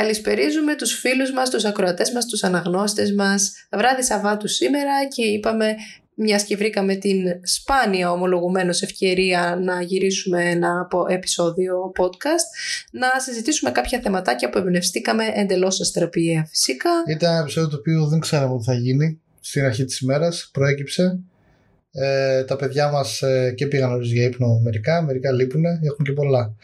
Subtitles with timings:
[0.00, 3.52] Καλησπερίζουμε τους φίλους μας, τους ακροατές μας, τους αναγνώστες μας.
[3.70, 5.74] Βράδυ Σαββάτου σήμερα και είπαμε
[6.14, 12.46] μιας και βρήκαμε την σπάνια ομολογουμένως ευκαιρία να γυρίσουμε ένα επεισόδιο podcast,
[12.92, 16.90] να συζητήσουμε κάποια θεματάκια που εμπνευστήκαμε εντελώς αστραπιαία φυσικά.
[17.08, 21.20] Ήταν ένα επεισόδιο το οποίο δεν ξέραμε ότι θα γίνει στην αρχή της ημέρας, προέκυψε.
[21.92, 26.12] Ε, τα παιδιά μας ε, και πήγαν νωρίς για ύπνο μερικά, μερικά λείπουν, έχουν και
[26.12, 26.54] πολλά.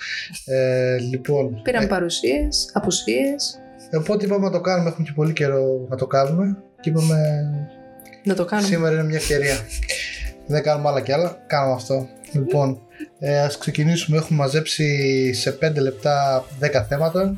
[0.45, 3.61] Ε, λοιπόν, Πήραν ε, παρουσίες, απουσίες.
[3.97, 7.19] Οπότε είπαμε να το κάνουμε, έχουμε και πολύ καιρό να το κάνουμε και είπαμε
[8.25, 8.69] να το κάνουμε.
[8.69, 9.57] Σήμερα είναι μια ευκαιρία.
[10.47, 11.45] Δεν κάνουμε άλλα και άλλα.
[11.47, 12.09] Κάνουμε αυτό.
[12.33, 12.81] Λοιπόν,
[13.19, 14.17] ε, ας ξεκινήσουμε.
[14.17, 17.37] Έχουμε μαζέψει σε 5 λεπτά 10 θέματα.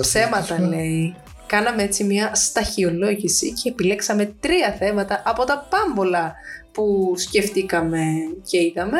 [0.00, 1.14] Ψέματα λέει.
[1.48, 6.34] Κάναμε έτσι μια σταχυολόγηση και επιλέξαμε τρία θέματα από τα πάμπολα
[6.72, 8.02] που σκεφτήκαμε
[8.50, 8.98] και είδαμε.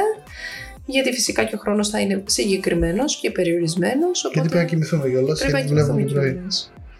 [0.86, 4.24] Γιατί φυσικά και ο χρόνος θα είναι συγκεκριμένος και περιορισμένος.
[4.24, 4.40] Οπότε...
[4.40, 5.44] Γιατί πρέπει να κοιμηθούμε κιόλας.
[5.44, 6.42] Γιατί δουλεύουμε το πρωί.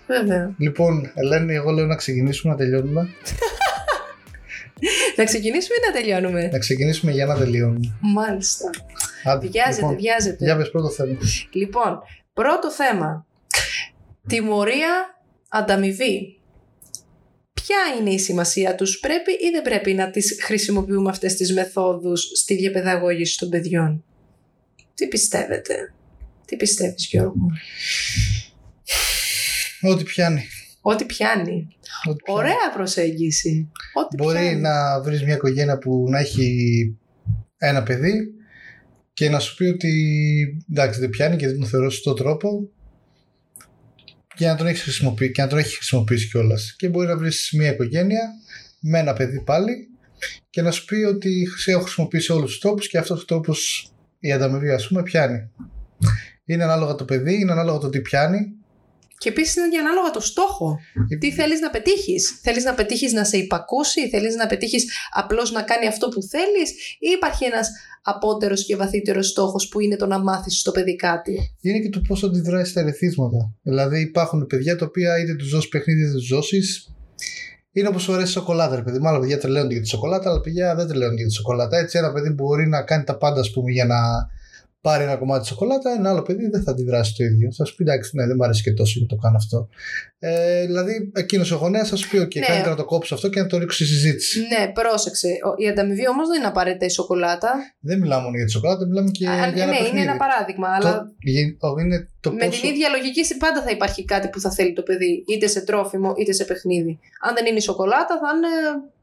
[0.07, 0.55] Βέβαια.
[0.59, 3.01] Λοιπόν, Ελένη, εγώ λέω να ξεκινήσουμε, να τελειώνουμε.
[5.17, 7.97] να ξεκινήσουμε ή να τελειώνουμε; Να ξεκινήσουμε για να τελειώνουμε.
[8.01, 8.71] Μάλιστα.
[9.25, 10.45] Άντε, βιάζεται, λοιπόν, βιάζεται.
[10.45, 11.17] Για πες πρώτο θέμα.
[11.53, 11.99] Λοιπόν,
[12.35, 13.27] πρώτο θέμα.
[14.27, 15.18] Τιμωρία
[15.49, 16.41] ανταμοιβή.
[17.53, 22.31] Ποια είναι η σημασία τους, πρέπει ή δεν πρέπει να τις χρησιμοποιούμε αυτές τις μεθόδους
[22.35, 24.05] στη διαπαιδαγώγηση των παιδιών;
[24.95, 25.95] Τι πιστεύετε,
[26.45, 27.47] τι πιστεύεις Γιώργο;
[29.81, 30.45] Ό,τι πιάνει.
[30.81, 31.69] Ό,τι πιάνει.
[32.27, 33.71] Ωραία προσέγγιση.
[33.93, 36.97] Ό,τι Μπορεί να βρεις μια οικογένεια που να έχει
[37.59, 38.35] ένα παιδί
[39.13, 39.93] και να σου πει ότι
[40.71, 42.71] εντάξει δεν πιάνει και δεν τον θεωρώ στον τρόπο
[44.39, 46.75] και να τον έχεις χρησιμοποιήσει, και να τον έχει χρησιμοποιήσει κιόλας.
[46.79, 48.21] Και μπορεί να βρεις μια οικογένεια
[48.81, 49.89] με ένα παιδί πάλι
[50.51, 53.55] και να σου πει ότι έχω χρησιμοποιήσει όλους τους τρόπου και αυτός ο τρόπο
[54.21, 55.51] η ανταμοιβή, ας πούμε, πιάνει.
[56.45, 58.58] Είναι ανάλογα το παιδί, είναι ανάλογα το τι πιάνει
[59.19, 60.79] και επίσης είναι και ανάλογα το στόχο.
[61.21, 62.41] Τι θέλεις να πετύχεις.
[62.43, 66.71] Θέλεις να πετύχεις να σε υπακούσει, θέλεις να πετύχεις απλώς να κάνει αυτό που θέλεις,
[66.99, 67.69] ή υπάρχει ένας
[68.03, 72.01] απότερος και βαθύτερος στόχος που είναι το να μάθεις στο παιδί κάτι; Είναι και το
[72.09, 73.55] πώς αντιδράει στα ερεθίσματα.
[73.63, 76.93] Δηλαδή υπάρχουν παιδιά τα οποία είτε τους δώσεις παιχνίδι είτε τους δώσεις.
[77.73, 78.99] Είναι όπως αρέσει η σοκολάτα, ρε παιδί.
[78.99, 81.79] Μάλλον παιδιά τρελαίνονται για τη σοκολάτα, αλλά παιδιά δεν τρελαίνονται για τη σοκολάτα.
[81.79, 83.97] Έτσι, ένα παιδί μπορεί να κάνει τα πάντα, ας πούμε, για να
[84.81, 87.53] πάρει ένα κομμάτι σοκολάτα, ένα άλλο παιδί δεν θα αντιδράσει το ίδιο.
[87.53, 89.69] Θα σου πει εντάξει, ναι, δεν μου αρέσει και τόσο για το κάνω αυτό.
[90.19, 92.47] Ε, δηλαδή, εκείνος ο γονέας θα σου πει: OK, ναι.
[92.47, 94.41] καλύτερα να το κόψω αυτό και να το ρίξω στη συζήτηση.
[94.41, 95.29] Ναι, πρόσεξε.
[95.57, 97.51] Η ανταμοιβή όμως δεν είναι απαραίτητα η σοκολάτα.
[97.81, 99.91] Δεν μιλάμε μόνο για τη σοκολάτα, μιλάμε και Α, για ένα ένα Ναι, παιχνίδι.
[99.91, 100.69] είναι ένα παράδειγμα.
[100.77, 100.93] Αλλά...
[101.59, 104.83] Το, είναι το με την ίδια λογική πάντα θα υπάρχει κάτι που θα θέλει το
[104.83, 106.99] παιδί, είτε σε τρόφιμο είτε σε παιχνίδι.
[107.27, 108.53] Αν δεν είναι η σοκολάτα, θα είναι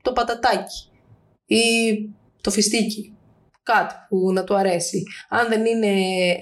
[0.02, 0.90] το πατατάκι
[1.46, 1.64] ή
[2.42, 3.15] το φιστίκι
[3.72, 5.04] κάτι που να του αρέσει.
[5.30, 5.94] Αν δεν είναι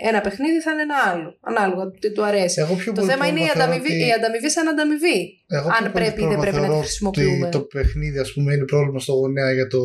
[0.09, 1.37] ένα παιχνίδι, θα είναι ένα άλλο.
[1.41, 2.61] Ανάλογα τι του αρέσει.
[2.61, 4.07] Εγώ πιο το θέμα είναι η ανταμοιβή, ότι...
[4.07, 5.19] η ανταμοιβή σαν ανταμοιβή.
[5.47, 7.49] Εγώ αν πρέπει ή δεν πρέπει να τη χρησιμοποιούμε.
[7.49, 9.81] Το παιχνίδι, ας πούμε, είναι πρόβλημα στο γονέα για το.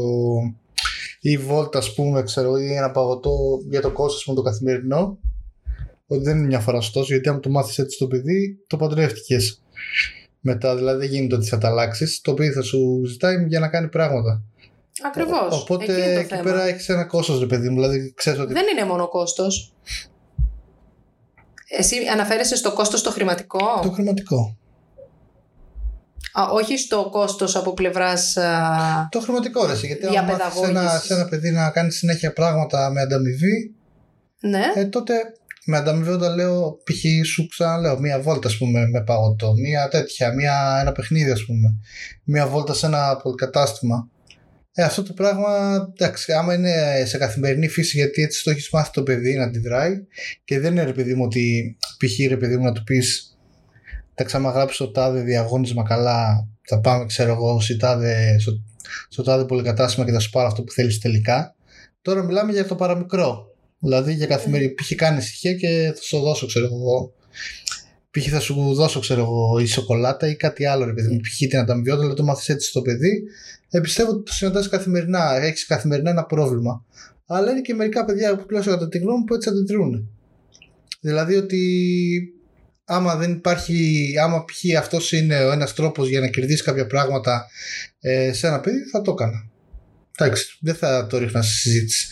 [1.20, 3.34] ή βόλτα, ας πούμε, ξέρω, ή ένα παγωτό
[3.70, 5.18] για το κόστος το καθημερινό.
[6.06, 9.62] Ότι δεν είναι μια φορά σωστό, γιατί αν το μάθεις έτσι το παιδί, το παντρεύτηκες.
[10.40, 12.20] Μετά, δηλαδή δεν γίνεται ότι θα τα αλλάξεις.
[12.20, 14.42] Το παιδί θα σου ζητάει για να κάνει πράγματα.
[15.06, 15.60] Ακριβώς.
[15.60, 17.74] Οπότε εκεί, εκεί πέρα έχεις ένα κόστος, ρε παιδί μου.
[17.74, 18.52] Δηλαδή, ξέρεις ότι...
[18.52, 19.72] Δεν είναι μόνο κόστος.
[21.68, 24.56] Εσύ αναφέρεσαι στο κόστος το χρηματικό; Το χρηματικό.
[26.32, 28.36] Α, όχι στο κόστος από πλευράς.
[29.10, 29.72] Το χρηματικό ρε.
[29.74, 33.74] Γιατί αν μάθεις ένα, σε ένα παιδί να κάνει συνέχεια πράγματα με ανταμοιβή.
[34.40, 34.64] Ναι.
[34.74, 35.14] Ε, τότε
[35.64, 37.26] με ανταμοιβή όταν λέω π.χ.
[37.26, 41.74] σου ξαναλέω μία βόλτα ας πούμε με παγωτό, μία τέτοια, μία, ένα παιχνίδι ας πούμε,
[42.24, 44.08] μία βόλτα σε ένα πολυκατάστημα
[44.80, 48.90] ε, αυτό το πράγμα, εντάξει, άμα είναι σε καθημερινή φύση, γιατί έτσι το έχεις μάθει
[48.92, 49.94] το παιδί να αντιδράει
[50.44, 52.28] και δεν είναι ρε παιδί μου ότι π.χ.
[52.28, 53.38] ρε παιδί μου να του πεις
[54.14, 58.62] τα άμα γράψει το τάδε διαγώνισμα καλά, θα πάμε, ξέρω εγώ, στο τάδε, στο,
[59.08, 61.54] στο τάδε πολυκατάστημα και θα σου πάρω αυτό που θέλεις τελικά.
[62.02, 63.54] Τώρα μιλάμε για το παραμικρό.
[63.78, 64.74] Δηλαδή για καθημερινή.
[64.74, 64.94] Π.χ.
[64.94, 67.12] κάνει ησυχία και θα σου δώσω, ξέρω εγώ,
[68.10, 68.28] π.χ.
[68.30, 71.20] θα σου δώσω, ξέρω εγώ, η σοκολάτα ή κάτι άλλο, ρε παιδί μου.
[71.20, 71.36] Π.χ.
[71.36, 73.22] την ανταμοιβιότητα, αλλά το μάθεις έτσι στο παιδί.
[73.70, 75.36] Ε, πιστεύω ότι το συναντάς καθημερινά.
[75.36, 76.84] Έχεις καθημερινά ένα πρόβλημα.
[77.26, 80.08] Αλλά είναι και μερικά παιδιά που τουλάχιστον κατά τη γνώμη που έτσι αντιδρούν.
[81.00, 81.60] Δηλαδή ότι
[82.84, 84.78] άμα δεν υπάρχει, άμα π.χ.
[84.78, 87.46] αυτός είναι ο ένας τρόπος για να κερδίσεις κάποια πράγματα
[88.00, 89.50] ε, σε ένα παιδί, θα το έκανα.
[90.18, 92.08] Εντάξει, δεν θα το ρίχνα στη συζήτηση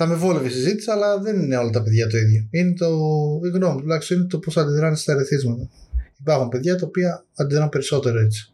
[0.00, 2.48] θα με βόλευε η συζήτηση, αλλά δεν είναι όλα τα παιδιά το ίδιο.
[2.50, 2.86] Είναι το,
[3.44, 5.70] η γνώμη τουλάχιστον είναι το πώς αντιδράνε στα ερεθίσματα.
[6.20, 8.52] Υπάρχουν παιδιά τα οποία αντιδράνε περισσότερο έτσι.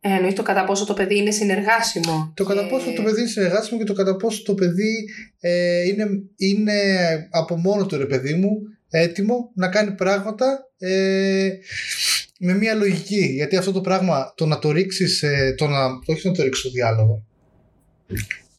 [0.00, 2.32] Ε, εννοείς το κατά πόσο το παιδί είναι συνεργάσιμο.
[2.36, 2.54] Το και...
[2.54, 5.08] κατά πόσο το παιδί είναι συνεργάσιμο και το κατά πόσο το παιδί
[5.40, 6.06] ε, είναι,
[6.36, 6.72] είναι
[7.30, 8.50] από μόνο του ρε παιδί μου
[8.90, 11.50] έτοιμο να κάνει πράγματα ε,
[12.38, 13.24] με μια λογική.
[13.24, 16.64] Γιατί αυτό το πράγμα, το να το ρίξεις, ε, το να, όχι να το ρίξεις
[16.64, 17.24] το διάλογο,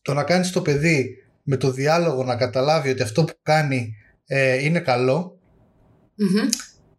[0.02, 1.16] το να κάνεις το παιδί
[1.52, 3.96] με το διάλογο να καταλάβει ότι αυτό που κάνει
[4.26, 4.84] ε, είναι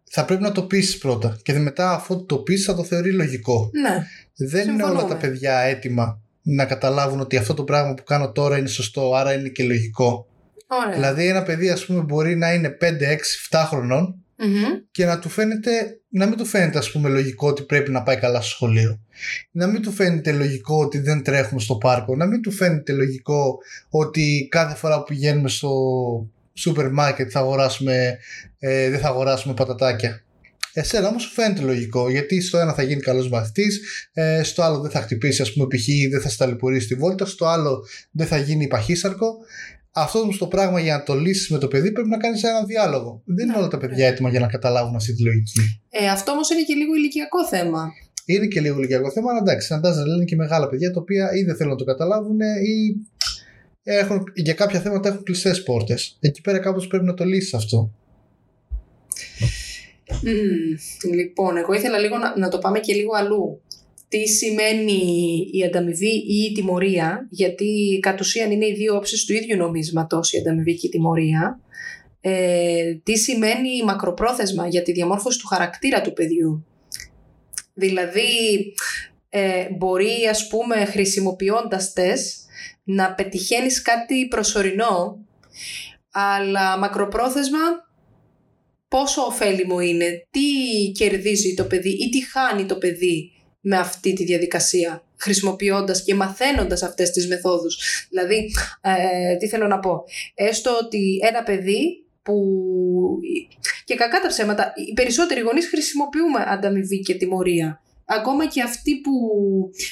[0.03, 1.39] θα πρέπει να το πείσει πρώτα.
[1.43, 3.69] Και μετά, αφού το πείσει, θα το θεωρεί λογικό.
[3.81, 4.05] Ναι.
[4.47, 8.57] Δεν είναι όλα τα παιδιά έτοιμα να καταλάβουν ότι αυτό το πράγμα που κάνω τώρα
[8.57, 10.27] είναι σωστό, άρα είναι και λογικό.
[10.67, 10.93] Ωραία.
[10.93, 13.17] Δηλαδή, ένα παιδί, ας πούμε, μπορεί να είναι 5, 6,
[13.49, 14.23] 7 χρονων
[14.91, 18.17] και να του φαίνεται, να μην του φαίνεται, ας πούμε, λογικό ότι πρέπει να πάει
[18.17, 18.99] καλά στο σχολείο.
[19.51, 22.15] Να μην του φαίνεται λογικό ότι δεν τρέχουμε στο πάρκο.
[22.15, 23.57] Να μην του φαίνεται λογικό
[23.89, 25.71] ότι κάθε φορά που πηγαίνουμε στο
[26.53, 28.17] σούπερ μάρκετ θα αγοράσουμε,
[28.59, 30.23] ε, δεν θα αγοράσουμε πατατάκια.
[30.73, 33.81] Εσένα όμως σου φαίνεται λογικό γιατί στο ένα θα γίνει καλός μαθητής,
[34.13, 35.85] ε, στο άλλο δεν θα χτυπήσει, ας πούμε, π.χ.
[36.11, 39.35] δεν θα σταλιπωρήσει τη βόλτα, στο άλλο δεν θα γίνει παχύσαρκο.
[39.95, 42.63] Αυτό όμω το πράγμα για να το λύσεις με το παιδί πρέπει να κάνεις ένα
[42.63, 43.21] διάλογο.
[43.25, 45.81] Δεν είναι όλα τα παιδιά έτοιμα για να καταλάβουν αυτή τη λογική.
[45.89, 47.91] Ε, αυτό όμως είναι και λίγο ηλικιακό θέμα.
[48.25, 51.33] Είναι και λίγο ηλικιακό θέμα, αλλά εντάξει, συναντά να λένε και μεγάλα παιδιά τα οποία
[51.33, 53.05] ή δεν θέλουν να το καταλάβουν ή
[53.83, 56.17] έχουν, για κάποια θέματα έχουν κλειστές πόρτες.
[56.19, 57.91] Εκεί πέρα κάπως πρέπει να το λύσεις αυτό.
[61.13, 63.61] λοιπόν, εγώ ήθελα λίγο να, να το πάμε και λίγο αλλού.
[64.13, 65.01] Τι σημαίνει
[65.51, 70.33] η ανταμοιβή ή η τιμωρία, γιατί κατ' ουσίαν είναι οι δύο όψεις του ίδιου νομίσματος
[70.33, 71.59] η ανταμοιβή και η τιμωρία.
[72.21, 76.65] Ε, τι σημαίνει μακροπρόθεσμα για τη διαμόρφωση του χαρακτήρα του παιδιού.
[77.73, 78.23] Δηλαδή,
[79.29, 82.45] ε, μπορεί ας πούμε χρησιμοποιώντας τες
[82.83, 85.25] να πετυχαίνεις κάτι προσωρινό,
[86.11, 87.59] αλλά μακροπρόθεσμα
[88.87, 90.41] πόσο ωφέλιμο είναι, τι
[90.91, 93.32] κερδίζει το παιδί ή τι χάνει το παιδί
[93.65, 97.77] με αυτή τη διαδικασία χρησιμοποιώντας και μαθαίνοντας αυτές τις μεθόδους.
[98.09, 98.51] Δηλαδή,
[98.81, 100.03] ε, τι θέλω να πω,
[100.35, 102.35] έστω ότι ένα παιδί που
[103.85, 107.81] και κακά τα ψέματα, οι περισσότεροι γονείς χρησιμοποιούμε ανταμοιβή και τιμωρία.
[108.05, 109.11] Ακόμα και αυτοί που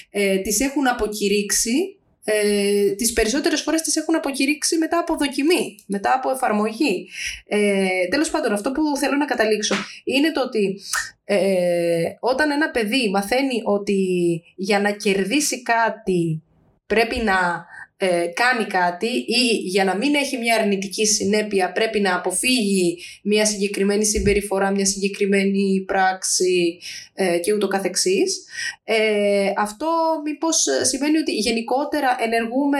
[0.09, 6.13] ε, τις έχουν αποκηρύξει ε, τις περισσότερες φορές τις έχουν αποκηρύξει μετά από δοκιμή, μετά
[6.15, 7.09] από εφαρμογή.
[7.47, 10.81] Ε, τέλος πάντων, αυτό που θέλω να καταλήξω είναι το ότι
[11.23, 16.41] ε, όταν ένα παιδί μαθαίνει ότι για να κερδίσει κάτι
[16.87, 17.65] πρέπει να
[18.03, 23.45] ε, κάνει κάτι ή για να μην έχει μια αρνητική συνέπεια πρέπει να αποφύγει μια
[23.45, 26.79] συγκεκριμένη συμπεριφορά, μια συγκεκριμένη πράξη
[27.13, 28.45] ε, και ούτω καθεξής.
[28.83, 29.87] Ε, αυτό
[30.23, 32.79] μήπως σημαίνει ότι γενικότερα ενεργούμε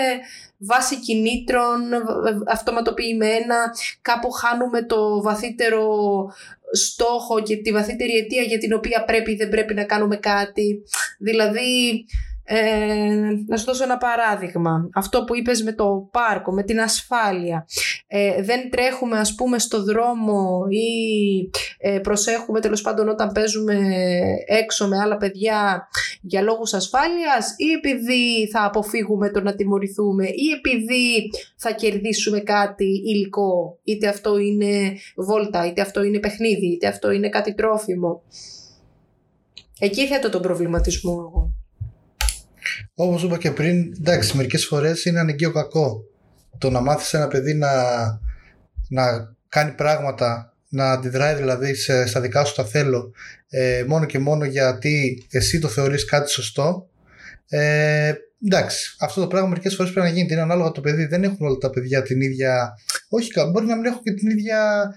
[0.58, 1.80] βάσει κινήτρων
[2.48, 5.88] αυτοματοποιημένα, κάπου χάνουμε το βαθύτερο
[6.72, 10.84] στόχο και τη βαθύτερη αιτία για την οποία πρέπει ή δεν πρέπει να κάνουμε κάτι.
[11.20, 12.06] Δηλαδή
[12.54, 14.90] ε, να σου δώσω ένα παράδειγμα.
[14.94, 17.68] Αυτό που είπες με το πάρκο, με την ασφάλεια.
[18.08, 20.90] Ε, δεν τρέχουμε ας πούμε στο δρόμο ή
[21.78, 23.78] ε, προσέχουμε τέλος πάντων όταν παίζουμε
[24.46, 25.88] έξω με άλλα παιδιά
[26.22, 33.02] για λόγους ασφάλειας ή επειδή θα αποφύγουμε το να τιμωρηθούμε ή επειδή θα κερδίσουμε κάτι
[33.06, 33.80] υλικό.
[33.84, 38.22] Είτε αυτό είναι βόλτα, είτε αυτό είναι παιχνίδι, είτε αυτό είναι κάτι τρόφιμο.
[39.80, 41.51] Εκεί θέτω τον προβληματισμό εγώ.
[43.04, 46.04] Όπως είπα και πριν, εντάξει, μερικές φορές είναι αναγκαίο κακό.
[46.58, 47.72] Το να μάθεις ένα παιδί να,
[48.90, 53.12] να κάνει πράγματα, να αντιδράει δηλαδή σε, στα δικά σου τα θέλω,
[53.50, 56.90] ε, μόνο και μόνο γιατί εσύ το θεωρείς κάτι σωστό.
[57.48, 58.14] Ε,
[58.46, 60.34] εντάξει, αυτό το πράγμα μερικές φορές πρέπει να γίνεται.
[60.34, 61.06] Είναι ανάλογα το παιδί.
[61.06, 62.74] Δεν έχουν όλα τα παιδιά την ίδια.
[63.10, 64.90] Όχι, μπορεί να μην έχουν και την ίδια.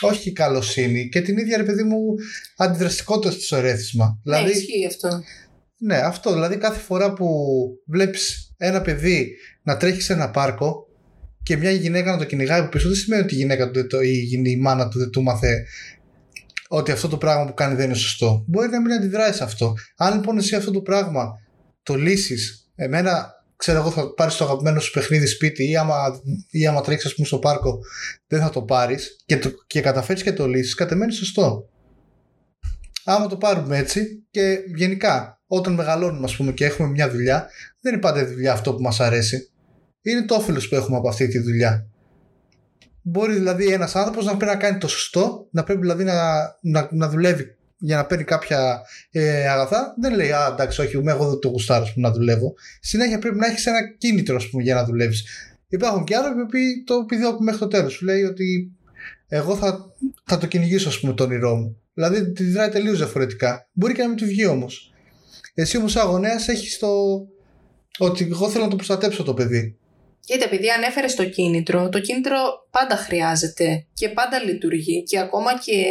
[0.00, 2.14] Όχι καλοσύνη και την ίδια ρε παιδί μου
[2.56, 4.20] αντιδραστικότητα στο ερέθισμα.
[4.22, 5.22] Ναι, δηλαδή, ισχύει αυτό.
[5.78, 6.32] Ναι, αυτό.
[6.32, 7.26] Δηλαδή κάθε φορά που
[7.86, 10.86] βλέπεις ένα παιδί να τρέχει σε ένα πάρκο
[11.42, 14.00] και μια γυναίκα να το κυνηγάει από πίσω, δεν σημαίνει ότι η γυναίκα του το,
[14.00, 15.66] ή η μάνα του δεν του μάθε
[16.68, 18.44] ότι αυτό το πράγμα που κάνει δεν είναι σωστό.
[18.46, 19.74] Μπορεί να μην αντιδράει σε αυτό.
[19.96, 21.40] Αν λοιπόν εσύ αυτό το πράγμα
[21.82, 26.66] το λύσεις, εμένα ξέρω εγώ θα πάρεις το αγαπημένο σου παιχνίδι σπίτι ή άμα, ή
[26.66, 27.78] άμα τρέξεις, ας πούμε, στο πάρκο,
[28.26, 31.68] δεν θα το πάρεις και, και καταφέρεις και το λύσεις, κατ' σωστό.
[33.08, 37.48] Άμα το πάρουμε έτσι και γενικά όταν μεγαλώνουμε, ας πούμε, και έχουμε μια δουλειά,
[37.80, 39.50] δεν είναι πάντα η δουλειά αυτό που μας αρέσει.
[40.02, 41.86] Είναι το όφελος που έχουμε από αυτή τη δουλειά.
[43.02, 46.14] Μπορεί δηλαδή ένας άνθρωπος να πρέπει να κάνει το σωστό, να πρέπει δηλαδή να,
[46.60, 49.94] να, να δουλεύει για να παίρνει κάποια ε, αγαθά.
[50.00, 52.54] Δεν λέει, Α, εντάξει, όχι, εγώ δεν το γουστάρω πούμε, να δουλεύω.
[52.80, 55.24] Συνέχεια πρέπει να έχεις ένα κίνητρο πούμε, για να δουλεύεις.
[55.68, 57.92] Υπάρχουν και άνθρωποι που το επιδιώκουν μέχρι το τέλος.
[57.92, 58.72] Σου λέει ότι
[59.28, 59.78] εγώ θα,
[60.24, 61.80] θα το κυνηγήσω, ας πούμε, το όνειρό μου.
[61.96, 63.68] Δηλαδή τη δράει τελείως διαφορετικά.
[63.72, 64.92] Μπορεί και να μην του βγει όμως.
[65.54, 66.88] Εσύ όμως, αγωνέα, έχεις το.
[67.98, 69.78] ότι εγώ θέλω να το προστατέψω το παιδί.
[70.20, 72.36] Κοίτα, επειδή ανέφερες το κίνητρο, το κίνητρο
[72.70, 75.84] πάντα χρειάζεται και πάντα λειτουργεί και ακόμα και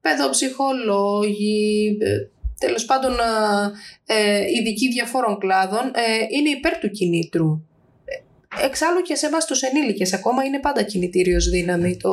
[0.00, 2.16] παιδοψυχολόγοι, ε,
[2.58, 3.12] τέλος πάντων
[4.06, 7.64] ε, ειδικοί διαφόρων κλάδων, ε, είναι υπέρ του κινήτρου.
[8.64, 12.12] Εξάλλου και σε εμάς τους ενήλικες ακόμα είναι πάντα κινητήριος δύναμη το,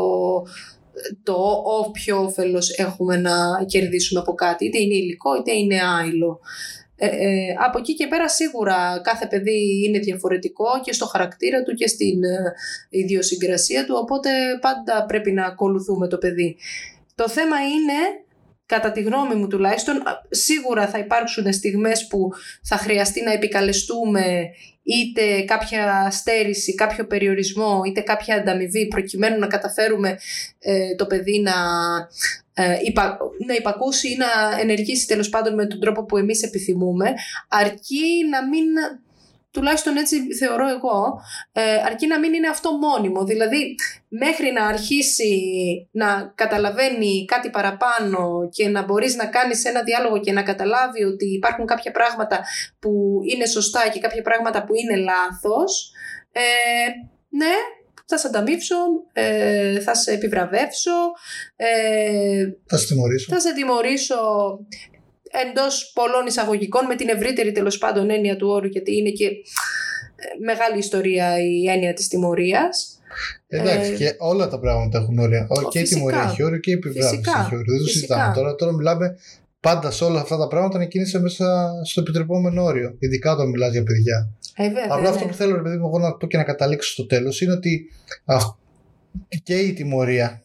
[1.24, 6.40] το όποιο όφελος έχουμε να κερδίσουμε από κάτι, είτε είναι υλικό είτε είναι άειλο.
[6.96, 11.74] Ε, ε, από εκεί και πέρα σίγουρα κάθε παιδί είναι διαφορετικό και στο χαρακτήρα του
[11.74, 12.54] και στην ε,
[12.90, 14.30] ιδιοσυγκρασία του, οπότε
[14.62, 16.56] πάντα πρέπει να ακολουθούμε το παιδί.
[17.16, 18.23] Το θέμα είναι,
[18.74, 22.30] κατά τη γνώμη μου τουλάχιστον, σίγουρα θα υπάρξουν στιγμές που
[22.64, 24.50] θα χρειαστεί να επικαλεστούμε
[24.84, 30.18] είτε κάποια στέρηση, κάποιο περιορισμό, είτε κάποια ανταμοιβή προκειμένου να καταφέρουμε
[30.60, 31.54] ε, το παιδί να,
[32.54, 37.14] ε, υπα, να υπακούσει ή να ενεργήσει τέλος πάντων με τον τρόπο που εμείς επιθυμούμε,
[37.48, 38.66] αρκεί να μην
[39.54, 43.24] τουλάχιστον έτσι θεωρώ εγώ, ε, αρκεί να μην είναι αυτό μόνιμο.
[43.24, 43.76] Δηλαδή,
[44.08, 45.32] μέχρι να αρχίσει
[45.92, 51.26] να καταλαβαίνει κάτι παραπάνω και να μπορείς να κάνεις ένα διάλογο και να καταλάβει ότι
[51.26, 52.40] υπάρχουν κάποια πράγματα
[52.80, 55.92] που είναι σωστά και κάποια πράγματα που είναι λάθος,
[56.32, 56.42] ε,
[57.30, 57.54] ναι,
[58.06, 58.76] θα σε ανταμείψω,
[59.14, 60.92] ε, θα σε επιβραβεύσω,
[61.56, 63.34] ε, θα σε τιμωρήσω.
[63.34, 64.18] Θα σε τιμωρήσω
[65.42, 70.44] εντός πολλών εισαγωγικών με την ευρύτερη τέλος πάντων έννοια του όρου γιατί είναι και ε,
[70.46, 72.98] μεγάλη ιστορία η έννοια της τιμωρίας.
[73.48, 75.48] Εντάξει, ε, και όλα τα πράγματα έχουν όρια.
[75.70, 77.74] και η τιμωρία έχει όριο και η επιβράβευση έχει όριο.
[77.74, 78.56] Δεν το συζητάμε τώρα.
[78.56, 79.18] Τώρα μιλάμε
[79.60, 82.96] πάντα σε όλα αυτά τα πράγματα να κινείσαι μέσα στο επιτρεπόμενο όριο.
[83.00, 84.30] Ειδικά όταν μιλάς για παιδιά.
[84.56, 87.06] Ε, βέβαια, Απλά αυτό που θέλω, παιδί μου, εγώ να πω και να καταλήξω στο
[87.06, 87.90] τέλος είναι ότι
[89.44, 90.42] και η τιμωρία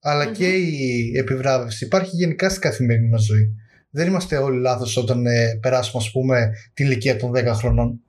[0.00, 3.56] αλλά και η επιβράβευση υπάρχει γενικά στην καθημερινή μας ζωή
[3.94, 8.00] δεν είμαστε όλοι λάθος όταν ε, περάσουμε, ας πούμε, την ηλικία των 10 χρονών.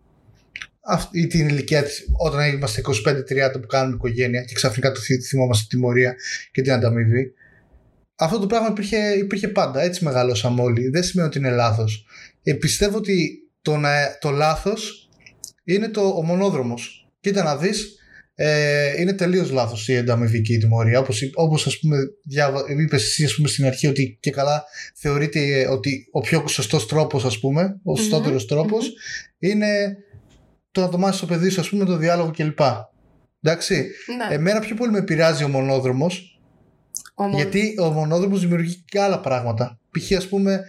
[1.11, 4.99] Ή την ηλικία της, όταν είμαστε 25-30 που κάνουμε οικογένεια και ξαφνικά το
[5.29, 6.15] θυμόμαστε τη τιμωρία
[6.51, 7.33] και την ανταμοιβή.
[8.15, 9.81] Αυτό το πράγμα υπήρχε, υπήρχε πάντα.
[9.81, 10.89] Έτσι μεγαλώσαμε όλοι.
[10.89, 12.05] Δεν σημαίνει ότι είναι λάθος.
[12.43, 13.79] Ε, πιστεύω ότι το,
[14.19, 15.09] το λάθος
[15.63, 16.73] είναι το, ο μονόδρομο.
[17.19, 17.97] Κοίτα να δεις,
[18.45, 21.00] ε, είναι τελείως λάθος η ενταμιβική τιμωρία.
[21.00, 21.97] Όπως, όπως ας πούμε
[22.79, 24.63] είπες εσύ ας πούμε στην αρχή ότι και καλά
[24.95, 28.93] θεωρείται ότι ο πιο σωστός τρόπος ας πούμε ο σωστότερος τρόπος
[29.39, 29.97] είναι
[30.71, 32.59] το να το μάθεις στο παιδί σου ας πούμε το διάλογο κλπ.
[33.41, 33.88] Εντάξει.
[34.17, 34.35] Ναι.
[34.35, 36.39] εμένα πιο πολύ με επηρεάζει ο μονόδρομος
[37.35, 39.79] γιατί ο μονόδρομος δημιουργεί και άλλα πράγματα.
[39.91, 40.17] Π.χ.
[40.17, 40.63] ας πούμε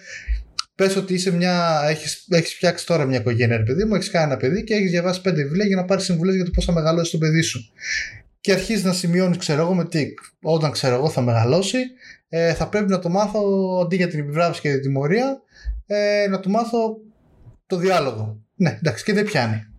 [0.74, 4.24] Πες ότι είσαι μια, έχεις, έχεις φτιάξει τώρα μια οικογένεια, ρε παιδί μου, έχεις κάνει
[4.24, 6.72] ένα παιδί και έχεις διαβάσει πέντε βιβλία για να πάρεις συμβουλές για το πώς θα
[6.72, 7.72] μεγαλώσεις το παιδί σου.
[8.40, 10.06] Και αρχίζεις να σημειώνεις, ξέρω εγώ, με τι.
[10.42, 11.78] Όταν ξέρω εγώ θα μεγαλώσει,
[12.28, 13.40] ε, θα πρέπει να το μάθω
[13.84, 15.42] αντί για την επιβράβευση και την τιμωρία,
[15.86, 16.96] ε, να του μάθω
[17.66, 18.40] το διάλογο.
[18.54, 19.73] Ναι, εντάξει, και δεν πιάνει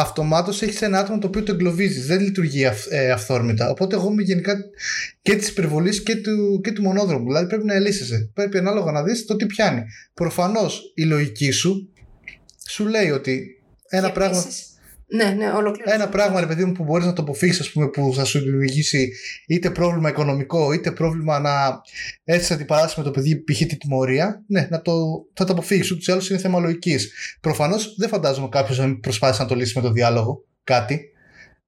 [0.00, 2.06] αυτομάτως έχεις ένα άτομο το οποίο το εγκλωβίζεις.
[2.06, 3.70] Δεν λειτουργεί ε, αυθόρμητα.
[3.70, 4.56] Οπότε εγώ είμαι γενικά
[5.22, 7.26] και της υπερβολής και του, και του μονόδρομου.
[7.26, 8.30] Δηλαδή πρέπει να ελύσεσαι.
[8.34, 9.82] Πρέπει ανάλογα να δεις το τι πιάνει.
[10.14, 11.90] Προφανώς η λογική σου
[12.68, 14.44] σου λέει ότι ένα πράγμα.
[15.08, 15.46] Ναι, ναι,
[15.84, 18.38] Ένα πράγμα, ρε παιδί μου, που μπορείς να το αποφύγεις, ας πούμε, που θα σου
[18.38, 19.12] δημιουργήσει
[19.46, 21.80] είτε πρόβλημα οικονομικό, είτε πρόβλημα να
[22.24, 23.58] έτσι αντιπαράσει με το παιδί, π.χ.
[23.58, 24.92] τη τιμωρία, ναι, να το,
[25.34, 25.90] θα το αποφύγεις.
[25.90, 27.12] Ούτως ή άλλως είναι θέμα λογικής.
[27.40, 31.00] Προφανώς δεν φαντάζομαι κάποιος να μην προσπάθησε να το λύσει με το διάλογο κάτι,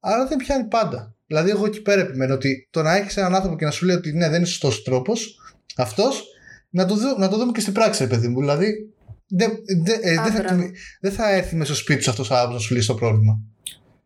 [0.01, 1.15] αλλά δεν πιάνει πάντα.
[1.27, 3.97] Δηλαδή, εγώ εκεί πέρα επιμένω ότι το να έχεις έναν άνθρωπο και να σου λέει
[3.97, 5.41] ότι ναι, δεν είναι σωστός τρόπος,
[5.77, 6.25] αυτός
[6.71, 8.41] να, το να το δούμε και στην πράξη, ρε παιδί μου.
[8.41, 8.93] Δηλαδή,
[9.29, 9.51] δεν
[9.85, 10.57] δε, ε, θα,
[11.01, 13.41] δε θα έρθει μέσα στο σπίτι σου αυτός ο άνθρωπος να σου λύσει το πρόβλημα.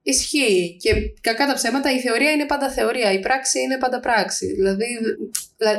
[0.03, 0.77] Ισχύει.
[0.81, 3.13] Και κακά τα ψέματα, η θεωρία είναι πάντα θεωρία.
[3.13, 4.47] Η πράξη είναι πάντα πράξη.
[4.47, 4.85] Δηλαδή,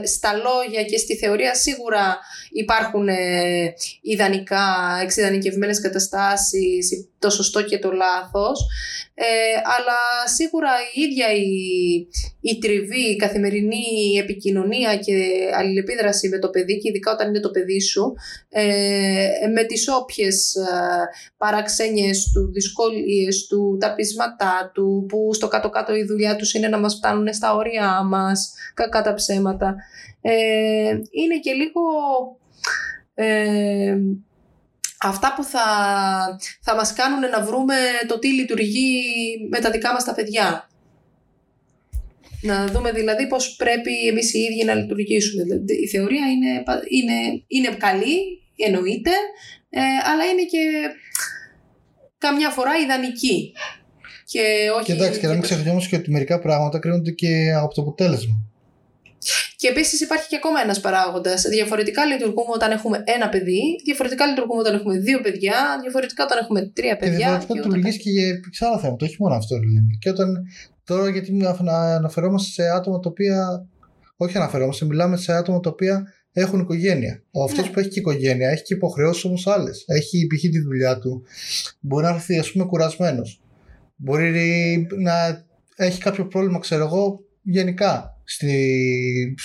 [0.04, 2.18] στα λόγια και στη θεωρία σίγουρα
[2.52, 4.66] υπάρχουν ε, ιδανικά,
[5.02, 8.66] εξειδανικευμένες καταστάσεις, το σωστό και το λάθος.
[9.16, 9.26] Ε,
[9.78, 11.48] αλλά σίγουρα η ίδια η,
[12.42, 15.14] η τριβή, η καθημερινή επικοινωνία και
[15.58, 18.14] αλληλεπίδραση με το παιδί και ειδικά όταν είναι το παιδί σου
[18.50, 20.64] ε, με τις όποιες ε,
[21.38, 26.80] παραξένιες του, δυσκολίες του, τα πείσματά του που στο κάτω-κάτω η δουλειά τους είναι να
[26.80, 29.73] μας φτάνουν στα όρια μας, κακά τα ψέματα.
[30.22, 31.82] Ε, είναι και λίγο...
[33.16, 33.98] Ε,
[35.00, 35.66] αυτά που θα,
[36.62, 37.76] θα μας κάνουν να βρούμε
[38.08, 39.02] το τι λειτουργεί
[39.50, 40.70] με τα δικά μας τα παιδιά.
[42.42, 45.44] Να δούμε δηλαδή πώς πρέπει εμείς οι ίδιοι να λειτουργήσουμε.
[45.84, 48.18] Η θεωρία είναι, είναι, είναι καλή,
[48.56, 49.12] εννοείται,
[49.70, 50.60] ε, αλλά είναι και
[52.18, 53.54] καμιά φορά ιδανική.
[54.26, 54.86] Και όχι...
[54.86, 58.53] Και εντάξει, και να μην ξεχνιόμαστε και ότι μερικά πράγματα κρίνονται και από το αποτέλεσμα.
[59.64, 61.42] Και επίσης υπάρχει και ακόμα ένας παράγοντας.
[61.42, 66.62] Διαφορετικά λειτουργούμε όταν έχουμε ένα παιδί, διαφορετικά λειτουργούμε όταν έχουμε δύο παιδιά, διαφορετικά όταν έχουμε
[66.78, 67.18] τρία παιδιά.
[67.18, 69.56] Και διαφορετικά λειτουργείς και για σε άλλα θέματα, όχι μόνο αυτό.
[69.56, 69.92] Λένε.
[70.00, 70.48] Και όταν
[70.84, 71.32] τώρα, γιατί
[71.98, 73.68] αναφερόμαστε σε άτομα τα οποία.
[74.18, 77.24] Όχι αναφερόμαστε, μιλάμε σε άτομα τα οποία έχουν οικογένεια.
[77.32, 77.72] Ο αυτός ναι.
[77.72, 79.84] που έχει και οικογένεια έχει και υποχρεώσεις όμως άλλες.
[79.88, 80.42] Έχει π.χ.
[80.42, 81.24] τη δουλειά του.
[81.80, 83.42] Μπορεί να έρθει, ας πούμε, κουρασμένος.
[83.96, 88.18] Μπορεί να έχει κάποιο πρόβλημα, ξέρω εγώ, γενικά.
[88.24, 89.36] Στη...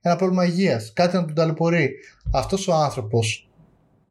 [0.00, 0.92] Ένα πρόβλημα υγείας.
[0.92, 1.90] Κάτι να τον ταλαιπωρεί.
[2.32, 3.50] Αυτός ο άνθρωπος,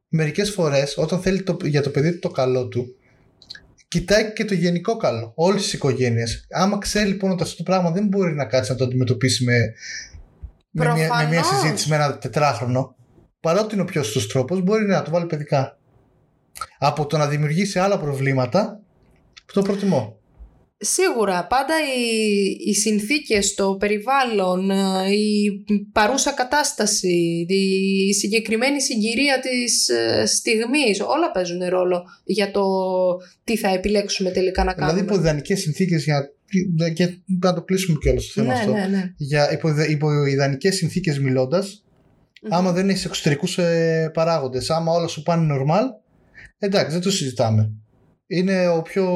[0.07, 2.85] μερικές φορές, όταν θέλει το, για το παιδί του το καλό του,
[3.87, 5.31] κοιτάει και το γενικό καλό.
[5.35, 6.47] Όλες τις οικογένειες.
[6.49, 9.73] Άμα ξέρει λοιπόν ότι αυτό το πράγμα δεν μπορεί να κάτσει να το αντιμετωπίσει με
[10.77, 12.95] με μια, με μια συζήτηση με ένα τετράχρονο,
[13.39, 15.77] παρότι είναι ο πιο σωστός τρόπος, μπορεί να το βάλει παιδικά.
[16.77, 18.79] Από το να δημιουργήσει άλλα προβλήματα,
[19.45, 20.19] που το προτιμώ.
[20.77, 24.69] Σίγουρα, πάντα οι, οι συνθήκες, το περιβάλλον,
[25.11, 32.63] η παρούσα κατάσταση, η συγκεκριμένη συγκυρία της ε, στιγμής, όλα παίζουν ρόλο για το
[33.43, 35.01] τι θα επιλέξουμε τελικά να δηλαδή, κάνουμε.
[35.01, 36.29] Δηλαδή υπό ιδανικές συνθήκες για
[36.93, 38.71] και να το κλείσουμε κιόλας το θέμα ναι, αυτό.
[38.71, 39.13] Ναι, ναι.
[39.17, 41.11] Για υπό, υπό ιδανικέ συνθήκε
[42.49, 45.83] άμα δεν έχεις εξωτερικούς ε, παράγοντες, άμα όλα σου πάνε normal,
[46.59, 47.71] εντάξει, δεν το συζητάμε.
[48.27, 49.07] Είναι ο πιο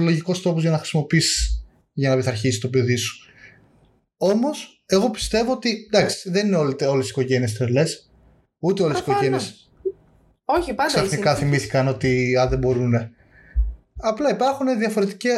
[0.00, 3.26] λογικός τρόπος για να χρησιμοποιήσει για να πειθαρχήσεις το παιδί σου.
[4.16, 8.10] Όμως, εγώ πιστεύω ότι εντάξει, δεν είναι όλες οι οικογένειες τρελές.
[8.58, 9.70] Ούτε όλες οι οικογένειες.
[10.44, 10.92] Όχι, πάντα.
[10.92, 12.94] Ξαφνικά θυμήθηκαν ότι α, δεν μπορούν.
[13.96, 14.66] Απλά υπάρχουν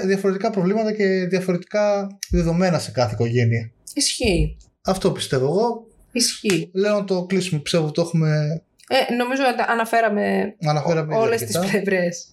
[0.07, 3.73] διαφορετικά προβλήματα και διαφορετικά δεδομένα σε κάθε οικογένεια.
[3.95, 4.57] Ισχύει.
[4.85, 5.87] Αυτό πιστεύω εγώ.
[6.13, 6.71] Ισχύει.
[6.75, 7.61] Λέω να το κλείσουμε.
[7.61, 8.63] Πιστεύω ότι το έχουμε.
[8.89, 12.27] Ε, νομίζω αναφέραμε, αναφέραμε όλες τις πλευρές.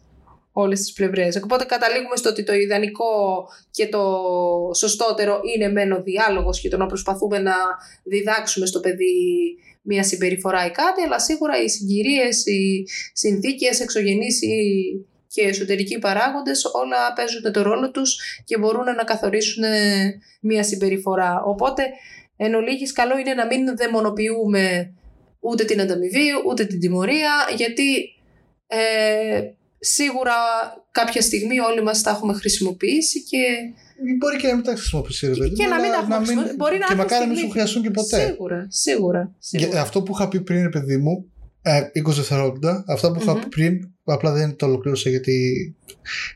[0.53, 1.35] Όλες τις πλευρές.
[1.43, 4.03] Οπότε καταλήγουμε στο ότι το ιδανικό και το
[4.75, 7.55] σωστότερο είναι μεν ο διάλογος και το να προσπαθούμε να
[8.03, 9.13] διδάξουμε στο παιδί
[9.81, 14.55] μια συμπεριφορά ή κάτι, αλλά σίγουρα οι συγκυρίες, οι συνθήκες εξωγενείς ή
[15.27, 19.63] και εσωτερικοί παράγοντες όλα παίζουν το ρόλο τους και μπορούν να καθορίσουν
[20.41, 21.41] μια συμπεριφορά.
[21.45, 21.83] Οπότε
[22.37, 24.93] εν ολίγης καλό είναι να μην δαιμονοποιούμε
[25.39, 28.15] ούτε την ανταμοιβή ούτε την τιμωρία γιατί
[28.67, 29.41] ε,
[29.83, 30.33] σίγουρα
[30.91, 33.37] κάποια στιγμή όλοι μας τα έχουμε χρησιμοποιήσει και
[34.19, 35.55] Μπορεί και να μην τα χρησιμοποιήσει, ρε παιδί.
[35.55, 36.55] Και, να μην τα χρησιμοποιήσει.
[36.55, 38.25] Μπορεί να και μακάρι να μην σου χρειαστούν και ποτέ.
[38.25, 39.35] Σίγουρα, σίγουρα.
[39.39, 39.81] σίγουρα.
[39.81, 42.83] αυτό που είχα πει πριν, παιδί μου, 20 ε, δευτερόλεπτα.
[42.87, 45.75] Αυτά που είχα πει πριν, απλά δεν το ολοκλήρωσα γιατί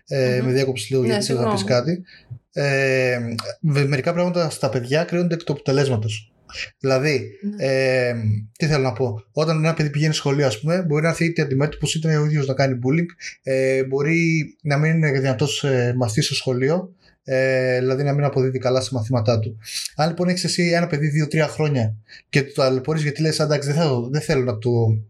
[0.07, 2.03] ε, με διάκοψε λίγο ναι, γιατί θέλω να πεις κάτι.
[2.51, 3.19] Ε,
[3.59, 6.34] μερικά πράγματα στα παιδιά κρίνονται εκ του αποτελέσματος.
[6.79, 7.65] Δηλαδή, ναι.
[7.65, 8.15] ε,
[8.57, 11.41] τι θέλω να πω, όταν ένα παιδί πηγαίνει σχολείο, ας πούμε, μπορεί να έρθει είτε
[11.41, 13.05] αντιμέτωπος είτε ο ίδιος να κάνει bullying,
[13.43, 18.59] ε, μπορεί να μην είναι δυνατός ε, μαθητής στο σχολείο, ε, δηλαδή να μην αποδίδει
[18.59, 19.57] καλά στα μαθήματά του.
[19.95, 21.95] Αν λοιπόν έχεις εσύ ένα παιδί 2-3 χρόνια
[22.29, 25.05] και το ταλαιπωρείς γιατί λες, εντάξει, δεν, θέλω, δεν θέλω να, του,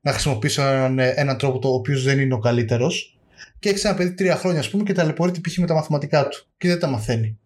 [0.00, 3.16] να χρησιμοποιήσω έναν, έναν τρόπο το οποίος δεν είναι ο καλύτερος,
[3.58, 5.58] και έχεις ένα παιδί 3 χρόνια, ας πούμε, και ταλαιπωρείται π.χ.
[5.58, 7.38] με τα μαθηματικά του και δεν τα μαθαίνει.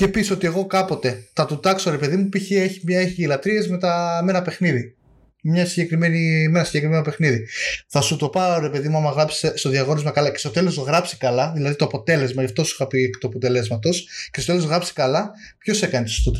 [0.00, 2.50] Και πεις ότι εγώ κάποτε θα του τάξω ρε παιδί μου, π.χ.
[2.50, 3.78] έχει, έχει λατρείε με,
[4.24, 4.94] με ένα παιχνίδι
[5.42, 7.46] μια συγκεκριμένη, με ένα συγκεκριμένο παιχνίδι.
[7.86, 10.74] Θα σου το πάρω, ρε παιδί μου, άμα γράψεις στο διαγώνισμα καλά και στο τέλος
[10.74, 14.40] το γράψει καλά, δηλαδή το αποτέλεσμα, γι' αυτό σου είχα πει εκ του αποτελέσματος, και
[14.40, 16.32] στο τέλος γράψει καλά, ποιος έκανε το σωστό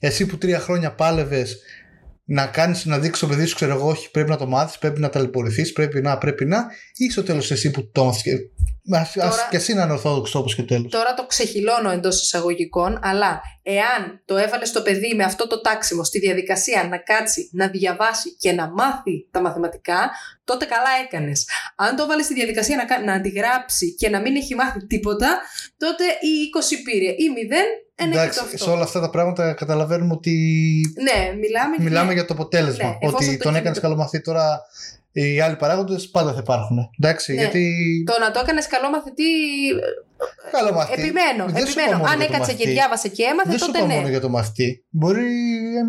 [0.00, 1.58] Εσύ που τρία χρόνια πάλευες
[2.28, 5.00] να κάνεις να δείξεις το παιδί σου, ξέρω εγώ, όχι, πρέπει να το μάθεις, πρέπει
[5.00, 8.50] να ταλαιπωρηθείς, πρέπει να, πρέπει να, ή στο τέλος εσύ που το μάθει.
[9.20, 10.90] Τώρα, και εσύ να είναι ορθόδοξος όπως και τέλος.
[10.90, 16.04] Τώρα το ξεχυλώνω εντός εισαγωγικών, αλλά εάν το έβαλες στο παιδί με αυτό το τάξιμο
[16.04, 20.10] στη διαδικασία να κάτσει, να διαβάσει και να μάθει τα μαθηματικά,
[20.46, 21.46] τότε καλά έκανες.
[21.76, 25.40] Αν το έβαλε στη διαδικασία να, να αντιγράψει και να μην έχει μάθει τίποτα,
[25.76, 26.34] τότε ή
[26.74, 30.34] 20 πήρε ή 0 Εντάξει, σε όλα αυτά τα πράγματα καταλαβαίνουμε ότι.
[31.02, 32.88] Ναι, μιλάμε, μιλάμε για το αποτέλεσμα.
[32.88, 34.60] Ναι, ότι τον έκανες καλό μαθητή τώρα
[35.12, 36.90] οι άλλοι παράγοντες πάντα θα υπάρχουν.
[37.00, 37.40] Εντάξει, ναι.
[37.40, 38.04] γιατί...
[38.06, 39.24] Το να το έκανες καλό μαθητή.
[40.50, 41.00] Καλό μαθητή.
[41.00, 41.44] Επιμένω.
[41.44, 42.04] επιμένω.
[42.12, 43.94] Αν έκατσε και διάβασε και έμαθε, δεν τότε σου ναι.
[43.94, 44.84] μόνο για το μαθητή.
[44.90, 45.24] Μπορεί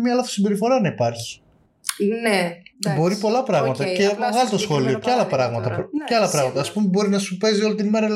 [0.02, 1.40] μια λάθος συμπεριφορά να υπάρχει.
[2.22, 2.56] Ναι.
[2.84, 3.00] Εντάξει.
[3.00, 3.84] Μπορεί πολλά πράγματα.
[3.84, 5.70] Okay, και μεγάλο το σχολείο και άλλα πράγματα.
[5.70, 6.60] Ναι, και άλλα πράγματα.
[6.60, 8.08] Α πούμε, μπορεί να σου παίζει όλη την μέρα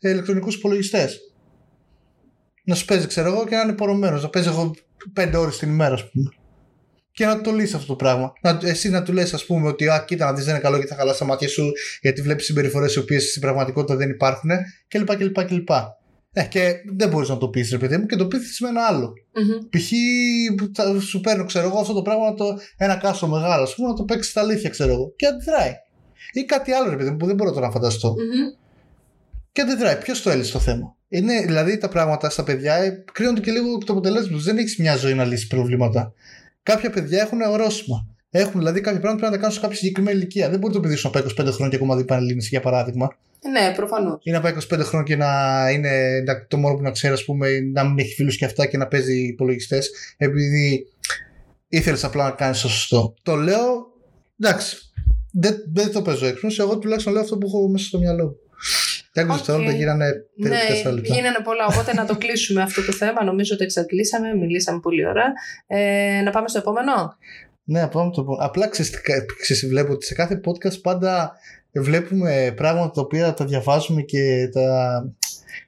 [0.00, 1.20] ηλεκτρονικούς υπολογιστές.
[2.64, 4.22] Να σου παίζει, ξέρω εγώ, και να είναι πορωμένος.
[4.22, 4.74] Να παίζει εγώ
[5.12, 6.30] πέντε ώρες την ημέρα, ας πούμε
[7.12, 8.32] και να το λύσει αυτό το πράγμα.
[8.40, 10.78] Να, εσύ να του λες, ας πούμε, ότι α, κοίτα να δεις δεν είναι καλό
[10.78, 14.50] και θα χαλάσει τα μάτια σου, γιατί βλέπεις συμπεριφορές οι οποίες στην πραγματικότητα δεν υπάρχουν
[14.88, 15.16] κλπ.
[15.16, 15.68] κλπ, κλπ.
[16.32, 18.86] Ε, και δεν μπορείς να το πεις, ρε παιδί μου, και το πει με ένα
[18.86, 19.12] άλλο.
[19.12, 19.66] Mm-hmm.
[19.70, 21.02] Π.χ.
[21.02, 24.04] σου παίρνω, ξέρω εγώ, αυτό το πράγμα, το, ένα κάσο μεγάλο, ας πούμε, να το
[24.04, 25.12] παίξεις στα αλήθεια, ξέρω εγώ.
[25.16, 25.72] Και αντιδράει.
[26.32, 28.14] Ή κάτι άλλο, ρε παιδί μου, που δεν μπορώ τώρα να φανταστώ.
[28.14, 28.58] Mm-hmm.
[29.52, 29.96] Και αντιδράει.
[29.96, 33.78] Ποιος το έλυσε το θέμα; Είναι, δηλαδή τα πράγματα στα παιδιά ε, κρίνονται και λίγο
[33.78, 34.42] το αποτελέσμα του.
[34.42, 36.12] Δεν έχεις μια ζωή να λύσεις προβλήματα.
[36.62, 38.06] Κάποια παιδιά έχουν ορόσημα.
[38.30, 40.50] Έχουν δηλαδή κάποια πράγματα πρέπει να τα κάνουν σε κάποια συγκεκριμένη ηλικία.
[40.50, 43.16] Δεν μπορεί το παιδί σου να πάει 25 χρόνια και ακόμα δεν πανελλήνιση, για παράδειγμα.
[43.50, 44.18] Ναι, προφανώς.
[44.22, 47.24] Ή να πάει 25 χρόνια και να είναι να, το μόνο που να ξέρει, ας
[47.24, 50.86] πούμε, να μην έχει φίλους και αυτά και να παίζει υπολογιστές, επειδή
[51.68, 53.14] ήθελες απλά να κάνεις το σωστό.
[53.22, 53.86] Το λέω,
[54.40, 54.76] εντάξει.
[55.32, 56.62] Δεν, δεν το παίζω έξω.
[56.62, 58.36] Εγώ τουλάχιστον λέω αυτό που έχω μέσα στο μυαλό μου.
[59.12, 61.14] Τα 20 δευτερόλεπτα γίνανε Ναι, 4 λεπτά.
[61.14, 61.66] γίνανε πολλά.
[61.66, 63.24] Οπότε να το κλείσουμε αυτό το θέμα.
[63.24, 64.34] Νομίζω ότι εξαντλήσαμε.
[64.34, 65.32] Μιλήσαμε πολύ ώρα.
[65.66, 66.92] Ε, να πάμε στο επόμενο;
[67.64, 68.44] Ναι, πάμε το επόμενο.
[68.44, 71.32] Απλά ξέρεις, τι κα- ξέρεις, βλέπω ότι σε κάθε podcast πάντα
[71.72, 75.02] βλέπουμε πράγματα τα οποία τα διαβάζουμε και τα.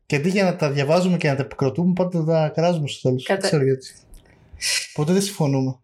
[0.07, 3.25] Και αντί για να τα διαβάζουμε και να τα επικροτούμε, πάντα τα κράζουμε στο τέλος.
[3.25, 3.87] Κατα- Δεν ξέρω γιατί.
[4.93, 5.77] Ποτέ δεν συμφωνούμε.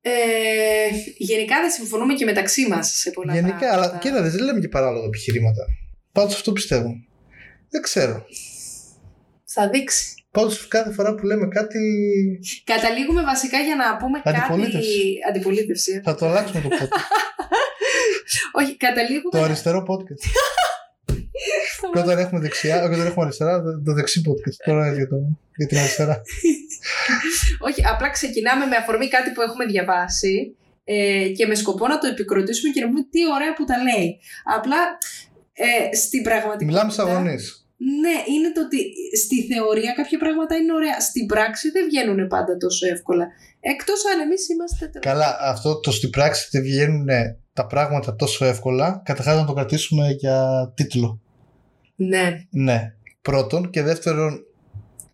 [0.00, 0.10] Ε,
[1.18, 3.88] γενικά δεν συμφωνούμε και μεταξύ μας σε πολλά Γενικά, πράγματα.
[3.90, 5.64] αλλά κοίτατε, δεν λέμε και παράλογα επιχειρήματα.
[6.12, 6.88] Πάντως αυτό πιστεύω.
[7.70, 8.24] Δεν ξέρω.
[9.44, 10.12] Θα δείξει.
[10.30, 11.78] Πάντως κάθε φορά που λέμε κάτι.
[12.64, 14.88] Καταλήγουμε βασικά για να πούμε Αντιπολίτευση.
[14.90, 15.18] κάτι.
[15.28, 16.00] Αντιπολίτευση.
[16.04, 16.88] Θα το αλλάξουμε το podcast.
[18.52, 19.30] Όχι, καταλήγουμε.
[19.30, 20.22] το αριστερό podcast.
[21.92, 24.58] και όταν έχουμε δεξιά, και όταν έχουμε αριστερά, το- το δεξί podcast.
[24.66, 25.16] Τώρα για, το,
[25.56, 26.22] για την αριστερά.
[27.58, 32.06] Όχι, απλά ξεκινάμε με αφορμή κάτι που έχουμε διαβάσει ε, και με σκοπό να το
[32.06, 34.18] επικροτήσουμε και να πούμε τι ωραία που τα λέει.
[34.56, 34.76] Απλά
[35.52, 36.64] ε, στην πραγματικότητα.
[36.70, 37.62] Μιλάμε σαν γονείς.
[38.02, 38.78] Ναι, είναι το ότι
[39.22, 41.00] στη θεωρία κάποια πράγματα είναι ωραία.
[41.00, 43.26] Στην πράξη δεν βγαίνουν πάντα τόσο εύκολα.
[43.60, 44.86] Εκτός αν εμείς είμαστε.
[44.86, 47.08] τέλος Καλά, αυτό το στην πράξη δεν βγαίνουν
[47.58, 49.02] τα πράγματα τόσο εύκολα.
[49.04, 51.20] Καταρχάς να το κρατήσουμε για τίτλο.
[51.96, 52.46] Ναι.
[52.50, 52.92] Ναι.
[53.22, 53.70] Πρώτον.
[53.70, 54.44] Και δεύτερον,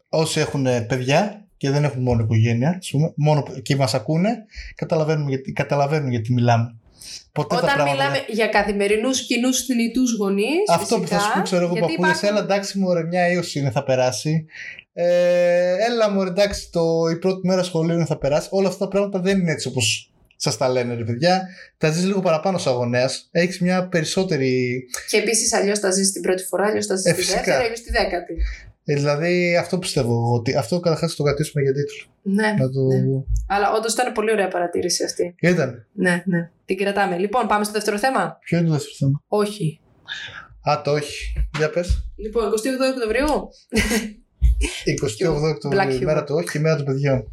[0.09, 5.29] όσοι έχουν παιδιά και δεν έχουν μόνο οικογένεια, ας πούμε, μόνο, και μας ακούνε, καταλαβαίνουν
[5.29, 6.77] γιατί, καταλαβαίνουν γιατί μιλάμε.
[7.33, 7.93] Ποτέ τα Όταν πράγματα.
[7.93, 10.71] μιλάμε για καθημερινούς κοινούς θνητούς γονείς.
[10.71, 13.83] Αυτό που θα σου πει, ξέρω εγώ, παππούλε, έλα εντάξει μου, μια ίωση είναι, θα
[13.83, 14.47] περάσει.
[14.93, 18.49] Ε, έλα μου, εντάξει, το, η πρώτη μέρα σχολείου είναι, θα περάσει.
[18.51, 21.49] Όλα αυτά τα πράγματα δεν είναι έτσι όπως σας τα λένε, ρε παιδιά.
[21.79, 23.29] Τα ζεις λίγο παραπάνω σαν γονέας.
[23.31, 24.83] Έχεις μια περισσότερη.
[25.09, 27.37] Και επίσης αλλιώς τα ζεις την πρώτη φορά, αλλιώς τα ζεις Ε, τη φυσικά.
[27.37, 28.35] δεύτερη, αλλιώς τη δέκατη.
[28.85, 30.33] ε, δηλαδή, αυτό πιστεύω εγώ.
[30.35, 32.05] Ότι αυτό καταρχάς το κρατήσουμε για τίτλο.
[32.23, 32.55] Ναι.
[32.59, 32.81] Να το...
[32.87, 33.23] ναι.
[33.49, 35.35] Αλλά όντως ήταν πολύ ωραία παρατήρηση αυτή.
[35.41, 35.87] Ήταν.
[35.93, 36.51] Ναι, ναι.
[36.65, 37.17] Την κρατάμε.
[37.19, 38.39] Λοιπόν, πάμε στο δεύτερο θέμα.
[38.45, 39.81] Ποιο είναι το δεύτερο θέμα; Όχι.
[40.71, 41.33] Α, το όχι.
[41.59, 42.05] Για πες.
[42.17, 42.51] Λοιπόν, 28
[42.95, 43.27] Οκτωβρίου.
[44.85, 46.01] 28 Black Οκτωβρίου, humor.
[46.01, 47.25] η μέρα του όχι, η μέρα των παιδιών.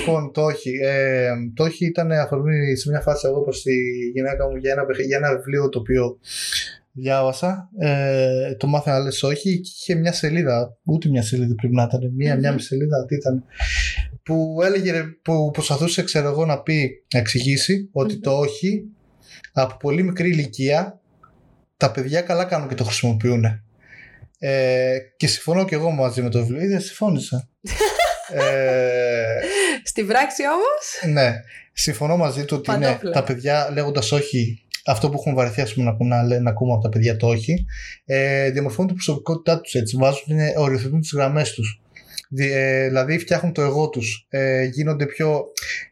[0.00, 0.70] λοιπόν, το όχι.
[0.82, 3.72] Ε, το όχι ήταν αφορμή σε μια φάση εγώ προς τη
[4.14, 6.18] γυναίκα μου για ένα, παιχ- για ένα βιβλίο το οποίο
[6.92, 7.68] διάβασα.
[7.78, 11.82] Ε, το μάθαινα να λες όχι και είχε μια σελίδα, ούτε μια σελίδα πρέπει να
[11.82, 12.54] ήταν, μια, μια Μμμ.
[12.56, 13.44] μισή σελίδα, τι ήταν,
[14.22, 18.20] που έλεγε, ρε, που προσπαθούσε ξέρω εγώ να πει, να εξηγήσει ότι Μμμ.
[18.20, 18.82] το όχι
[19.52, 21.00] από πολύ μικρή ηλικία
[21.76, 23.44] τα παιδιά καλά κάνουν και το χρησιμοποιούν.
[24.38, 26.62] Ε, και συμφωνώ και εγώ μαζί με το βιβλίο.
[26.62, 27.48] Είδες, συμφώνησα.
[28.32, 28.40] ε,
[29.84, 31.32] Στην πράξη όμως; ναι,
[31.72, 33.10] συμφωνώ μαζί του ότι ναι, Παντόφλα.
[33.10, 36.50] τα παιδιά λέγοντας όχι, αυτό που έχουν βαρεθεί ας πούμε, να, ακούν- να, λέ- να
[36.50, 37.64] ακούμε από τα παιδιά το όχι,
[38.04, 39.96] ε, διαμορφώνουν την προσωπικότητά τους έτσι.
[39.96, 41.82] Βάζουν, είναι, οριοθετούν τις γραμμές τους.
[42.36, 44.26] Ε, δηλαδή φτιάχνουν το εγώ τους.
[44.28, 45.44] Ε, γίνονται πιο.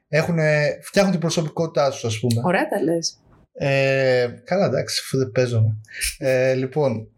[0.09, 0.39] Έχουν,
[0.83, 2.41] φτιάχνουν την προσωπικότητά τους, ας πούμε.
[2.45, 3.19] Ωραία τα λες.
[3.53, 5.77] Ε, καλά, εντάξει, αφού δεν παίζομαι.
[6.19, 7.09] Ε, λοιπόν,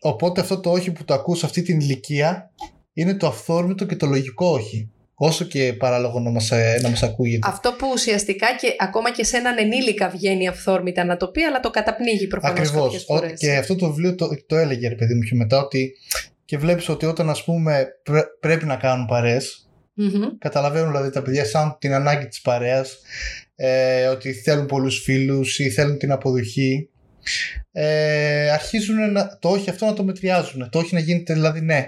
[0.00, 2.50] οπότε αυτό το όχι που το ακούς σε αυτή την ηλικία
[2.92, 4.90] είναι το αυθόρμητο και το λογικό όχι.
[5.18, 7.48] Όσο και παράλογο να μας, ε, να μας ακούγεται.
[7.48, 11.60] Αυτό που ουσιαστικά και ακόμα και σε έναν ενήλικα βγαίνει αυθόρμητα να το πει, αλλά
[11.60, 13.04] το καταπνίγει προφανώς κάποιες Ακριβώς.
[13.04, 13.32] φορές.
[13.32, 15.92] Ό, και αυτό το βιβλίο το, το έλεγε ρε παιδί μου πιο μετά ότι
[16.44, 19.68] και βλέπεις ότι όταν ας πούμε πρέ- πρέπει να κάνουν παρέες
[20.38, 22.98] Καταλαβαίνουν δηλαδή τα παιδιά σαν την ανάγκη της παρέας
[23.54, 26.88] ε, ότι θέλουν πολλούς φίλους ή θέλουν την αποδοχή
[27.72, 31.86] ε, αρχίζουν να, το όχι αυτό να το μετριάζουν το όχι να γίνεται δηλαδή ναι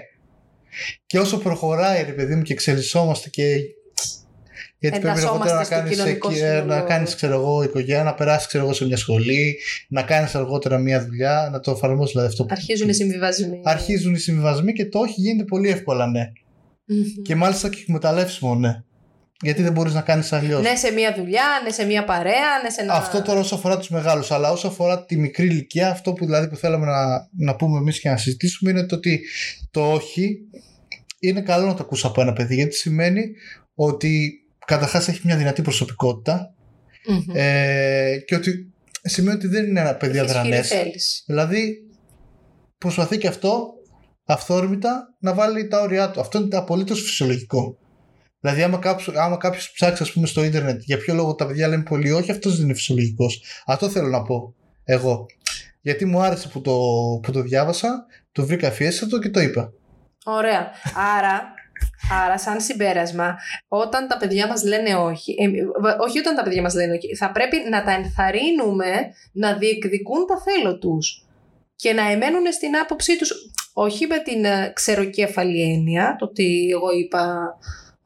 [1.05, 3.43] και όσο προχωράει ρε παιδί μου και εξελισσόμαστε και
[4.79, 6.83] γιατί πρέπει Εντασσόμαστε αργότερα να στο κάνεις, κοινωνικό εκεί, ε, να σύνολο.
[6.83, 11.05] κάνεις ξέρω εγώ οικογένεια, να περάσεις ξέρω εγώ σε μια σχολή, να κάνεις αργότερα μια
[11.05, 13.61] δουλειά, να το εφαρμόσεις δηλαδή αυτό που Αρχίζουν οι συμβιβασμοί.
[13.63, 16.31] αρχίζουν οι συμβιβασμοί και το όχι γίνεται πολύ εύκολα ναι.
[16.85, 17.21] Μμμ.
[17.21, 18.83] Και μάλιστα και εκμεταλλεύσιμο, ναι.
[19.41, 20.61] Γιατί δεν μπορείς να κάνεις αλλιώς.
[20.61, 22.93] Ναι, σε μια δουλειά, ναι, σε μια παρέα, ναι, σε ένα.
[22.93, 24.31] Αυτό τώρα όσο αφορά τους μεγάλους.
[24.31, 27.99] Αλλά όσο αφορά τη μικρή ηλικία, αυτό που δηλαδή που θέλαμε να, να πούμε εμείς
[27.99, 29.21] και να συζητήσουμε είναι το ότι
[29.71, 30.37] το όχι
[31.19, 32.55] είναι καλό να το ακούσει από ένα παιδί.
[32.55, 33.23] Γιατί σημαίνει
[33.75, 34.31] ότι
[34.65, 36.53] καταρχάς έχει μια δυνατή προσωπικότητα
[37.07, 37.23] Μμμ.
[37.35, 40.67] ε, και ότι σημαίνει ότι δεν είναι ένα παιδί Έχεις ισχυρή αδρανές.
[40.67, 41.23] θέληση.
[41.25, 41.75] Δηλαδή
[42.77, 43.67] προσπαθεί και αυτό
[44.25, 46.19] αυθόρμητα να βάλει τα όρια του.
[46.19, 47.77] Αυτό είναι απολύτως φυσιολογικό.
[48.39, 51.67] Δηλαδή, άμα κάποιο άμα κάποιος ψάξει, ας πούμε, στο ίντερνετ για ποιο λόγο τα παιδιά
[51.67, 53.43] λένε πολύ όχι, αυτός δεν είναι φυσιολογικός.
[53.65, 55.25] Αυτό θέλω να πω εγώ.
[55.81, 56.77] Γιατί μου άρεσε που το,
[57.23, 59.73] που το διάβασα Το βρήκα αφιέστατο και το είπα.
[60.25, 60.71] Ωραία.
[61.17, 61.53] Άρα,
[62.25, 63.35] άρα, σαν συμπέρασμα,
[63.67, 65.47] όταν τα παιδιά μας λένε όχι, ε,
[65.99, 68.91] όχι όταν τα παιδιά μας λένε όχι, θα πρέπει να τα ενθαρρύνουμε
[69.31, 71.25] να διεκδικούν τα θέλω τους
[71.75, 73.31] και να εμένουν στην άποψή τους,
[73.73, 77.53] όχι με την ε, ξεροκέφαλη έννοια, το ότι εγώ είπα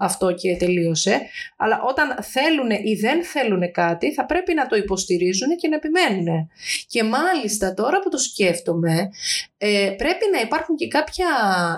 [0.03, 1.21] αυτό και τελείωσε.
[1.57, 6.49] Αλλά όταν θέλουν ή δεν θέλουν κάτι, θα πρέπει να το υποστηρίζουν και να επιμένουν.
[6.87, 9.09] Και μάλιστα τώρα που το σκέφτομαι,
[9.57, 11.27] ε, πρέπει να υπάρχουν και κάποια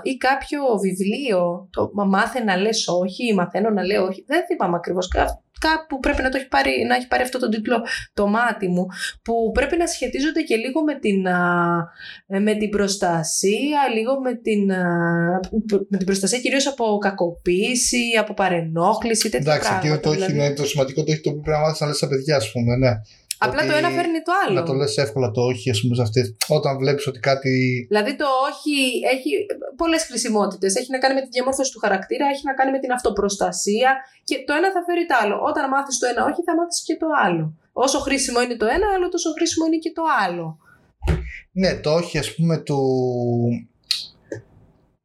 [0.04, 4.76] ή κάποιο βιβλίο, το μάθε να λες όχι ή μαθαίνω να λέω όχι, δεν θυμάμαι
[4.76, 5.08] ακριβώς
[5.60, 8.86] κάπου πρέπει να, το έχει πάρει, να έχει πάρει αυτό τον τίτλο το μάτι μου,
[9.22, 11.22] που πρέπει να σχετίζονται και λίγο με την,
[12.44, 14.66] με την προστασία, λίγο με την,
[15.90, 19.88] με την προστασία κυρίως από κακοποίηση, από παρενόχληση, τέτοια Εντάξει, πράγματα.
[19.88, 20.34] Εντάξει, το, δηλαδή.
[20.34, 22.52] είναι το σημαντικό το έχει το που πρέπει να μάθεις να λες στα παιδιά, ας
[22.52, 22.92] πούμε, ναι.
[23.46, 24.56] Απλά το ένα φέρνει το άλλο.
[24.60, 26.36] Να το λες εύκολα το όχι, ας πούμε, σε αυτές.
[26.48, 27.86] Όταν βλέπεις ότι κάτι.
[27.90, 28.76] Δηλαδή το όχι
[29.14, 29.30] έχει
[29.76, 30.76] πολλές χρησιμότητες.
[30.76, 33.90] Έχει να κάνει με τη διαμόρφωση του χαρακτήρα, έχει να κάνει με την αυτοπροστασία
[34.24, 35.36] και το ένα θα φέρει το άλλο.
[35.50, 37.46] Όταν μάθεις το ένα όχι, θα μάθεις και το άλλο.
[37.74, 40.46] Όσο χρήσιμο είναι το ένα, άλλο τόσο χρήσιμο είναι και το άλλο.
[41.52, 42.80] Ναι, το όχι, ας πούμε, του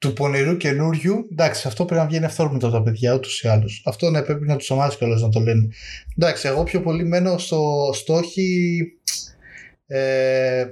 [0.00, 3.82] του πονηρού καινούριου, εντάξει, αυτό πρέπει να βγαίνει αυθόρμητα από τα παιδιά ούτως ή άλλως.
[3.84, 5.68] Αυτό ναι, πρέπει να τους ομάδε κιόλας να το λένε.
[6.18, 8.80] Εντάξει, εγώ πιο πολύ μένω στο στόχι.
[9.86, 10.66] Ε,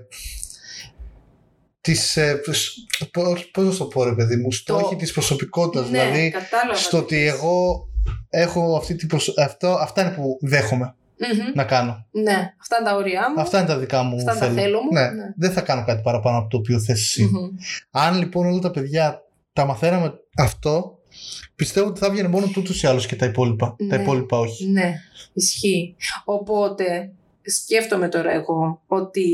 [1.80, 6.32] της, ε, πώς να το πω ρε παιδί μου, στόχοι της προσωπικότητας, ναι, δηλαδή
[6.74, 7.88] στο ότι εγώ
[8.30, 9.08] έχω αυτή την
[9.44, 11.54] αυτό, αυτά είναι που δέχομαι mm-hmm.
[11.54, 12.06] να κάνω.
[12.10, 13.40] Ναι, αυτά είναι τα όρια μου.
[13.40, 14.16] Αυτά είναι τα δικά μου.
[14.16, 14.54] Αυτά θέλω.
[14.54, 14.92] τα θέλω μου.
[14.92, 15.00] Ναι.
[15.00, 15.32] ναι.
[15.36, 17.30] Δεν θα κάνω κάτι παραπάνω από το οποίο θες εσύ.
[17.32, 17.58] Mm-hmm.
[17.90, 20.98] Αν λοιπόν όλα τα παιδιά τα μαθαίναμε αυτό,
[21.54, 23.76] πιστεύω ότι θα βγαίνει μόνο τούτο ή άλλω και τα υπόλοιπα.
[23.78, 23.88] Ναι.
[23.88, 24.66] Τα υπόλοιπα όχι.
[24.66, 24.94] Ναι,
[25.32, 25.96] ισχύει.
[26.24, 29.26] Οπότε σκέφτομαι τώρα εγώ ότι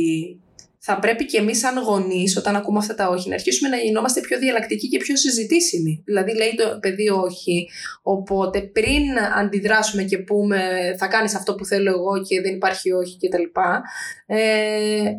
[0.86, 4.20] θα πρέπει και εμείς, σαν γονείς, όταν ακούμε αυτά τα όχι, να αρχίσουμε να γινόμαστε
[4.20, 6.02] πιο διαλλακτικοί και πιο συζητήσιμοι.
[6.04, 7.68] Δηλαδή, λέει το παιδί όχι.
[8.02, 9.02] Οπότε, πριν
[9.36, 10.58] αντιδράσουμε και πούμε
[10.98, 13.42] θα κάνεις αυτό που θέλω εγώ και δεν υπάρχει όχι κτλ.
[14.26, 15.10] Ε,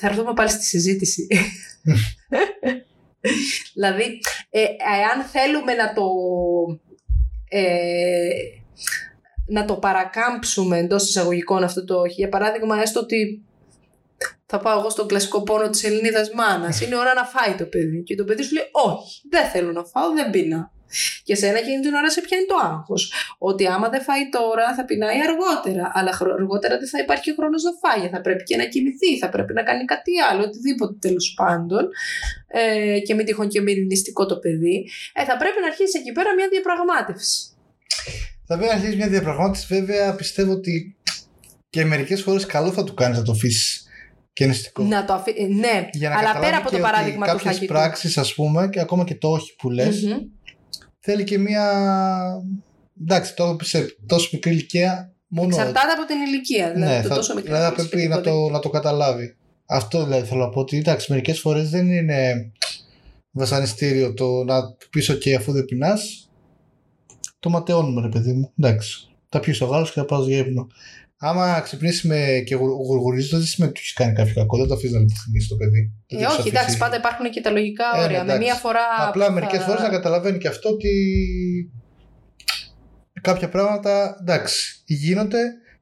[0.00, 1.26] θα έρθουμε πάλι στη συζήτηση.
[3.74, 4.18] δηλαδή,
[4.50, 6.04] ε, εάν θέλουμε να το.
[7.48, 8.28] Ε,
[9.46, 12.14] να το παρακάμψουμε εντός εισαγωγικών αυτό το όχι.
[12.14, 13.44] Για παράδειγμα, έστω ότι
[14.52, 16.80] θα πάω εγώ στον κλασικό πόνο της Ελληνίδας μάνας.
[16.80, 18.02] Είναι ώρα να φάει το παιδί.
[18.02, 20.72] Και το παιδί σου λέει: Όχι, δεν θέλω να φάω, δεν πεινά.
[21.22, 23.12] Και σένα εκείνη την ώρα σε πιάνει το άγχος.
[23.38, 25.90] Ότι άμα δεν φάει τώρα θα πεινάει αργότερα.
[25.94, 28.08] Αλλά αργότερα δεν θα υπάρχει χρόνος να φάει.
[28.08, 31.88] Θα πρέπει και να κοιμηθεί, θα πρέπει να κάνει κάτι άλλο, οτιδήποτε τέλος πάντων.
[32.48, 34.88] Ε, και μην τυχόν και μηνυστικό το παιδί.
[35.12, 37.38] Ε, θα πρέπει να αρχίσει εκεί πέρα μια διαπραγμάτευση.
[38.46, 40.96] Θα πρέπει να αρχίσει μια διαπραγμάτευση, βέβαια πιστεύω ότι
[41.70, 43.84] και μερικές φορές καλό θα του κάνεις να το αφήσεις
[44.32, 45.32] και Να το αφή...
[45.48, 49.04] Ναι, Για να αλλά πέρα από το παράδειγμα του Κάποιες πράξεις ας πούμε και ακόμα
[49.04, 50.04] και το όχι που λες
[51.00, 51.64] θέλει και μία...
[53.02, 55.48] Εντάξει, το σε τόσο μικρή ηλικία μόνο...
[55.48, 58.58] Εξαρτάται από την ηλικία, δηλαδή ναι, το θα, τόσο μικρή δηλαδή πρέπει να το, να
[58.58, 59.36] το καταλάβει.
[59.66, 62.50] Αυτό δηλαδή θέλω να πω ότι εντάξει μερικές φορές δεν είναι
[63.30, 66.30] βασανιστήριο το να πεις ok αφού δεν πεινάς
[67.40, 69.08] το ματαιώνουμε ρε παιδί μου, εντάξει.
[69.28, 70.66] Τα πιεις ο γάλος και θα πάω για ύπνο
[71.22, 74.56] άμα ξυπνήσει με και γουργουρίζεις, δεν σημαίνει ότι έχει κάνει κάποιο κακό.
[74.58, 75.92] Δεν το αφήνεις να λυπηθεί το παιδί.
[76.06, 78.24] Ε, όχι, εντάξει, πάντα υπάρχουν και τα λογικά ε, ναι, όρια.
[78.24, 78.80] με μία φορά.
[78.98, 80.90] Απλά μερικές φορές να καταλαβαίνει και αυτό ότι
[83.20, 85.40] κάποια πράγματα εντάξει, γίνονται.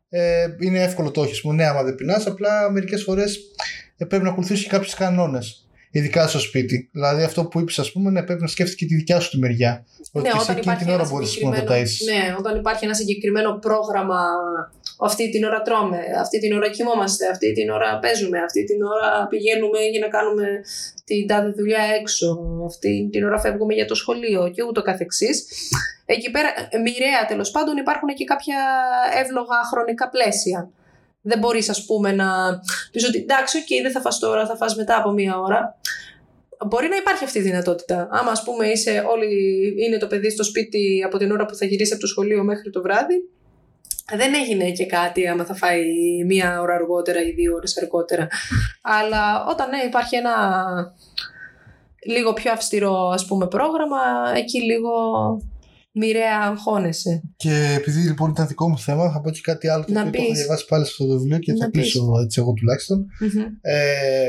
[0.09, 2.27] Ε, είναι εύκολο το όχι, ναι, άμα δεν πεινάς.
[2.27, 3.39] Απλά μερικές φορές
[3.97, 6.89] ε, πρέπει να ακολουθήσεις κάποιους κανόνες ειδικά στο σπίτι.
[6.93, 9.39] Δηλαδή αυτό που είπες, ας πούμε, ναι, πρέπει να σκέφτεσαι και τη δικιά σου τη
[9.39, 9.87] μεριά.
[10.21, 12.03] Ναι, ότι όταν εκείνη την ώρα μπορείς να το ταΐσεις.
[12.11, 14.21] Ναι, όταν υπάρχει ένα συγκεκριμένο πρόγραμμα,
[15.01, 19.27] αυτή την ώρα τρώμε, αυτή την ώρα κοιμόμαστε, αυτή την ώρα παίζουμε, αυτή την ώρα
[19.31, 20.47] πηγαίνουμε για να κάνουμε
[21.05, 25.47] την τάδε δουλειά έξω, αυτή την ώρα φεύγουμε για το σχολείο και ούτω καθεξής.
[26.07, 26.49] Εκεί πέρα,
[26.85, 28.59] μοιραία τέλος πάντων, υπάρχουν και κάποια
[29.23, 30.71] εύλογα χρονικά πλαίσια.
[31.23, 32.27] Δεν μπορείς, ας πούμε, να
[32.93, 35.79] πεις ότι εντάξει, okay, δεν θα φας τώρα, θα φας μετά από μία ώρα.
[36.67, 38.09] Μπορεί να υπάρχει αυτή η δυνατότητα.
[38.11, 39.29] Άμα, ας πούμε, είσαι όλοι,
[39.87, 42.71] είναι το παιδί στο σπίτι από την ώρα που θα γυρίσει από το σχολείο μέχρι
[42.71, 43.15] το βράδυ,
[44.17, 45.83] δεν έγινε και κάτι άμα θα φάει
[46.27, 48.29] μία ώρα αργότερα ή δύο ώρες αργότερα.
[48.83, 50.35] Αλλά όταν ναι, υπάρχει ένα
[52.07, 53.99] λίγο πιο αυστηρό ας πούμε πρόγραμμα,
[54.37, 54.91] εκεί λίγο
[55.93, 57.23] μοιραία αγχώνεσαι.
[57.37, 60.33] Και επειδή λοιπόν ήταν δικό μου θέμα, θα πω και κάτι άλλο το οποίο έχω
[60.33, 63.07] διαβάσει πάλι στο βιβλίο και θα κλείσω έτσι εγώ τουλάχιστον.
[63.61, 64.29] Ε,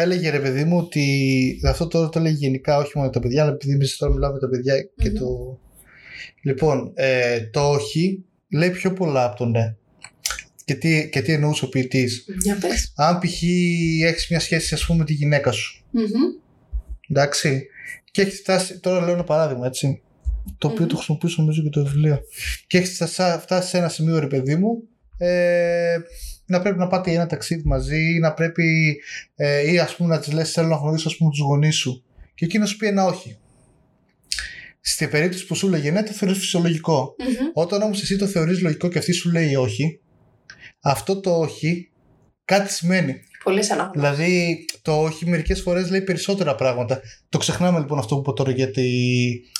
[0.00, 3.52] έλεγε ρε παιδί μου ότι αυτό τώρα το έλεγε γενικά όχι μόνο τα παιδιά, αλλά
[3.52, 5.58] επειδή εμείς τώρα μιλάμε με τα παιδιά και το.
[6.42, 9.74] Λοιπόν, ε, το όχι λέει πιο πολλά από το ναι.
[10.64, 12.24] Και τι, και τι εννοούσε ο ποιητής.
[12.42, 12.92] Για πες.
[12.96, 13.42] Αν π.χ.
[14.04, 15.84] έχεις μια σχέση, ας πούμε, με τη γυναίκα σου.
[15.90, 16.04] Μμμ.
[17.08, 17.66] Εντάξει.
[18.10, 18.80] Και έχεις φτάσει.
[18.80, 20.02] Τώρα λέω ένα παράδειγμα, έτσι.
[20.58, 20.88] Το οποίο Μμμ.
[20.88, 22.20] το χρησιμοποιήσω νομίζω και το βιβλίο.
[22.66, 23.02] Και έχεις
[23.40, 24.82] φτάσει σε ένα σημείο, ρε παιδί μου,
[25.18, 25.96] ε,
[26.46, 28.96] να πρέπει να πάτε για ένα ταξίδι μαζί ή να πρέπει
[29.34, 32.04] ε, ή ας πούμε να της λες θέλω να γνωρίσω ας πούμε τους γονείς σου
[32.34, 33.38] και εκεί να σου πει ένα όχι.
[34.80, 37.14] Στην περίπτωση που σου λέγε ναι το θεωρείς φυσιολογικό.
[37.18, 37.50] Μμμ.
[37.52, 40.00] Όταν όμως εσύ το θεωρείς λογικό και αυτή σου λέει όχι,
[40.80, 41.90] αυτό το όχι
[42.44, 43.20] κάτι σημαίνει.
[43.44, 47.00] Πολύ σαν Δηλαδή το όχι μερικές φορές λέει περισσότερα πράγματα.
[47.28, 48.88] Το ξεχνάμε λοιπόν αυτό που είπα τώρα για, τη,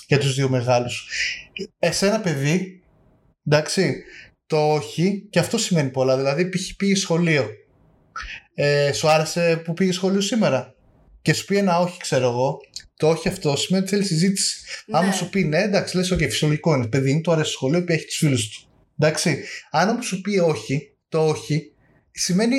[0.06, 1.08] για τους δύο μεγάλους.
[1.78, 2.82] Εσένα παιδί,
[3.46, 4.02] εντάξει,
[4.46, 6.16] το όχι και αυτό σημαίνει πολλά.
[6.16, 6.74] Δηλαδή π.χ.
[6.76, 7.46] πήγε σχολείο.
[8.54, 10.74] Ε, σου άρεσε που πήγε σχολείο σήμερα;
[11.22, 12.60] Και σου πει ένα όχι ξέρω εγώ.
[12.96, 14.64] Το όχι αυτό σημαίνει ότι θέλει συζήτηση.
[14.86, 14.98] Ναι.
[14.98, 16.86] Άμα σου πει ναι, εντάξει, λες, OK, φυσιολογικό είναι.
[16.86, 18.68] Παιδί είναι, του αρέσει το σχολείο, πει έχει τους φίλους του.
[18.98, 19.44] Εντάξει.
[19.70, 21.72] Αν όμω σου πει όχι, το όχι,
[22.10, 22.56] σημαίνει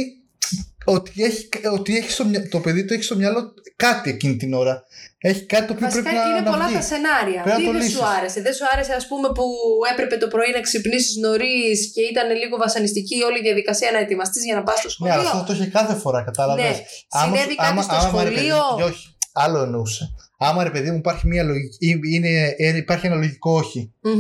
[0.86, 4.54] ότι, έχει, ότι έχει στο, μυα- το παιδί το έχει στο μυαλό κάτι εκείνη την
[4.54, 4.84] ώρα.
[5.20, 6.76] Έχει κάτι το οποίο Βασικά πρέπει να, είναι να πολλά βγει.
[6.76, 7.42] τα σενάρια.
[7.46, 7.96] Πρέπει να Τι το δεν λύσεις.
[7.98, 9.46] σου άρεσε; Δεν σου άρεσε, ας πούμε, που
[9.92, 14.44] έπρεπε το πρωί να ξυπνήσεις νωρίς και ήταν λίγο βασανιστική όλη η διαδικασία να ετοιμαστείς
[14.48, 16.64] για να πας στο Ναι, σχολείο; αλλά αυτό το είχε κάθε φορά, κατάλαβες.
[16.66, 16.76] Ναι.
[17.22, 18.58] Συνέβη κάτι στο σχολείο;
[18.90, 19.06] όχι,
[19.44, 20.04] άλλο εννοούσε.
[20.38, 24.20] Άμα ρε παιδί μου υπάρχει, μια λογική, ή είναι, ε, υπάρχει ένα λογικό όχι Μμμ,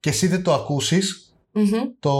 [0.00, 1.27] και εσύ δεν το ακούσεις,
[1.60, 1.82] μμμ.
[2.00, 2.12] το,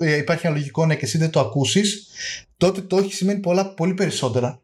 [0.00, 2.08] ε, υπάρχει ένα λογικό ναι και εσύ δεν το ακούσεις,
[2.56, 4.60] τότε το όχι σημαίνει πολλά, πολύ περισσότερα.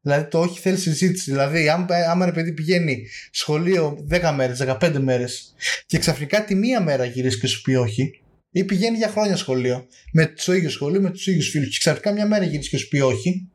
[0.00, 1.30] Δηλαδή το όχι θέλει συζήτηση.
[1.30, 5.54] Δηλαδή, άμα, άμα ένα παιδί πηγαίνει σχολείο 10 μέρες, 15 μέρες
[5.86, 9.86] και ξαφνικά τη μία μέρα γυρίσει και σου πει όχι, ή πηγαίνει για χρόνια σχολείο
[10.12, 12.88] με το ίδιο σχολείο, με τους ίδιους φίλους, και ξαφνικά μια μέρα γυρίσει και σου
[12.88, 13.48] πει όχι,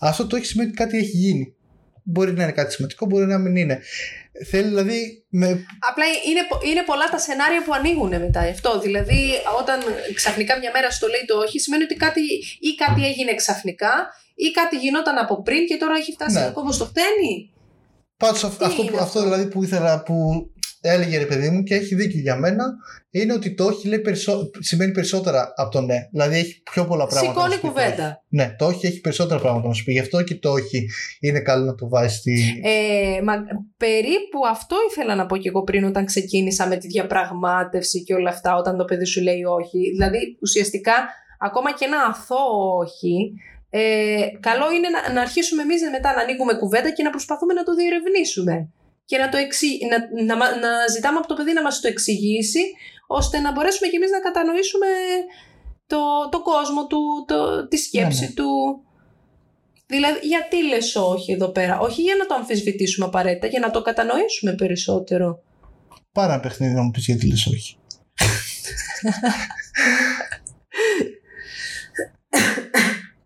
[0.00, 1.54] αυτό το όχι σημαίνει ότι κάτι έχει γίνει.
[2.02, 3.80] Μπορεί να είναι κάτι σημαντικό, μπορεί να μην είναι.
[4.50, 5.24] Θέλει δηλαδή.
[5.28, 5.46] Με...
[5.90, 8.80] Απλά είναι, πο- είναι πολλά τα σενάρια που ανοίγουν μετά αυτό.
[8.80, 9.80] Δηλαδή, όταν
[10.14, 12.20] ξαφνικά μια μέρα στο λέει το όχι, σημαίνει ότι κάτι
[12.60, 13.92] ή κάτι έγινε ξαφνικά
[14.34, 16.44] ή κάτι γινόταν από πριν και τώρα έχει φτάσει Ναι.
[16.44, 17.50] ακόμα στο χτένι.
[18.22, 20.46] Πάντως Τι αυτό, είναι που, αυτό; αυτό; δηλαδή που ήθελα που
[20.80, 22.64] έλεγε ρε παιδί μου και έχει δίκιο για μένα
[23.10, 24.50] είναι ότι το όχι λέει περισσο...
[24.58, 26.08] σημαίνει περισσότερα από το ναι.
[26.10, 27.32] Δηλαδή έχει πιο πολλά πράγματα.
[27.32, 28.06] να Σηκώνει σου πει το κουβέντα.
[28.06, 28.16] όχι.
[28.28, 29.92] Ναι, το όχι έχει περισσότερα πράγματα να σου πει.
[29.92, 30.88] Γι' αυτό και το όχι
[31.20, 32.60] είναι καλό να το βάζεις στη.
[32.62, 33.34] Ε, μα,
[33.76, 38.30] περίπου αυτό ήθελα να πω και εγώ πριν όταν ξεκίνησα με τη διαπραγμάτευση και όλα
[38.30, 39.78] αυτά όταν το παιδί σου λέει όχι.
[39.90, 40.92] Δηλαδή ουσιαστικά
[41.38, 43.32] ακόμα και ένα αθώο όχι
[43.74, 47.62] ε, καλό είναι να, να αρχίσουμε εμείς μετά να ανοίγουμε κουβέντα και να προσπαθούμε να
[47.62, 48.68] το διερευνήσουμε
[49.04, 51.88] και να, το εξη, να, να, μα- να ζητάμε από το παιδί να μας το
[51.88, 52.60] εξηγήσει
[53.06, 54.86] ώστε να μπορέσουμε κι εμείς να κατανοήσουμε
[55.86, 55.98] το,
[56.30, 58.32] το κόσμο του, το, τη σκέψη Ναι, ναι.
[58.32, 58.50] του.
[59.86, 63.82] Δηλαδή, γιατί λες όχι εδώ πέρα; Όχι για να το αμφισβητήσουμε απαραίτητα, για να το
[63.82, 65.42] κατανοήσουμε περισσότερο.
[66.12, 67.76] Πάρα ένα παιχνίδι να μου πεις γιατί λες όχι.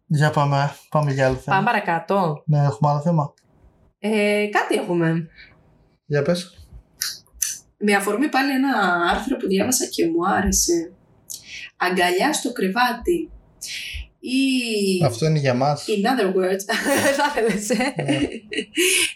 [0.07, 1.57] Για πάμε, πάμε για άλλο θέμα.
[1.57, 2.43] Πάμε παρακάτω.
[2.47, 3.35] Ναι, έχουμε άλλο θέμα.
[3.99, 5.29] Ε, κάτι έχουμε.
[6.07, 6.67] Για πες.
[7.79, 8.73] Με αφορμή πάλι ένα
[9.13, 10.93] άρθρο που διάβασα και μου άρεσε.
[11.77, 13.31] Αγκαλιά στο κρεβάτι.
[14.21, 15.05] Ή...
[15.05, 15.85] Αυτό είναι για μας.
[15.89, 16.63] In other words,
[17.19, 18.17] θα ήθελες, ε; Ναι.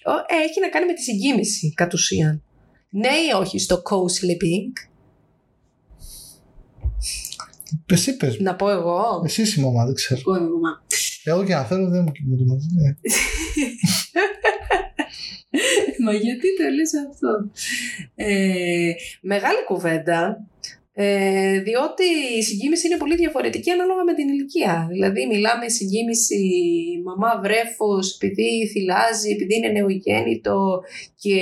[0.04, 2.42] Ο- ε, Έχει να κάνει με τη συγκίνηση, κατ' ουσίαν.
[2.90, 4.89] Ναι ή όχι στο co-sleeping.
[7.86, 8.42] Εσύ πες μου.
[8.42, 9.22] Να πω εγώ.
[9.24, 10.20] Εσύ είσαι η μαμά, δεν ξέρω.
[10.20, 10.82] Εγώ είμαι μαμά.
[11.24, 12.66] Εγώ και να θέλω δεν μου κοιμούνται μαζί.
[12.74, 12.92] Ναι.
[16.04, 17.50] Μα γιατί το λες αυτό;
[18.14, 20.44] Ε, μεγάλη κουβέντα.
[21.02, 22.06] Ε, διότι
[22.38, 24.86] η συγκίνηση είναι πολύ διαφορετική ανάλογα με την ηλικία.
[24.90, 26.40] Δηλαδή, μιλάμε συγκίνηση
[27.04, 30.80] μαμά βρέφος επειδή θυλάζει, επειδή είναι νεογέννητο
[31.22, 31.38] και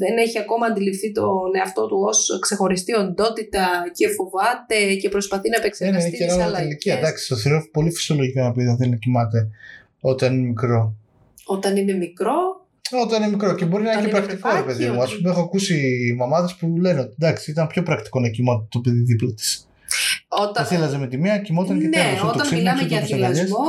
[0.00, 5.56] δεν έχει ακόμα αντιληφθεί τον εαυτό του ως ξεχωριστή οντότητα και φοβάται και προσπαθεί να
[5.56, 6.92] Ναι, ναι, επεξεργαστεί είναι και τις ανάλογα την ηλικία.
[6.92, 7.08] αλλαγές.
[7.08, 9.48] Εντάξει, το θεωρώ πολύ φυσιολογικό ένα παιδί να θέλει να κοιμάται
[10.00, 10.94] όταν είναι μικρό.
[11.44, 12.36] Όταν είναι μικρό,
[13.04, 15.00] Όταν είναι μικρό και μπορεί να είναι Όταν και είναι πρακτικό, ρε παιδάκι, παιδί μου.
[15.00, 15.76] Α ότι- πούμε, έχω ακούσει
[16.18, 19.64] μαμάδες που λένε ότι εντάξει, ήταν πιο πρακτικό να κοιμάται το παιδί δίπλα της.
[20.28, 22.22] όταν, Δεν θύλαζε με τη μία, κοιμόταν και ναι, τέλος.
[22.22, 23.64] όταν μιλάμε για θυλασμό,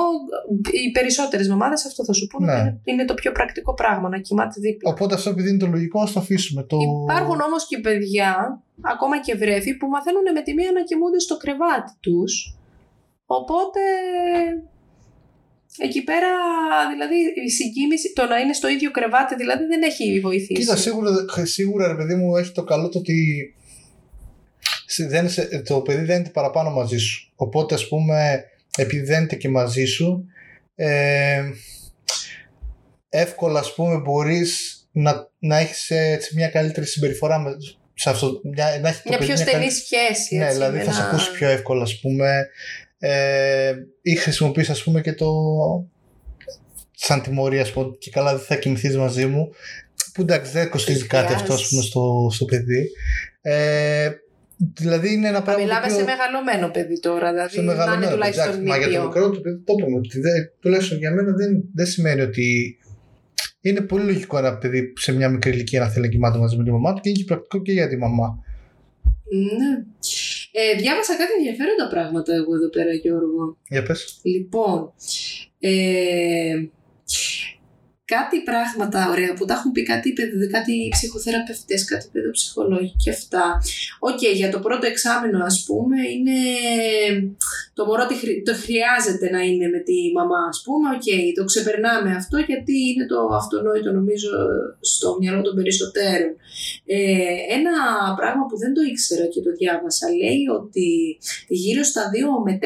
[0.85, 2.59] οι περισσότερες μαμάδες αυτό θα σου πούνε Ναι.
[2.59, 4.91] ότι είναι, είναι το πιο πρακτικό πράγμα να κοιμάται δίπλα.
[4.91, 6.63] Οπότε αυτό επειδή είναι το λογικό, ας το αφήσουμε.
[6.63, 6.77] Το...
[7.09, 11.37] Υπάρχουν όμως και παιδιά, ακόμα και βρέφη, που μαθαίνουν με τη μία να κοιμούνται στο
[11.37, 12.55] κρεβάτι τους.
[13.25, 13.79] Οπότε
[15.77, 16.27] εκεί πέρα,
[16.91, 17.15] δηλαδή
[17.45, 20.53] η συγκίνηση, το να είναι στο ίδιο κρεβάτι, δηλαδή δεν έχει βοηθήσει.
[20.53, 21.11] Κοίτα, σίγουρα,
[21.43, 23.15] σίγουρα ρε παιδί μου έχει το καλό το ότι
[24.85, 27.31] σε- δεν, σε- το παιδί δεν είναι παραπάνω μαζί σου.
[27.35, 28.43] Οπότε ας πούμε
[28.77, 30.25] επειδή δεν είναι και μαζί σου
[30.75, 31.41] ε,
[33.09, 37.51] εύκολα ας πούμε μπορείς να, να έχεις έτσι, μια καλύτερη συμπεριφορά με,
[37.93, 40.35] σε αυτό, μια, να έχεις το Μια παιδί πιο μια στενή καλή- σχέση.
[40.37, 42.47] Ναι, έτσι, δηλαδή με θα σε ένα- ακούσει πιο εύκολα, ας πούμε.
[43.03, 45.27] Ε, ή χρησιμοποιείς, ας πούμε, και το
[46.91, 49.49] σαν τιμωρία, ας πούμε, και καλά δεν θα κοιμηθείς μαζί μου.
[50.13, 52.89] Που εντάξει, δεν κοστίζει κάτι αυτό, ας πούμε, στο, στο παιδί.
[53.41, 54.09] Ε,
[54.73, 57.73] δηλαδή είναι ένα πράγμα Μιλάμε το σε οποίο- μεγαλωμένο παιδί τώρα, δηλαδή σε να είναι
[57.73, 58.11] μεγαλωμένο.
[58.11, 59.05] τουλάχιστον εντάξει, μα για το νήπιο.
[59.05, 59.97] μικρό του παιδί το είπαμε.
[59.97, 62.77] Ότι δεν, τουλάχιστον για μένα δεν, δεν σημαίνει ότι
[63.61, 66.63] είναι πολύ λογικό ένα παιδί σε μια μικρή ηλικία να θέλει να κοιμάται μαζί με
[66.63, 68.37] τη μαμά του και είναι και πρακτικό και για τη μαμά.
[69.33, 69.83] Ναι.
[70.51, 73.57] Ε, διάβασα κάτι ενδιαφέροντα πράγματα εγώ εδώ πέρα, Γιώργο.
[73.67, 74.19] Για πες.
[74.23, 74.93] Λοιπόν,
[75.59, 76.65] ε,
[78.15, 83.45] κάτι πράγματα ωραία που τα έχουν πει κάτι, παιδ- κάτι ψυχοθεραπευτές, κάτι παιδοψυχολόγοι και αυτά.
[83.99, 86.37] Οκ, για το πρώτο εξάμηνο ας πούμε είναι
[87.77, 90.85] το μωρό τι χρει- το χρειάζεται να είναι με τη μαμά ας πούμε.
[90.95, 91.07] Οκ,
[91.37, 94.29] το ξεπερνάμε αυτό γιατί είναι το αυτονόητο νομίζω
[94.93, 96.31] στο μυαλό των περισσότερων.
[96.85, 96.97] Ε,
[97.57, 97.73] ένα
[98.19, 100.87] πράγμα που δεν το ήξερα και το διάβασα λέει ότι
[101.47, 102.65] γύρω στα 2 με 4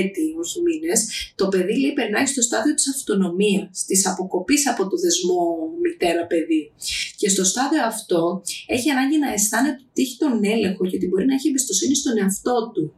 [0.00, 1.00] έτη, όχι μήνες,
[1.40, 5.40] το παιδί λέει περνάει στο στάδιο της αυτονομίας, της αποκοπής από το δεσμό
[5.82, 6.72] μητέρα-παιδί.
[7.16, 11.26] Και στο στάδιο αυτό έχει ανάγκη να αισθάνεται ότι έχει τον έλεγχο και ότι μπορεί
[11.26, 12.94] να έχει εμπιστοσύνη στον εαυτό του.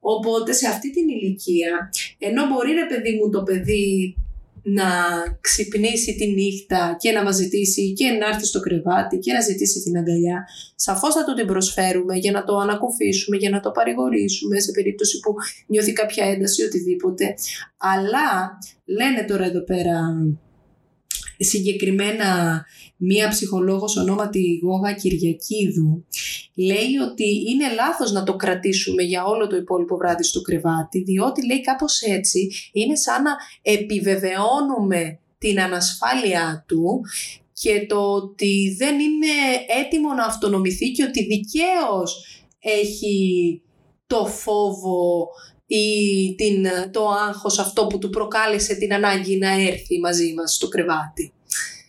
[0.00, 4.16] Οπότε σε αυτή την ηλικία, ενώ μπορεί ρε παιδί μου το παιδί
[4.74, 4.90] να
[5.40, 9.82] ξυπνήσει τη νύχτα και να μας ζητήσει και να έρθει στο κρεβάτι και να ζητήσει
[9.82, 14.60] την αγκαλιά, σαφώς θα του την προσφέρουμε για να το ανακουφίσουμε, για να το παρηγορήσουμε
[14.60, 15.34] σε περίπτωση που
[15.66, 17.34] νιώθει κάποια ένταση ή οτιδήποτε.
[17.76, 20.00] Αλλά λένε τώρα εδώ πέρα
[21.38, 22.64] συγκεκριμένα
[22.96, 26.04] μία ψυχολόγος ονόματι Γόγα Κυριακίδου
[26.54, 31.46] λέει ότι είναι λάθος να το κρατήσουμε για όλο το υπόλοιπο βράδυ στο κρεβάτι διότι
[31.46, 33.30] λέει κάπως έτσι είναι σαν να
[33.62, 37.00] επιβεβαιώνουμε την ανασφάλειά του
[37.52, 39.26] και το ότι δεν είναι
[39.84, 42.24] έτοιμο να αυτονομηθεί και ότι δικαίως
[42.60, 43.62] έχει
[44.06, 45.28] το φόβο
[45.70, 50.68] ή την, το άγχος αυτό που του προκάλεσε την ανάγκη να έρθει μαζί μας στο
[50.68, 51.32] κρεβάτι.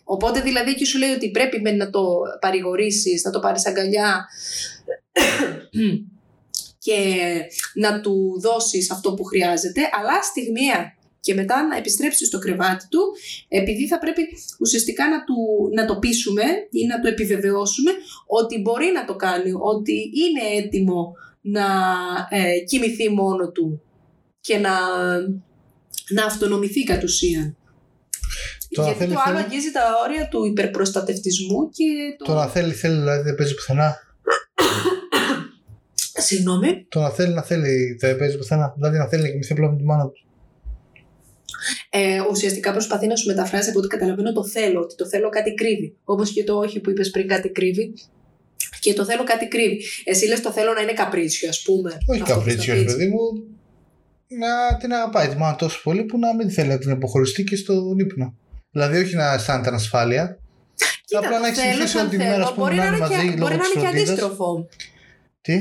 [0.04, 2.04] Οπότε δηλαδή εκεί σου λέει ότι πρέπει με να το
[2.40, 4.26] παρηγορήσεις, να το πάρεις αγκαλιά
[6.84, 6.98] και
[7.74, 13.00] να του δώσεις αυτό που χρειάζεται, αλλά στιγμιαία και μετά να επιστρέψεις στο κρεβάτι του,
[13.48, 14.22] επειδή θα πρέπει
[14.60, 15.36] ουσιαστικά να, του,
[15.74, 17.90] να το πείσουμε ή να το επιβεβαιώσουμε
[18.26, 21.66] ότι μπορεί να το κάνει, ότι είναι έτοιμο να
[22.30, 23.82] ε, κοιμηθεί μόνο του
[24.40, 24.70] και να,
[26.08, 27.56] να αυτονομηθεί κατ' ουσίαν.
[28.68, 29.46] Το να Γιατί θέλει, το άλλο θέλει.
[29.46, 31.84] αγγίζει τα όρια του υπερπροστατευτισμού και
[32.18, 32.24] το...
[32.24, 33.96] Το να θέλει, θέλει, δηλαδή δεν παίζει πουθενά.
[36.26, 36.86] Συγγνώμη.
[36.88, 38.72] Το να θέλει, να θέλει, δεν παίζει πουθενά.
[38.76, 40.24] Δηλαδή να θέλει να κοιμηθεί απλά με τη μάνα του.
[41.90, 45.54] Ε, ουσιαστικά προσπαθεί να σου μεταφράσει από ό,τι καταλαβαίνω το θέλω, ότι το θέλω κάτι
[45.54, 45.96] κρύβει.
[46.04, 47.94] Όπως και το όχι που είπες πριν κάτι κρύβει.
[48.80, 49.82] Και το θέλω κάτι κρύβει.
[50.04, 51.98] Εσύ λες το θέλω να είναι καπρίτσιο, ας πούμε.
[52.06, 52.96] Όχι Αυτό καπρίτσιο, που ρε θα πεις.
[52.96, 53.18] παιδί μου.
[54.42, 57.56] Να την αγαπάει τη μάνα τόσο πολύ που να μην θέλει να την αποχωριστεί και
[57.56, 58.34] στον ύπνο.
[58.70, 60.38] Δηλαδή όχι να αισθάνεται ανασφάλεια.
[61.04, 62.30] Κοίτα, απλά να το έχει θέλω συνηθίσει σαν όλη τη θέλω.
[62.30, 63.80] μέρα ας πούμε, Μπορεί να να είναι είναι μαζί και, λόγω μπορεί να της είναι
[63.82, 64.08] και φροντίδας.
[64.08, 64.68] αντίστροφο.
[65.46, 65.56] Τι;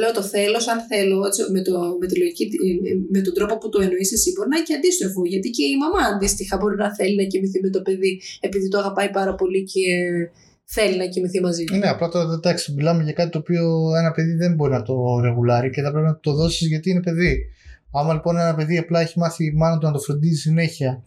[0.00, 3.54] Λέω το θέλω σαν θέλω, έτσι, με, το, με, τη λογική, ε, με τον τρόπο
[3.58, 5.20] που το εννοείς εσύ, μπορεί να είναι και αντίστροφο.
[5.32, 8.78] Γιατί και η μαμά αντίστοιχα μπορεί να θέλει να κοιμηθεί με το παιδί, επειδή το
[8.78, 9.84] αγαπάει πάρα πολύ και
[10.64, 11.76] θέλει να κοιμηθεί μαζί του.
[11.76, 15.20] Ναι, απλά τώρα εντάξει, μιλάμε για κάτι το οποίο ένα παιδί δεν μπορεί να το
[15.22, 17.38] ρεγουλάρει και θα πρέπει να το δώσεις γιατί είναι παιδί.
[17.92, 21.02] Άμα λοιπόν ένα παιδί απλά έχει μάθει η μάνα του να το φροντίζει συνέχεια,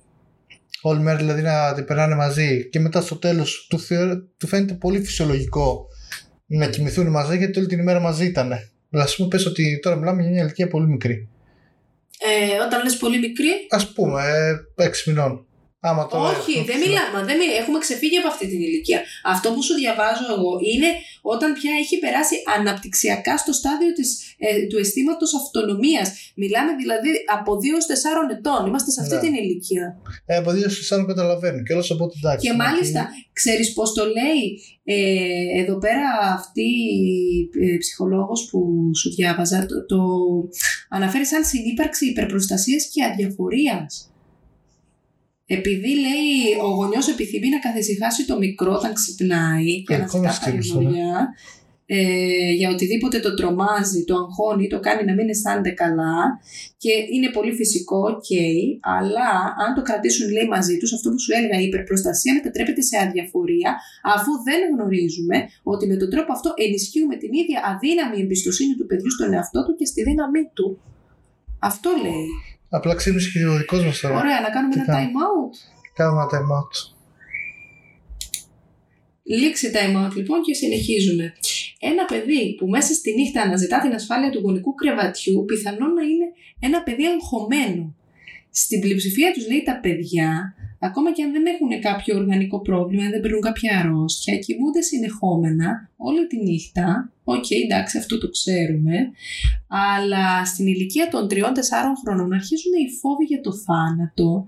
[0.81, 4.73] όλη μέρα δηλαδή να την περνάνε μαζί και μετά στο τέλος του, θεωρ- του φαίνεται
[4.73, 5.85] πολύ φυσιολογικό
[6.45, 8.47] να κοιμηθούν μαζί γιατί όλη την ημέρα μαζί ήταν.
[8.89, 11.29] Δηλαδή, ας πούμε, πες ότι τώρα μιλάμε για μια ηλικία πολύ μικρή.
[12.19, 14.21] Ε, όταν λες πολύ μικρή, Α πούμε,
[14.75, 15.46] ε, 6 μηνών.
[15.79, 16.85] Άμα τώρα Όχι, έχουμε δεν ψηλά.
[16.95, 17.17] μιλάμε.
[17.29, 17.57] Δεν μιλάμε.
[17.61, 18.99] Έχουμε ξεφύγει από αυτή την ηλικία.
[19.33, 20.89] Αυτό που σου διαβάζω εγώ είναι
[21.33, 24.09] όταν πια έχει περάσει αναπτυξιακά στο στάδιο της,
[24.45, 26.07] ε, του αισθήματος αυτονομίας.
[26.41, 28.61] Μιλάμε δηλαδή από 2 4 ετών.
[28.69, 29.21] Είμαστε σε αυτή Ναι.
[29.25, 29.85] την ηλικία.
[30.25, 32.41] Ε, από δύο στις άλλο καταλαβαίνουν και όλος από ότι εντάξει.
[32.47, 33.01] Και είναι μάλιστα,
[33.39, 34.41] ξέρεις πώς το λέει
[34.83, 36.07] ε, εδώ πέρα
[36.39, 36.67] αυτή
[37.11, 38.59] η ε, ψυχολόγος που
[38.99, 39.99] σου διάβαζα, το, το
[40.89, 44.11] αναφέρει σαν συνύπαρξη υπερπροστασίας και αδιαφορίας.
[45.49, 50.31] Επειδή λέει ο γονιός επιθυμεί να καθησυχάσει το μικρό όταν ξυπνάει και Ε, να ακόμα
[50.31, 51.33] ζητά σκύλος, παρηγοριά,
[51.85, 56.39] ε, για οτιδήποτε το τρομάζει, το αγχώνει, το κάνει να μην αισθάνεται καλά
[56.77, 58.31] και είναι πολύ φυσικό, ok,
[58.97, 59.29] αλλά
[59.63, 63.71] αν το κρατήσουν λέει μαζί τους, αυτό που σου έλεγα η υπερπροστασία μετατρέπεται σε αδιαφορία
[64.15, 69.11] αφού δεν γνωρίζουμε ότι με τον τρόπο αυτό ενισχύουμε την ίδια αδύναμη εμπιστοσύνη του παιδιού
[69.11, 70.79] στον εαυτό του και στη δύναμή του.
[71.59, 72.27] Αυτό λέει.
[72.69, 74.15] Απλά ξύπνησε και ο δικός μας τώρα.
[74.17, 75.07] Ωραία, να κάνουμε Τι ένα κάνω.
[75.07, 75.53] time out.
[75.93, 76.73] Κάνουμε ένα time out.
[79.23, 81.33] Λήξη time out λοιπόν και συνεχίζουμε.
[81.79, 86.25] Ένα παιδί που μέσα στη νύχτα αναζητά την ασφάλεια του γονικού κρεβατιού πιθανόν να είναι
[86.59, 87.95] ένα παιδί αγχωμένο.
[88.51, 93.09] Στην πλειοψηφία τους λέει τα παιδιά, ακόμα και αν δεν έχουν κάποιο οργανικό πρόβλημα, αν
[93.11, 97.11] δεν παίρνουν κάποια αρρώστια, κοιμούνται συνεχόμενα όλη τη νύχτα.
[97.23, 98.95] Οκ, εντάξει, αυτό το ξέρουμε.
[99.67, 101.35] Αλλά στην ηλικία των 3-4
[102.03, 104.47] χρονών αρχίζουν οι φόβοι για το θάνατο,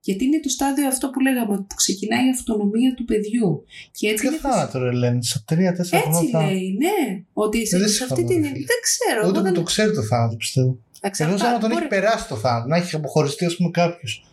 [0.00, 3.64] γιατί είναι το στάδιο αυτό που λέγαμε, που ξεκινάει η αυτονομία του παιδιού.
[3.90, 6.30] Και έτσι Ποιο είναι θάνατο, ρε λένε, σε τρία-τέσσερα έτσι χρόνια.
[6.40, 7.22] θα- λέει, ναι.
[7.32, 8.42] Ότι σε, Ε, δεν σε αυτή συμφωνώ, την.
[8.48, 8.66] ρε φίλε.
[8.72, 9.18] Δεν ξέρω.
[9.18, 9.54] Ούτε εγώ που δεν...
[9.54, 10.66] το ξέρει το θάνατο, πιστεύω.
[10.68, 13.70] Ενώ Εξαρτάται, σαν να τον μπορεί- έχει περάσει το θάνατο, να έχει αποχωριστεί, ας πούμε,
[13.70, 14.24] κάποιος.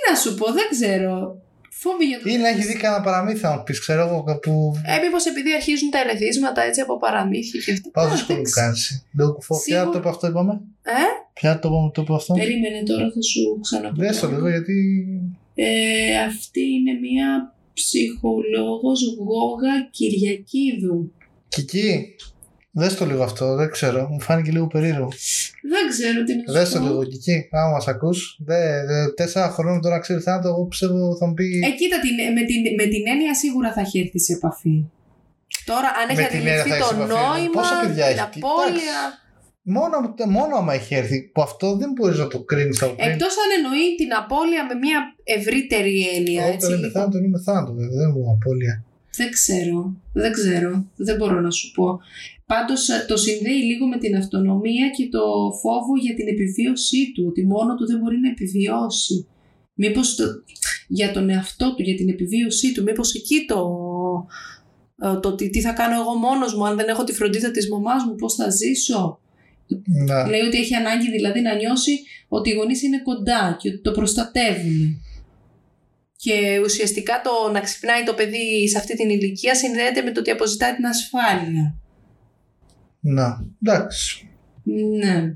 [0.00, 1.14] Τι να σου πω, δεν ξέρω.
[1.82, 2.28] Φόβοι για το.
[2.28, 4.72] Ή να έχει δει κανένα παραμύθι, να μου πεις, ξέρω εγώ, κάπου.
[4.86, 7.90] Ε, μήπως επειδή αρχίζουν τα ερεθίσματα έτσι από παραμύθια και αυτά.
[7.90, 8.66] Πάω Α, δύσκολο δεν που ξέρω.
[8.66, 8.78] κάνει.
[9.16, 9.54] Λίγο κουφό.
[9.64, 10.92] Ποια Σίγουρα- το είπε αυτό, είπαμε; Ε,
[11.32, 13.94] Ποια το είπαμε, το είπε αυτό; περίμενε τώρα, θα σου ξαναπώ.
[14.02, 14.76] Δες το λίγο, γιατί.
[15.54, 21.12] Ε, αυτή είναι μία ψυχολόγος Γόγα Κυριακίδου.
[21.48, 22.14] Κική.
[22.72, 24.08] Δες το λίγο αυτό, δεν ξέρω.
[24.10, 25.08] Μου φάνηκε λίγο περίεργο.
[25.72, 26.84] Δεν ξέρω τι να σου Δες το πω.
[26.84, 27.48] λίγο, Κική.
[27.50, 28.38] Άμα μας ακούς.
[29.16, 31.44] Τέσσερα χρόνια τώρα ξέρεις θάνατο, εγώ πιστεύω θα μου πει.
[31.64, 34.84] Ε, κοίτα, την, με, την, με την έννοια σίγουρα θα έχει έρθει σε επαφή.
[35.64, 37.14] Τώρα, αν έχει Με την έννοια αντιληφθεί θα το έχει σε επαφή.
[37.38, 38.98] νόημα, Πόσα παιδιά την έχει, απώλεια.
[39.76, 39.96] Μόνο,
[40.38, 41.18] μόνο άμα έχει έρθει.
[41.34, 43.10] Που αυτό δεν μπορείς να το κρίνεις από πριν.
[43.10, 44.98] Εκτός αν εννοεί την απώλεια με μια
[45.36, 46.40] ευρύτερη έννοια.
[46.42, 46.90] Όταν Έτσι, είναι λίγο.
[46.96, 47.96] θάνατο, είναι θάνατο, βέβαια.
[48.02, 48.74] Δεν μου απώλεια.
[49.16, 49.96] Δεν ξέρω.
[50.12, 50.86] Δεν ξέρω.
[50.96, 52.00] Δεν μπορώ να σου πω.
[52.46, 55.22] Πάντως ε, το συνδέει λίγο με την αυτονομία και το
[55.62, 57.24] φόβο για την επιβίωσή του.
[57.28, 59.26] Ότι μόνο του δεν μπορεί να επιβιώσει.
[59.74, 60.24] Μήπως το,
[60.88, 62.82] για τον εαυτό του, για την επιβίωσή του.
[62.82, 63.60] Μήπως εκεί το,
[65.02, 67.68] ε, το τι, τι θα κάνω εγώ μόνος μου αν δεν έχω τη φροντίδα της
[67.70, 69.20] μαμάς μου, πώς θα ζήσω;
[70.06, 70.26] Να.
[70.26, 73.90] Λέει ότι έχει ανάγκη δηλαδή να νιώσει ότι οι γονείς είναι κοντά και ότι το
[73.90, 75.02] προστατεύουν.
[76.22, 80.30] Και ουσιαστικά το να ξυπνάει το παιδί σε αυτή την ηλικία συνδέεται με το ότι
[80.30, 81.74] αποζητάει την ασφάλεια.
[83.00, 83.44] Να.
[83.62, 84.28] Εντάξει.
[84.98, 85.34] Ναι.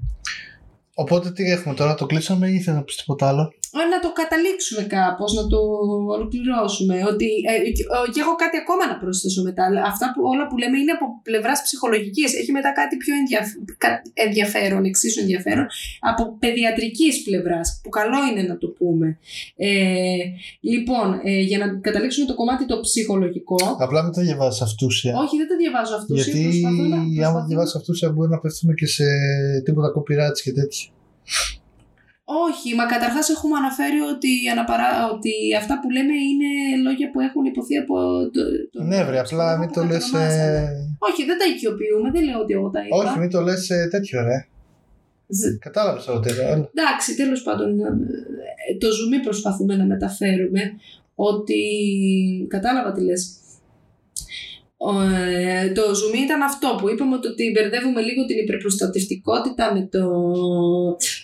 [0.95, 4.11] Οπότε τι έχουμε τώρα, το κλείσαμε ή θες να πεις τίποτα άλλο; Ε, Να το
[4.21, 5.59] καταλήξουμε κάπως, να το
[6.17, 6.95] ολοκληρώσουμε.
[7.13, 9.63] Ότι, ε, και- ε, και έχω κάτι ακόμα να προσθέσω μετά.
[9.69, 12.29] αλλά Αυτά που, όλα που λέμε είναι από πλευράς ψυχολογικής.
[12.41, 15.67] Έχει μετά κάτι πιο ενδιαφ- κα- ενδιαφέρον, εξίσου ενδιαφέρον,
[16.11, 19.09] από παιδιατρικής πλευράς, που καλό είναι να το πούμε.
[19.57, 19.71] Ε,
[20.61, 23.57] λοιπόν, ε, για να καταλήξουμε το κομμάτι το ψυχολογικό.
[23.79, 25.13] Απλά μην το διαβάζει αυτούσια.
[25.23, 26.15] Όχι, δεν το διαβάζω αυτό.
[26.15, 26.61] Γιατί
[27.25, 29.05] άμα το διαβάσεις αυτούσια μπορεί να πέφτουμε και σε
[29.65, 30.89] τίποτα copyrights και τέτοια.
[32.25, 34.91] Όχι, μα καταρχάς έχουμε αναφέρει ότι, αναπαρά...
[35.15, 36.51] ότι αυτά που λέμε είναι
[36.87, 37.95] λόγια που έχουν υποθεί από
[38.35, 38.43] το...
[38.73, 38.83] το...
[38.83, 40.05] Ναι, βρε, απλά μην το λες.
[41.09, 42.97] Όχι, δεν τα οικειοποιούμε, δεν λέω ότι εγώ τα είπα.
[42.97, 44.39] Όχι, μην το λες τέτοιο, ρε.
[45.29, 46.49] Ζ- Κατάλαβες τώρα τι λέω.
[46.53, 46.71] έλα.
[46.75, 47.87] Εντάξει, τέλος πάντων, ε,
[48.79, 50.63] το ζουμί προσπαθούμε να μεταφέρουμε
[51.15, 51.61] ότι
[52.49, 53.39] κατάλαβα τι λες.
[54.77, 60.05] Ε, το ζουμί ήταν αυτό που είπαμε ότι- ότι μπερδεύουμε λίγο την υπερπροστατευτικότητα με, το,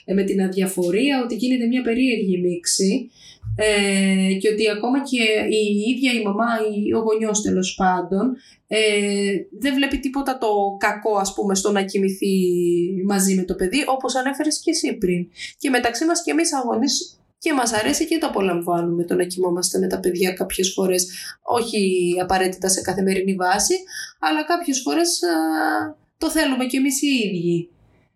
[0.05, 3.11] ε, με την αδιαφορία, ότι γίνεται μια περίεργη μίξη
[3.57, 5.23] ε, και ότι ακόμα και
[5.55, 8.37] η ίδια η μαμά ή ο γονιός τέλος πάντων
[8.67, 8.79] ε,
[9.61, 10.49] δεν βλέπει τίποτα το
[10.79, 12.35] κακό ας πούμε στο να κοιμηθεί
[13.07, 15.27] μαζί με το παιδί όπως ανέφερες και εσύ πριν.
[15.59, 19.79] Και μεταξύ μας και εμείς αγωνείς και μας αρέσει και το απολαμβάνουμε το να κοιμόμαστε
[19.79, 21.07] με τα παιδιά κάποιες φορές,
[21.43, 21.81] όχι
[22.23, 23.75] απαραίτητα σε καθημερινή βάση,
[24.19, 25.35] αλλά κάποιες φορές α,
[26.19, 27.69] το θέλουμε και εμείς οι ίδιοι.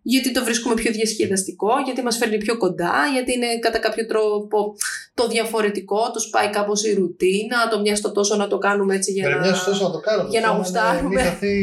[0.07, 4.75] Γιατί το βρίσκουμε πιο διασκεδαστικό, γιατί μας φέρνει πιο κοντά, γιατί είναι κατά κάποιο τρόπο
[5.13, 9.11] το διαφορετικό, τους πάει κάπως η ρουτίνα, το μια στο τόσο να το κάνουμε έτσι
[9.11, 9.47] για Πρέπει να...
[9.47, 10.29] μια τόσο να το κάνουμε.
[10.29, 11.15] για να Αυτό γουστάρουμε.
[11.15, 11.57] Μην χαθεί.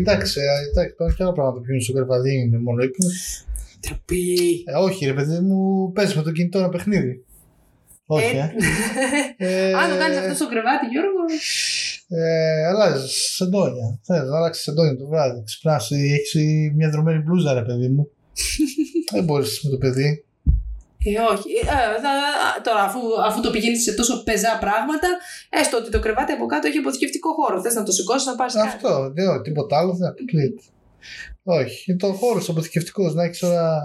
[0.00, 3.44] Εντάξει, ε, εντάξει, υπάρχουν και άλλα πράγματα που γίνουν στο κρεβαδί, είναι μόνο ύπνος.
[3.86, 4.62] Τροπή.
[4.66, 7.24] Ε, όχι, ρε παιδί μου, πες με το κινητό ένα παιχνίδι.
[8.06, 8.52] Όχι, ε.
[9.46, 9.72] ε.
[9.74, 11.22] Αν το κάνεις αυτό στο κρεβάτι, Γιώργο,
[12.08, 13.98] Ε, αλλάζεις σεντόνια.
[14.02, 15.42] Θες να αλλάξεις σεντόνια το βράδυ.
[15.44, 16.34] Ξυπνάς, έχεις
[16.76, 18.10] μια δρομένη μπλούζα, ρε παιδί μου.
[19.12, 20.24] Δεν μπορείς με το παιδί.
[21.04, 21.50] Ε, όχι.
[21.52, 25.08] Ε, θα- τώρα, αφού, αφού το πηγαίνεις σε τόσο πεζά πράγματα,
[25.50, 27.60] έστω ότι το κρεβάτι από κάτω έχει αποθηκευτικό χώρο.
[27.62, 28.66] Θες να το σηκώσεις να πάρεις κάτι.
[28.68, 30.62] Αυτό, δεν όχι, τίποτα άλλο δεν αποκλείεται.
[31.42, 33.80] Όχι, είναι το χώρο αποθηκευτικός να έχεις τώρα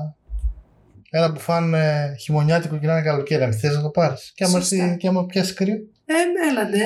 [1.10, 3.43] ένα που φάνε χειμωνιάτικο και να είναι καλοκαίρι.
[3.43, 4.32] Αν θες να το πάρεις.
[4.36, 4.76] Και άμα, Σωστά.
[4.84, 5.74] έρθει- και άμα πιάσει κρύο,
[6.05, 6.14] Ε,
[6.51, 6.78] έλατε.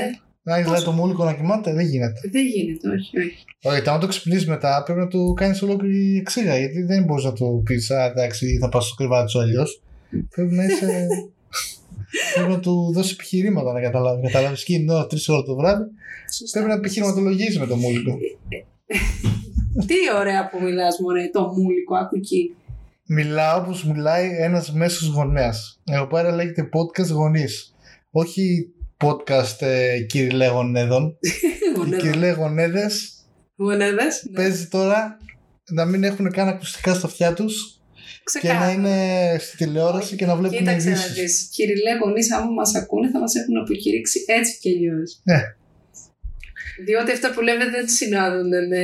[0.43, 2.19] να έχεις Πώς; δηλαδή το μούλικο να κοιμάται, δεν γίνεται.
[2.31, 3.45] Δεν γίνεται, όχι, όχι.
[3.63, 6.57] Όχι, άμα το ξυπνήσεις μετά πρέπει να του κάνεις ολόκληρη εξήγα.
[6.57, 9.81] Γιατί δεν μπορείς να του πεις, Α, εντάξει, θα πα στο κρεβάτι σου αλλιώς.
[10.29, 11.07] Πρέπει να είσαι.
[12.35, 14.31] πρέπει να του δώσεις επιχειρήματα να καταλάβεις.
[14.31, 15.83] Καταλάβεις και είναι ώρα, τρεις ώρα το βράδυ.
[16.37, 16.59] Σωστά.
[16.59, 18.17] Πρέπει να επιχειρηματολογήσεις με το μούλικο.
[19.87, 22.55] Τι ωραία που μιλάς, Μωρέ, το μούλικο, άκου εκεί.
[23.05, 25.81] Μιλάω όπω μιλάει ένας μέσος γονέας.
[25.91, 27.75] Εδώ πέρα λέγεται podcast γονείς.
[28.11, 31.17] Όχι podcast ε, Κυριλέ Γονέδων.
[31.91, 33.13] Οι Κυριλέ Γονέδες
[33.55, 34.25] Γονέδες.
[34.29, 34.35] ναι.
[34.35, 35.17] παίζει τώρα
[35.71, 37.75] να μην έχουν καν ακουστικά στα αυτιά τους
[38.41, 38.71] και να Ξεκάθαρα.
[38.71, 41.13] είναι στη τηλεόραση και να βλέπουν Κοίταξε να ειδήσεις.
[41.13, 41.49] δεις.
[41.53, 45.21] Κυριλέ γονείς άμα μας ακούνε θα μας έχουν αποκηρύξει έτσι κι αλλιώς.
[45.23, 45.41] Ναι.
[46.85, 48.83] Διότι αυτά που λέμε δεν συνάδουν με,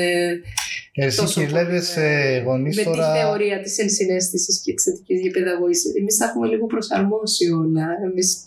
[1.00, 2.14] Εσύ τόσο Κυριλέδες πολύ, ναι.
[2.14, 3.12] ε, γονείς με τώρα...
[3.12, 5.84] τη θεωρία της ενσυναίσθησης και της θετικής διαπαιδαγωγής.
[6.00, 7.88] Εμείς τα έχουμε λίγο προσαρμόσει όλα.
[8.12, 8.38] Εμείς...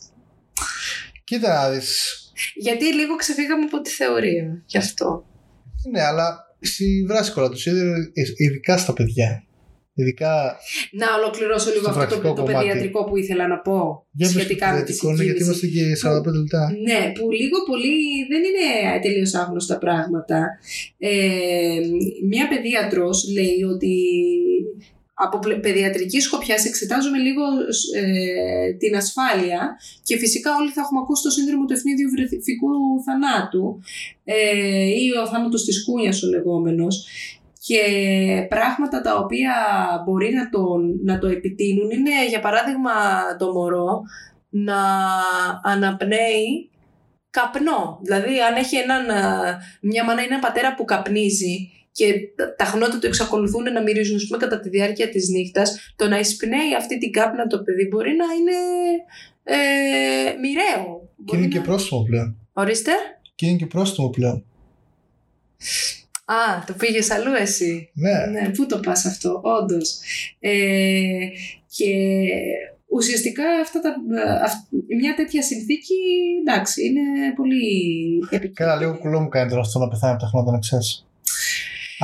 [1.24, 2.14] Κοίτα να δεις.
[2.54, 4.62] Γιατί λίγο ξεφύγαμε από τη θεωρία.
[4.66, 5.24] Γι' αυτό.
[5.90, 7.66] Ναι, αλλά στη βράση τους
[8.36, 9.44] ειδικά στα παιδιά.
[10.00, 10.34] Ειδικά
[11.00, 12.56] Να ολοκληρώσω λίγο Στο αυτό το, πρακτικό το κομμάτι.
[12.66, 13.78] παιδιατρικό που ήθελα να πω
[14.18, 15.66] για πες σχετικά το με τη παιδιατικό, ναι, γιατί συγκίνηση.
[15.66, 16.62] είμαστε και 45 λεπτά.
[16.88, 17.94] Ναι, που λίγο πολύ
[18.30, 18.66] δεν είναι
[19.04, 20.38] τελείως άγνωστα πράγματα.
[20.98, 21.10] Ε,
[22.30, 23.94] μια παιδίατρος λέει ότι
[25.26, 27.42] από πλε- παιδιατρική σκοπιά εξετάζουμε λίγο
[28.02, 32.68] ε, την ασφάλεια και φυσικά όλοι θα έχουμε ακούσει το σύνδρομο του ευνίδιου βρεφικού
[33.06, 33.64] θανάτου
[34.24, 36.94] ε, ή ο θάνατος της κούνιας ο λεγόμενος
[37.66, 37.80] και
[38.48, 39.52] πράγματα τα οποία
[40.04, 40.60] μπορεί να το,
[41.04, 42.90] να το επιτείνουν είναι για παράδειγμα
[43.38, 44.00] το μωρό
[44.48, 44.78] να
[45.62, 46.70] αναπνέει
[47.30, 47.98] καπνό.
[48.02, 52.64] Δηλαδή αν έχει έναν, α, μια μάνα ή έναν πατέρα που καπνίζει και τα- τα
[52.64, 56.74] χνότα του εξακολουθούν να μυρίζουν ας πούμε, κατά τη διάρκεια της νύχτας, το να εισπνέει
[56.78, 58.56] αυτή την κάπνα το παιδί μπορεί να είναι
[59.44, 61.08] ε, μοιραίο.
[61.16, 62.36] Και Μπορεί είναι και να- πρόστιμο πλέον.
[62.52, 62.90] Ορίστε.
[63.34, 64.44] Και είναι και πρόστιμο πλέον.
[66.32, 67.90] Α, το πήγες αλλού εσύ.
[67.94, 68.26] Ναι.
[68.40, 69.98] Ναι, πού το πας αυτό, όντως.
[70.38, 70.52] Ε,
[71.76, 71.86] και
[72.88, 73.94] ουσιαστικά αυτά τα,
[74.44, 75.94] αυ- μια τέτοια συνθήκη,
[76.46, 77.00] εντάξει, είναι
[77.36, 77.62] πολύ
[78.24, 78.52] επικίνδυνη.
[78.52, 81.06] Καλά, λίγο κουλό μου κάνει τώρα αυτό να πεθάνει από τα χνότα, να ξέρεις.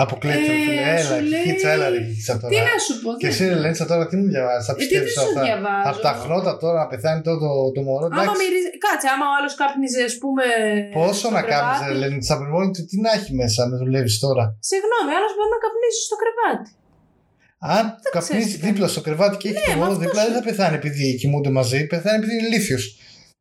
[0.03, 0.83] Αποκλείεται, Ε, ρε φίλε.
[0.99, 2.55] Έλα, σου λέει- κοίτσα, έλα, ρε κοίτσα Τι τώρα.
[2.71, 4.81] να σου πω, Και δεν- εσύ, ρε Λέντσα, τώρα τι μου διαβάζεις, θα Ε, τι
[4.83, 5.43] πιστεύει δεν σου αυτά.
[5.49, 5.87] διαβάζω.
[5.91, 8.07] Από τα χνότα τώρα να πεθάνει το, το, το μωρό.
[8.07, 10.45] Άμα Εντάξει, μυρίζει, κάτσε, άμα ο άλλος κάπνιζε, ας πούμε.
[10.97, 11.87] πόσο στο να κάνεις, κρεβάτι.
[11.93, 14.45] ρε Λέντσα, μόνο τι, τι να έχει μέσα, με δουλεύεις τώρα.
[14.71, 16.71] Συγγνώμη, άλλος μπορεί να καπνίζει στο κρεβάτι.
[17.77, 20.21] Αν ξέρεις καπνίσει τι δίπλα στο κρεβάτι και έχει Ναι, το μα μωρό αυτό δίπλα,
[20.23, 22.85] σου- δεν θα πεθάνει επειδή κοιμούνται μαζί, πεθάνει επειδή είναι ηλίθιος.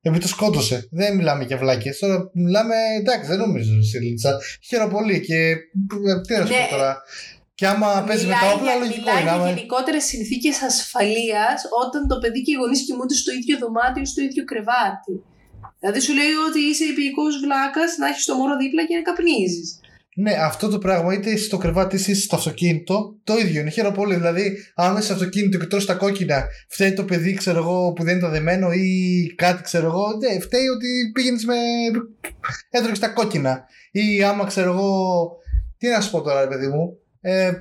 [0.07, 0.87] Επειδή το σκότωσε.
[0.91, 1.97] Δεν μιλάμε για βλάκες.
[1.99, 2.75] Τώρα μιλάμε.
[2.99, 4.31] Εντάξει, δεν νομίζω στη Λίτσα.
[4.67, 5.39] Χαίρομαι πολύ και.
[6.27, 6.59] Τι να σου Ναι.
[6.63, 6.91] πω τώρα.
[7.59, 9.29] Και άμα παίζει με τα όπλα, για, λογικό μιλάει είναι.
[9.29, 14.01] για άμα- γενικότερες συνθήκες ασφαλείας όταν το παιδί και οι γονείς κοιμούνται στο ίδιο δωμάτιο
[14.05, 15.13] ή στο ίδιο κρεβάτι.
[15.79, 19.67] Δηλαδή σου λέει ότι είσαι υπηκός βλάκας να έχεις το μωρό δίπλα και να καπνίζεις.
[20.17, 23.69] Ναι, αυτό το πράγμα είτε είσαι στο κρεβάτι είτε είσαι στο αυτοκίνητο, το ίδιο είναι.
[23.69, 24.15] Χαίρομαι πολύ.
[24.15, 28.03] Δηλαδή, αν είσαι στο αυτοκίνητο και τρως τα κόκκινα, φταίει το παιδί, ξέρω εγώ, που
[28.03, 30.05] δεν ήταν δεμένο ή κάτι, ξέρω εγώ.
[30.17, 31.55] Ναι, φταίει ότι πήγαινες με.
[32.69, 33.65] έτρωγες τα κόκκινα.
[33.91, 35.29] Ή άμα, ξέρω εγώ.
[35.77, 36.97] Τι να σου πω τώρα, ρε παιδί μου.
[37.21, 37.51] Ε,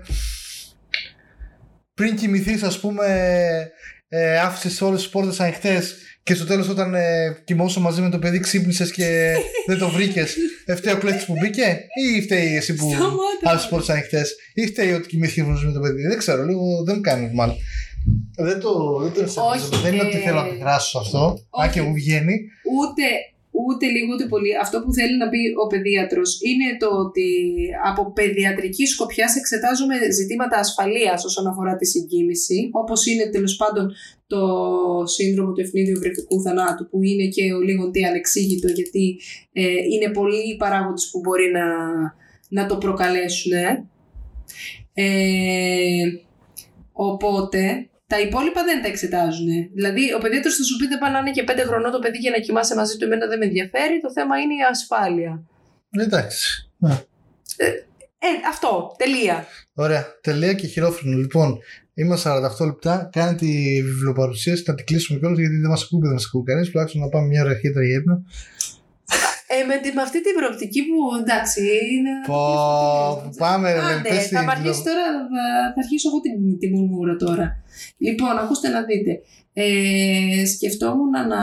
[1.95, 3.07] πριν κοιμηθείς, ας πούμε,
[4.09, 5.95] ε, άφησες όλες τις πόρτες ανοιχτές
[6.25, 9.33] και στο τέλος, όταν ε, κοιμόσαι μαζί με το παιδί, ξύπνησες και
[9.69, 10.37] δεν το βρήκες.
[10.65, 13.17] Ε, φταίει ο κλέφτης που μπήκε, ή φταίει εσύ που Σταμάτα.
[13.45, 16.95] άφησε πόρτε ανοιχτές, ή φταίει ότι κοιμήθηκε μαζί με το παιδί; Δεν ξέρω, λίγο δεν
[16.97, 17.57] μου κάνει μάλλον.
[18.37, 21.39] Δεν το, δεν το Όχι, Δεν είναι και- ότι θέλω να αντιδράσω σε αυτό.
[21.61, 21.71] Αν Όχι.
[21.75, 22.35] και μου βγαίνει.
[22.79, 23.03] Ούτε,
[23.63, 24.57] ούτε λίγο ούτε πολύ.
[24.65, 27.29] Αυτό που θέλει να πει ο παιδίατρος είναι το ότι
[27.91, 33.93] από παιδιατρική σκοπιά εξετάζουμε ζητήματα ασφαλείας όσον αφορά τη συγκίνηση, όπως είναι τέλος πάντων
[34.27, 34.43] το
[35.07, 39.21] σύνδρομο του ευνίδιου βρεφικού θανάτου, που είναι και ο λίγο τι ανεξήγητο, γιατί
[39.53, 41.67] ε, είναι πολλοί οι παράγοντες που μπορεί να,
[42.49, 43.53] να το προκαλέσουν.
[43.53, 43.89] ε.
[44.97, 46.05] Ε,
[46.93, 49.49] οπότε τα υπόλοιπα δεν τα εξετάζουν.
[49.75, 52.19] Δηλαδή, ο παιδίατρος θα σου πει δεν πάει να είναι και πέντε χρονών το παιδί
[52.19, 53.05] για να κοιμάσαι μαζί του.
[53.05, 54.01] Εμένα δεν με ενδιαφέρει.
[54.01, 55.43] Το θέμα είναι η ασφάλεια.
[55.91, 56.71] Εντάξει.
[58.27, 58.95] Ε, αυτό.
[58.99, 59.47] Τελεία.
[59.75, 60.05] Ωραία.
[60.21, 61.17] Τελεία και χειρόφρονο.
[61.17, 61.59] Λοιπόν,
[61.95, 62.31] είμαστε
[62.61, 63.09] 48 λεπτά.
[63.13, 66.71] Κάνε τη βιβλιοπαρουσίαση, να την κλείσουμε κιόλας γιατί δεν μας ακούει, δεν μας ακούει κανείς.
[66.71, 68.25] Τουλάχιστον να πάμε μια ώρα αρχίτερα για ύπνο.
[69.61, 71.61] Ε, με, τη- με αυτή την προοπτική που εντάξει
[71.95, 72.13] είναι.
[72.27, 72.43] Πω,
[73.45, 75.45] πάμε, ρε, Άντε, πες θα την- μ' αρχίσει τώρα, θα,
[75.75, 77.47] θα αρχίσω εγώ την, τη μουρμούρα τώρα.
[78.07, 79.13] Λοιπόν, ακούστε να δείτε.
[79.53, 81.43] Ε, σκεφτόμουν να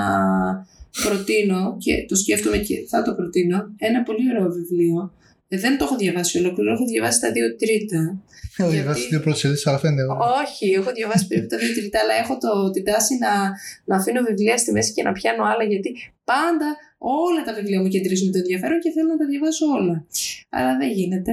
[1.03, 5.13] προτείνω και το σκέφτομαι και θα το προτείνω ένα πολύ ωραίο βιβλίο.
[5.47, 8.01] Ε, δεν το έχω διαβάσει ολόκληρο, έχω διαβάσει τα δύο τρίτα.
[8.57, 10.01] Έχω γιατί- διαβάσει δύο πρώτε σελίδε, αλλά φαίνεται.
[10.03, 10.27] ωραία.
[10.43, 13.31] Όχι, έχω διαβάσει περίπου τα δύο τρίτα, αλλά έχω το, την τάση να,
[13.89, 15.89] να αφήνω βιβλία στη μέση και να πιάνω άλλα, γιατί
[16.23, 16.67] πάντα
[17.01, 19.95] όλα τα βιβλία μου κεντρίζουν το ενδιαφέρον και θέλω να τα διαβάσω όλα.
[20.49, 21.31] Αλλά δεν γίνεται.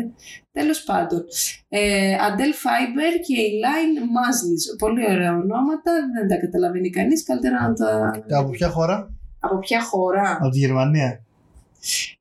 [0.53, 1.25] Τέλος πάντων.
[1.69, 4.57] Ε, Αντέλ Φάιμπερ και η Λάιν Μάσλι.
[4.79, 7.25] Πολύ ωραία ονόματα, δεν τα καταλαβαίνει κανείς.
[7.25, 7.91] Καλύτερα να τα.
[8.39, 8.97] Από ποια χώρα;
[9.39, 11.23] Από ποια χώρα; Από τη Γερμανία.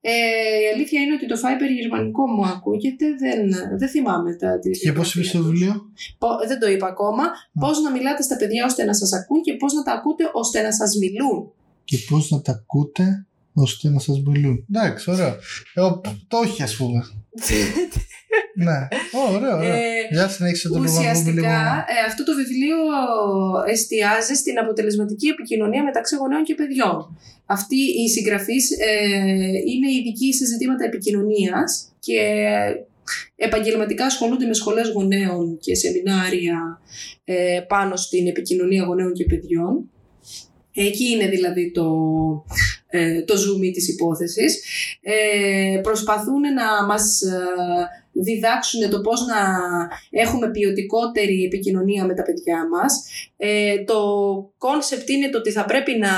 [0.02, 0.12] Ε,
[0.64, 3.40] η αλήθεια είναι ότι το Fiber γερμανικό μου ακούγεται, δεν,
[3.78, 5.74] δεν θυμάμαι τα τη Και πώς είπες το βιβλίο;
[6.18, 7.24] Πο- δεν το είπα ακόμα.
[7.60, 10.62] Πώς να μιλάτε στα παιδιά ώστε να σας ακούν και πώς να τα ακούτε ώστε
[10.62, 11.52] να σας μιλούν.
[11.84, 13.27] Και πώς να τα ακούτε
[13.58, 14.66] ώστε να σας μιλούν.
[14.74, 15.36] Εντάξει, ωραίο.
[15.74, 17.04] Εγώ το όχι ας πούμε.
[18.66, 19.74] ναι, Ω, ωραίο, ωραίο.
[19.74, 22.78] Ε, Για συνέχισε το Ουσιαστικά ε, αυτό το βιβλίο
[23.70, 27.18] εστιάζει στην αποτελεσματική επικοινωνία μεταξύ γονέων και παιδιών.
[27.46, 32.20] Αυτή η συγγραφής ε, είναι ειδική σε ζητήματα επικοινωνίας και
[33.36, 36.82] επαγγελματικά ασχολούνται με σχολές γονέων και σεμινάρια
[37.24, 39.90] ε, πάνω στην επικοινωνία γονέων και παιδιών.
[40.74, 41.86] Εκεί είναι δηλαδή το,
[42.50, 42.77] ε,
[43.26, 44.64] το ζουμί της υπόθεσης.
[45.02, 47.38] Ε, προσπαθούν να μας ε,
[48.24, 49.40] διδάξουν το πώς να
[50.10, 53.04] έχουμε ποιοτικότερη επικοινωνία με τα παιδιά μας.
[53.38, 54.00] Ε, το
[54.58, 56.14] concept είναι το ότι θα πρέπει να,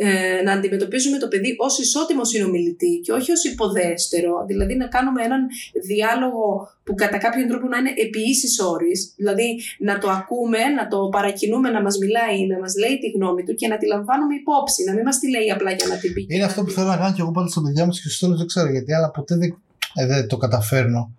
[0.00, 4.44] ε, να αντιμετωπίζουμε το παιδί ως ισότιμο συνομιλητή και όχι ως υποδέστερο.
[4.46, 5.46] Δηλαδή να κάνουμε έναν
[5.86, 9.12] διάλογο που κατά κάποιον τρόπο να είναι επί ίσοις όροις.
[9.16, 13.42] Δηλαδή να το ακούμε, να το παρακινούμε να μας μιλάει, να μας λέει τη γνώμη
[13.44, 14.84] του και να τη λαμβάνουμε υπόψη.
[14.84, 16.26] Να μην μας τη λέει απλά για να την πει.
[16.28, 18.38] Είναι αυτό που θέλω να κάνω και εγώ πάντα στα παιδιά μου και στο τέλος
[18.38, 19.50] δεν ξέρω γιατί, αλλά ποτέ δεν,
[19.98, 21.12] ε, δεν το καταφέρνω.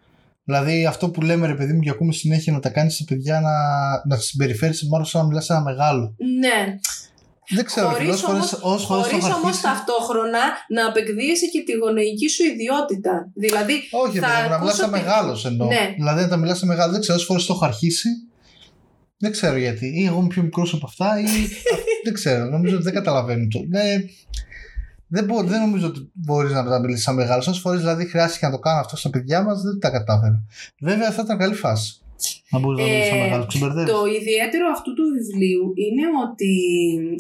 [0.43, 3.39] Δηλαδή αυτό που λέμε ρε παιδί μου και ακούμε συνέχεια να τα κάνεις στα παιδιά
[3.41, 3.51] να,
[4.15, 6.15] να συμπεριφέρεις μάλλον σαν να μιλάς σε ένα μεγάλο.
[6.39, 6.75] Ναι.
[7.55, 10.39] Δεν ξέρω, Χωρίς όσες φορές, όμως, όσες φορές το χωρίς έχω όμως αρχίσει- ταυτόχρονα
[10.75, 13.13] να απεκδίεσαι και τη γονεϊκή σου ιδιότητα.
[13.34, 15.67] Δηλαδή, Όχι, θα παιδί μου, να μιλάς ακούσω σαν παι- μεγάλος εννοώ.
[15.67, 15.93] Ναι.
[15.95, 16.91] Δηλαδή να τα μιλάς σαν μεγάλος.
[16.91, 18.09] Δεν ξέρω, όσε φορές το έχω αρχίσει.
[19.17, 19.86] Δεν ξέρω γιατί.
[19.99, 21.23] Ή εγώ είμαι πιο μικρός από αυτά, ή.
[22.05, 22.45] δεν ξέρω.
[22.45, 23.59] Νομίζω ότι δεν καταλαβαίνω το.
[23.69, 23.84] Ναι,
[25.10, 27.47] δεν, μπο, δεν νομίζω ότι μπορείς να τα μιλήσεις σαν μεγάλος.
[27.47, 30.43] Όσε φορέ δηλαδή χρειάστηκε να το κάνω αυτό στα παιδιά μας, δεν τα κατάφερα.
[30.80, 31.93] Βέβαια, θα ήταν καλή φάση.
[32.49, 33.45] Να μπορείς να μιλήσεις σαν Ε, μεγάλος.
[33.47, 33.91] Ξεμπερδεύεις.
[33.93, 36.53] Το ιδιαίτερο αυτού του βιβλίου είναι ότι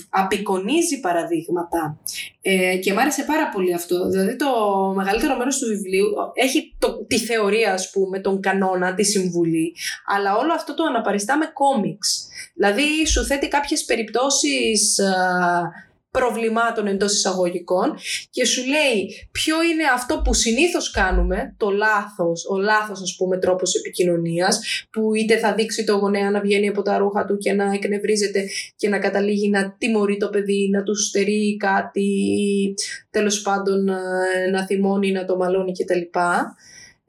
[0.09, 1.99] απεικονίζει παραδείγματα
[2.41, 4.09] ε, και μ' άρεσε πάρα πολύ αυτό.
[4.09, 4.49] Δηλαδή το
[4.95, 9.75] μεγαλύτερο μέρος του βιβλίου έχει το, τη θεωρία ας πούμε, τον κανόνα, τη συμβουλή,
[10.17, 12.27] αλλά όλο αυτό το αναπαριστά με κόμιξ.
[12.53, 17.97] Δηλαδή σου θέτει κάποιες περιπτώσεις α, προβλημάτων εντός εισαγωγικών
[18.29, 23.37] και σου λέει ποιο είναι αυτό που συνήθως κάνουμε, το λάθος, ο λάθος ας πούμε
[23.37, 24.59] τρόπος επικοινωνίας
[24.91, 28.43] που είτε θα δείξει το γονέα να βγαίνει από τα ρούχα του και να εκνευρίζεται
[28.75, 32.73] και να καταλήγει να τιμωρεί το παιδί, να του στερεί κάτι ή
[33.09, 36.19] τέλος πάντων ε, να θυμώνει, να το μαλώνει κτλ.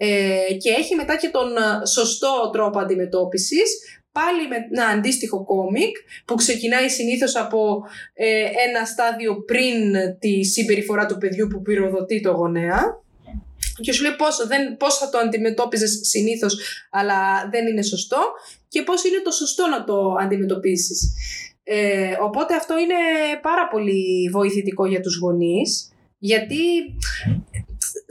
[0.03, 5.97] Ε, και έχει μετά και τον ε, σωστό τρόπο αντιμετώπισης πάλι με ένα αντίστοιχο κόμικ
[6.25, 7.83] που ξεκινάει συνήθως από
[8.15, 13.01] ε, ένα στάδιο πριν τη συμπεριφορά του παιδιού που πυροδοτεί το γονέα
[13.81, 16.59] και σου λέει πώς, δεν, πώς θα το αντιμετώπιζες συνήθως
[16.91, 18.21] αλλά δεν είναι σωστό
[18.69, 21.13] και πώς είναι το σωστό να το αντιμετωπίσεις.
[21.63, 22.95] Ε, οπότε αυτό είναι
[23.43, 26.57] πάρα πολύ βοηθητικό για τους γονείς γιατί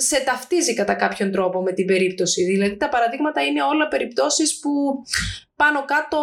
[0.02, 2.44] σε ταυτίζει κατά κάποιον τρόπο με την περίπτωση.
[2.44, 4.70] Δηλαδή τα παραδείγματα είναι όλα περιπτώσεις που
[5.56, 6.20] πάνω κάτω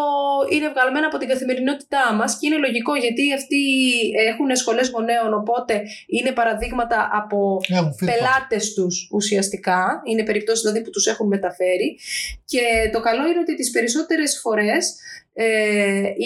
[0.51, 3.63] είναι βγαλμένα από την καθημερινότητά μας και είναι λογικό γιατί αυτοί
[4.29, 8.07] έχουν σχολές γονέων οπότε είναι παραδείγματα από Έχουν feedback.
[8.07, 10.03] πελάτες τους ουσιαστικά.
[10.05, 11.99] Είναι περιπτώσεις δηλαδή που τους έχουν μεταφέρει
[12.45, 14.95] και το καλό είναι ότι τις περισσότερες φορές
[15.35, 15.47] ε,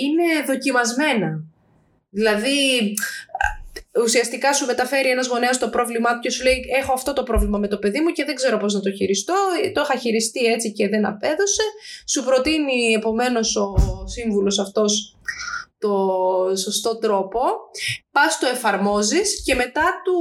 [0.02, 1.44] είναι δοκιμασμένα.
[2.10, 2.58] Δηλαδή
[3.96, 7.58] ουσιαστικά σου μεταφέρει ένας γονέας το πρόβλημά του και σου λέει έχω αυτό το πρόβλημα
[7.58, 9.34] με το παιδί μου και δεν ξέρω πώς να το χειριστώ,
[9.74, 11.62] το είχα χειριστεί έτσι και δεν απέδωσε.
[12.06, 13.74] Σου προτείνει επομένως ο
[14.06, 15.16] σύμβουλος αυτός
[15.80, 17.40] το σωστό τρόπο,
[18.12, 20.16] πας το εφαρμόζεις και μετά του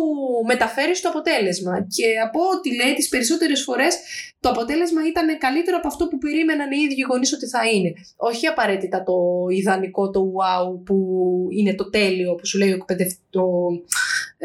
[0.47, 1.86] μεταφέρεις το αποτέλεσμα.
[1.88, 3.97] Και από ό,τι λέει τις περισσότερες φορές
[4.39, 7.93] το αποτέλεσμα ήταν καλύτερο από αυτό που περίμεναν οι ίδιοι γονείς ότι θα είναι.
[8.16, 9.14] Όχι απαραίτητα το
[9.49, 10.97] ιδανικό, το wow που
[11.49, 13.47] είναι το τέλειο που σου λέει ο εκπαιδευτικό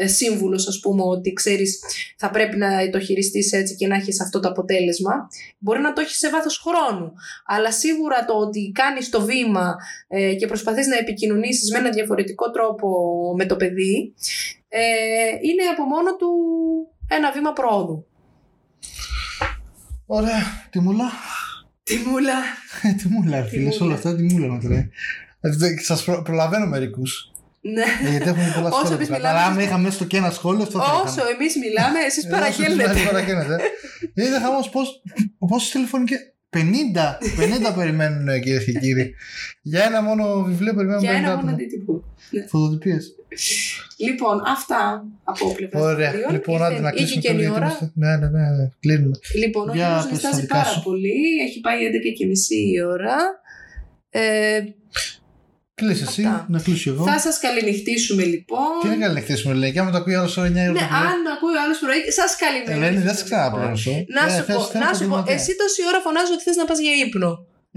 [0.03, 1.79] σύμβουλος ας πούμε ότι ξέρεις
[2.17, 5.27] θα πρέπει να το χειριστείς έτσι και να έχεις αυτό το αποτέλεσμα.
[5.57, 7.13] Μπορεί να το έχεις σε βάθος χρόνου.
[7.45, 9.75] Αλλά σίγουρα το ότι κάνεις το βήμα
[10.07, 12.87] ε, και προσπαθείς να επικοινωνήσεις με ένα διαφορετικό τρόπο
[13.37, 14.13] με το παιδί
[14.67, 14.81] ε,
[15.41, 16.27] είναι από μόνο του
[17.07, 18.05] ένα βήμα πρόοδου.
[20.05, 20.67] Ωραία.
[20.69, 21.11] Τι μούλα.
[21.83, 22.33] Τι μούλα.
[22.83, 23.61] Ε, Τι μούλα, φίλε.
[23.61, 23.75] μούλα.
[23.75, 24.89] Σε όλα αυτά τι μούλα να τρέχει.
[25.83, 27.31] Σας προ, προλαβαίνω μερικούς.
[27.73, 27.85] Ναι.
[28.11, 28.95] γιατί έχουμε πολλά Όσο σχόλια.
[28.95, 29.17] εμείς που κάνουμε.
[29.17, 31.29] μιλάμε, Αλλά άμα εμείς- είχα μέσα στο και ένα σχόλιο, αυτό θα Όσο έκανα.
[31.35, 32.91] εμείς μιλάμε, εσείς Ε, παραγγέλνετε.
[32.91, 33.55] όσο παραγγέλνετε.
[34.21, 34.59] Είναι χαμό
[35.49, 36.17] πόσε τηλεφωνικέ.
[36.49, 39.15] 50, 50 περιμένουν κυρίε και κύριοι.
[39.61, 41.51] Για ένα μόνο βιβλίο περιμένουν 50 Για ένα μόνο άτομα.
[41.51, 41.93] αντίτυπο.
[42.51, 43.03] Φωτοτυπίες.
[43.97, 46.09] Λοιπόν, αυτά από πλευράς Ωραία.
[46.11, 46.31] βιβλίων.
[46.31, 47.65] Λοιπόν, Ήρθε- άντε να Είχε κλείσουμε και τώρα, η γιατί ώρα.
[47.65, 48.69] είμαστε- Ναι, ναι, ναι, ναι.
[48.79, 49.15] Κλείνουμε.
[49.43, 50.83] Λοιπόν, ο Για Γιώργος πες τα διστάζει δικά πάρα σου.
[50.83, 51.13] πολύ.
[51.47, 53.15] Έχει πάει 11 και μισή η ώρα.
[55.77, 56.45] Ε, Κλείσει εσύ, Αυτά.
[56.49, 57.03] να κλείσω εγώ.
[57.05, 58.59] θα σας καληνυχτήσουμε λοιπόν.
[58.81, 59.71] Τι να καληνυχτήσουμε, λέει.
[59.71, 60.71] Και άμα το ακούει άλλος ώρα 9 η ώρα.
[60.71, 61.07] Ναι, το πρωί.
[61.13, 62.85] αν ακούει ο άλλος πρωί, σας καλημέρα.
[62.85, 63.91] Ελένη, δεν σε ξαναπληρώσω.
[64.15, 65.33] Να Ε, σου θες- πω, θες να σου πω, επαγγελματία.
[65.39, 67.31] εσύ τόση ώρα φωνάζω ότι θες να πας για ύπνο.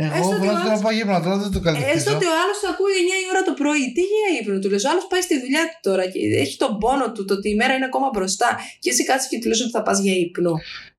[0.04, 2.10] Εγώ Έστω ότι ο βράδυ άλλος- να πάω γύμνα τώρα, δεν το Έστω καλύπτω.
[2.16, 3.84] ότι ο άλλος το ακούει 9 η ώρα το πρωί.
[3.96, 4.78] Τι για ύπνο του λε.
[4.86, 7.56] Ο άλλος πάει στη δουλειά του τώρα και έχει τον πόνο του το ότι η
[7.60, 8.48] μέρα είναι ακόμα μπροστά.
[8.82, 10.52] Και εσύ κάτσε και του λες ότι θα πας για ύπνο.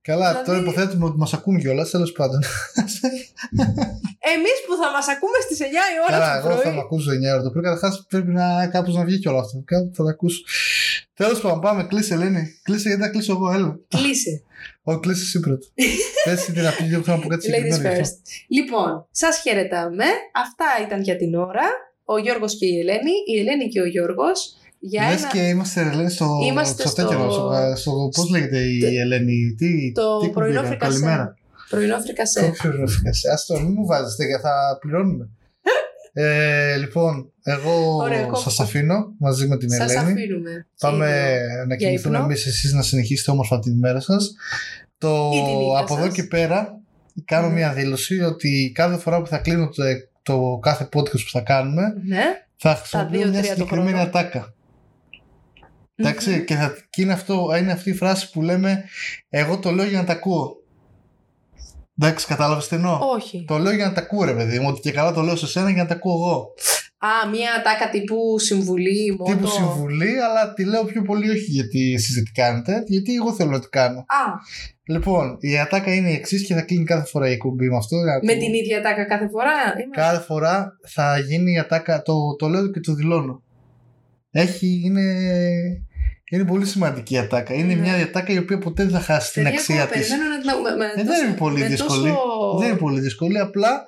[0.09, 2.39] Καλά, δηλαδή- τώρα υποθέτουμε ότι μας ακούν κιόλας, τέλος πάντων.
[4.35, 6.73] Εμείς που θα μας ακούμε στις 9 η ώρα Καλά, το εγώ θα πρωί.
[6.77, 7.63] με ακούσω 9 ώρα το πρωί.
[7.63, 9.61] Καταρχάς πρέπει να κάπως να βγει κιόλας αυτό.
[9.65, 10.39] Κάπου θα τα ακούσω.
[11.21, 11.83] Τέλος πάντων, πάμε.
[11.83, 12.43] Κλείσε, Ελένη.
[12.63, 13.79] Κλείσε γιατί θα κλείσω εγώ, έλα.
[13.87, 14.41] Κλείσε.
[14.83, 15.67] Όχι, κλείσε εσύ πρώτα.
[16.23, 17.93] Πες την απειλή που θέλω να πω κάτι Ladies συγκεκριμένο.
[17.95, 18.15] γι' αυτό.
[18.15, 18.45] first.
[18.47, 20.05] Λοιπόν, σας χαιρετάμε.
[20.45, 21.67] Αυτά ήταν για την ώρα.
[22.03, 23.11] Ο Γιώργος και η Ελένη.
[23.33, 24.53] Η Ελένη και ο Γιώργος.
[24.79, 25.31] Για Λες ένα...
[25.31, 29.91] και είμαστε Ελένη στο, Είμαστε στο, στο- τέτοιο, στο, στο, πώς λέγεται η Ελένη, τι,
[29.91, 30.99] Το τι πρωινό κουμπί έκανε, φρικασέ.
[30.99, 31.33] καλημέρα.
[31.69, 32.53] Πρωινό Το φρικασέ.
[32.61, 33.29] πρωινό φρικασέ.
[33.31, 35.29] Ας το, μην μου βάζεις τέτοια, θα πληρώνουμε.
[36.13, 38.49] Ε, λοιπόν, εγώ Ωραία, κόψτε.
[38.49, 40.11] σας αφήνω μαζί με την Σας Ελένη.
[40.11, 40.67] αφήνουμε.
[40.79, 42.25] Πάμε Και να κοιμηθούμε ύπνο.
[42.29, 44.33] εμείς εσείς να συνεχίσετε όμορφα την ημέρα σας.
[44.97, 46.13] Το, Ή τη νύχτα από εδώ σας.
[46.13, 46.79] και πέρα
[47.25, 47.53] κάνω Ναι.
[47.53, 49.83] μια δήλωση ότι κάθε φορά που θα κλείνω το,
[50.23, 52.23] το κάθε podcast που θα κάνουμε Ναι.
[52.55, 54.03] θα χρησιμοποιώ δύο, μια τρία το συγκεκριμένη χρόνο.
[54.03, 54.53] ατάκα.
[55.95, 58.83] Εντάξει, και, θα, και είναι, αυτό, είναι αυτή η φράση που λέμε
[59.29, 60.58] Εγώ το λέω για να τα ακούω.
[62.01, 63.45] Εντάξει, κατάλαβες τι εννοώ; Όχι.
[63.47, 64.67] Το λέω για να τα ακούω, ρε παιδί μου.
[64.69, 66.53] Ότι και καλά το λέω σε σένα για να τα ακούω εγώ.
[66.97, 69.31] Α, μία τάκα τύπου συμβουλή, μότο.
[69.31, 73.33] Τύπου συμβουλή, αλλά τη λέω πιο πολύ όχι γιατί εσεί δεν τη κάνετε, γιατί εγώ
[73.33, 73.97] θέλω να τη κάνω.
[73.99, 74.23] Α,
[74.83, 77.95] Λοιπόν, η ατάκα είναι η εξής και θα κλείνει κάθε φορά η εκπομπή με αυτό.
[77.95, 79.51] για να με το- την ίδια τάκα κάθε φορά.
[79.83, 79.95] Είμαι...
[79.95, 83.43] Κάθε φορά θα γίνει η ατάκα, το, το λέω και το δηλώνω.
[84.31, 85.03] Έχει, είναι,
[86.29, 87.53] είναι πολύ σημαντική η ατάκα.
[87.53, 87.79] Είναι Ναι.
[87.81, 90.07] μια ατάκα η οποία ποτέ δεν θα χάσει την Παιδιά, αξία ακόμα της.
[90.09, 92.09] περιμένω να την- με- με Ε, δεν τόσο- είναι πολύ με δύσκολη.
[92.09, 93.39] τόσο- Δεν είναι πολύ δύσκολη.
[93.39, 93.87] Απλά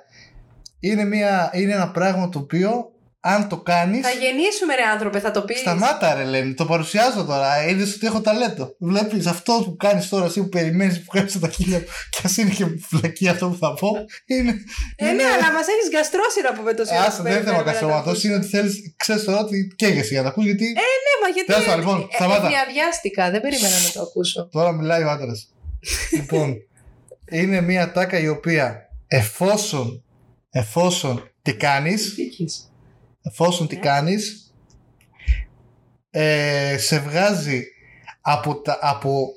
[0.80, 2.91] είναι, μια, είναι ένα πράγμα το οποίο
[3.24, 4.00] αν το κάνεις.
[4.06, 5.58] Θα γεννήσουμε ρε άνθρωπε, θα το πεις.
[5.58, 7.66] Σταμάτα ρε Λένη, το παρουσιάζω τώρα.
[7.68, 8.74] Είδες ότι έχω ταλέντο.
[8.78, 12.50] Βλέπεις αυτό που κάνεις τώρα, εσύ που περιμένεις που κάνεις τα χίλια και ας είναι
[12.50, 13.90] και φλακή αυτό που θα πω.
[14.26, 14.54] Είναι.
[14.96, 17.44] Ε, ναι, αλλά μας έχεις γκαστρώσει να πούμε τόση ώρα Άσε, που δεν θέλω να
[17.44, 18.04] περιμένουμε καστρωματό.
[18.04, 18.32] το ακούσουμε.
[18.32, 20.64] Είναι ότι θέλεις, ξέρεις τώρα ότι καίγεσαι για να τα ακούς γιατί.
[20.64, 21.52] Ναι, μα γιατί.
[21.52, 22.48] Τέλος πάντων, λοιπόν, ε, σταμάτα.
[22.48, 24.48] Διαδιάστηκα, δεν περίμενα να το ακούσω.
[24.52, 25.48] Τώρα μιλάει ο άντρας.
[26.18, 26.56] λοιπόν,
[27.30, 30.04] είναι μια τάκα η οποία εφόσον,
[30.50, 32.14] εφόσον τι κάνεις,
[33.22, 33.80] εφόσον τι Ναι.
[33.80, 34.52] κάνεις,
[36.10, 37.64] ε, σε βγάζει
[38.20, 39.28] από, τα, από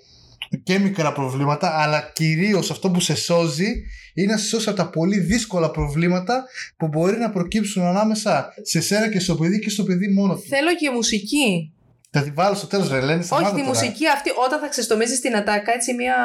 [0.63, 3.83] και μικρά προβλήματα, αλλά κυρίως αυτό που σε σώζει
[4.13, 6.43] είναι να σε σώσει από τα πολύ δύσκολα προβλήματα
[6.77, 10.41] που μπορεί να προκύψουν ανάμεσα σε σένα και στο παιδί και στο παιδί μόνο του.
[10.47, 11.73] Θέλω και μουσική.
[12.11, 13.67] Θα τη βάλω στο τέλος ρε Ελένη, Όχι, σταμάτα τη τώρα.
[13.67, 16.15] μουσική αυτή όταν θα ξεστομίζεις την ατάκα, έτσι μια.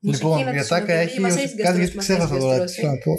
[0.00, 1.10] Λοιπόν, μουσική να η της ατάκα συνοδεύει.
[1.10, 3.16] έχει Μας ως- έχεις κάτι γκαστρώσει, γιατί μας ξέχασα έχεις τώρα.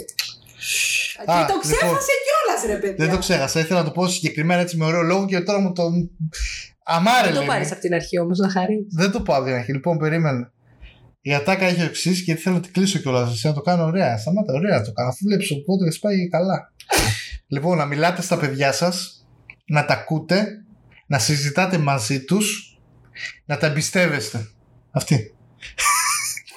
[0.58, 1.16] Γκαστρώσει.
[1.24, 1.32] τι να πω.
[1.32, 1.60] Και Α, το λοιπόν.
[1.60, 3.04] ξέχασε κιόλας, ρε παιδιά.
[3.06, 3.60] Δεν το ξέχασα.
[3.60, 5.82] Ήθελα να το πω συγκεκριμένα έτσι με ωραίο λόγο και τώρα μου το.
[6.84, 7.48] Αμάρε Δεν το λέει.
[7.48, 8.86] πάρεις από την αρχή όμως να χαρείς.
[8.90, 9.72] Δεν το πάω από την αρχή.
[9.72, 10.52] Λοιπόν, περίμενε.
[11.20, 13.32] Η ατάκα έχει εξής και θέλω να την κλείσω κιόλας.
[13.32, 14.18] Εσύ να το κάνω ωραία.
[14.18, 15.08] Σταμάτα, ωραία να το κάνω.
[15.08, 16.72] Αφού βλέπεις ο podcast πάει καλά.
[17.52, 19.26] λοιπόν, να μιλάτε στα παιδιά σας,
[19.66, 20.46] να τα ακούτε,
[21.06, 22.78] να συζητάτε μαζί τους,
[23.44, 24.48] να τα εμπιστεύεστε.
[24.90, 25.34] Αυτή.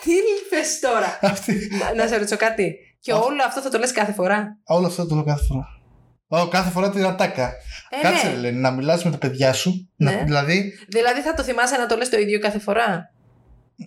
[0.04, 1.70] Τι είπε τώρα; Αυτή.
[1.96, 2.76] Να σε ρωτήσω κάτι.
[3.02, 3.26] Και Αυτό.
[3.26, 4.58] όλο αυτό θα το λες κάθε φορά.
[4.64, 5.68] Όλο αυτό το λέω κάθε φορά.
[6.28, 7.54] Ω, κάθε φορά την ατάκα.
[7.90, 8.34] Ε, Κάτσε, ναι.
[8.34, 9.90] Ελένη, να μιλάς με τα παιδιά σου.
[9.96, 10.12] Ναι.
[10.12, 13.14] Να, δηλαδή, Δηλαδή θα το θυμάσαι να το λες το ίδιο κάθε φορά;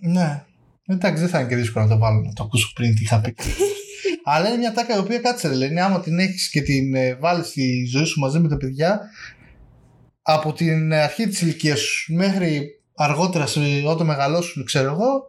[0.01, 0.43] ναι.
[0.87, 3.21] Εντάξει, δεν θα είναι και δύσκολο να το βάλω να το ακούσω πριν τι είχα
[3.21, 3.35] πει.
[4.27, 7.47] Αλλά είναι μια τάκα η οποία κάτσε, Ελένη, άμα την έχεις και την ε, βάλεις
[7.47, 8.99] στη ζωή σου μαζί με τα παιδιά,
[10.21, 15.23] από την αρχή της ηλικίας σου μέχρι αργότερα σε, όταν μεγαλώσουν, ξέρω εγώ,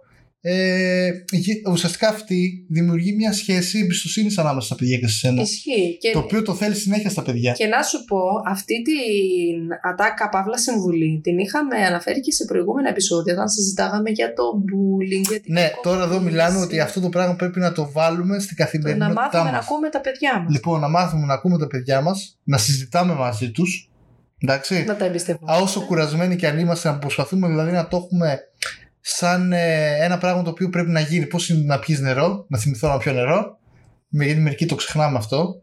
[0.49, 5.43] ε, γε- ουσιαστικά αυτή δημιουργεί μια σχέση εμπιστοσύνης ανάμεσα στα παιδιά και σε σένα.
[5.43, 5.97] Ισχύει.
[6.01, 7.53] Και, Το οποίο το θέλει συνέχεια στα παιδιά.
[7.53, 12.89] και να σου πω, αυτή την ατάκα παύλα συμβουλή την είχαμε αναφέρει και σε προηγούμενα
[12.89, 15.29] επεισόδια όταν συζητάγαμε για το bullying.
[15.31, 16.31] Για την Ναι, τώρα εδώ κακοποίηση.
[16.33, 19.57] μιλάμε ότι αυτό το πράγμα πρέπει να το βάλουμε στην Το να καθημερινότητά μάθουμε να
[19.57, 19.65] μας.
[19.65, 20.53] ακούμε τα παιδιά μας.
[20.53, 23.91] Λοιπόν, να μάθουμε να ακούμε τα παιδιά μας, να συζητάμε μαζί τους,
[24.43, 24.85] εντάξει.
[24.87, 25.53] Να τα εμπιστεύουμε.
[25.53, 28.39] Α, όσο κουρασμένοι και αν είμαστε, να προσπαθούμε δηλαδή να το έχουμε
[29.09, 31.27] σαν ε, ένα πράγμα το οποίο πρέπει να γίνει.
[31.27, 33.59] Πώς είναι να πιεις νερό, να θυμηθώ να πιω νερό,
[34.09, 35.63] με- γιατί μερικοί το ξεχνάμε αυτό.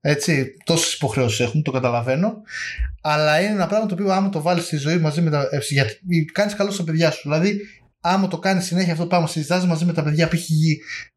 [0.00, 2.32] Έτσι, τόσες υποχρεώσεις έχουμε, το καταλαβαίνω.
[3.02, 5.40] Αλλά είναι ένα πράγμα το οποίο άμα το βάλεις στη ζωή μαζί με τα.
[5.50, 7.20] Ε, γιατί κάνεις καλό στα παιδιά σου.
[7.22, 7.60] Δηλαδή,
[8.00, 10.48] άμα το κάνεις συνέχεια αυτό το πράγμα, συζητά μαζί με τα παιδιά, π.χ.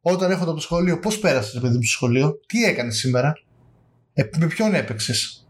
[0.01, 3.33] όταν έρχονται από το σχολείο, πώς πέρασες, παιδί μου, στο σχολείο, τι έκανες σήμερα,
[4.13, 5.44] ε, με ποιον έπαιξες;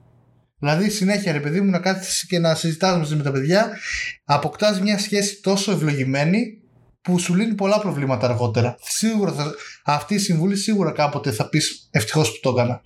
[0.60, 3.78] Δηλαδή, συνέχεια, ρε παιδί μου, να κάθεσαι και να συζητάς μαζί με τα παιδιά,
[4.24, 6.60] αποκτάς μια σχέση τόσο ευλογημένη
[7.02, 8.76] που σου λύνει πολλά προβλήματα αργότερα.
[8.82, 9.54] Σίγουρα θα,
[9.86, 12.82] αυτή η συμβουλή σίγουρα κάποτε θα πεις ευτυχώς που το έκανα.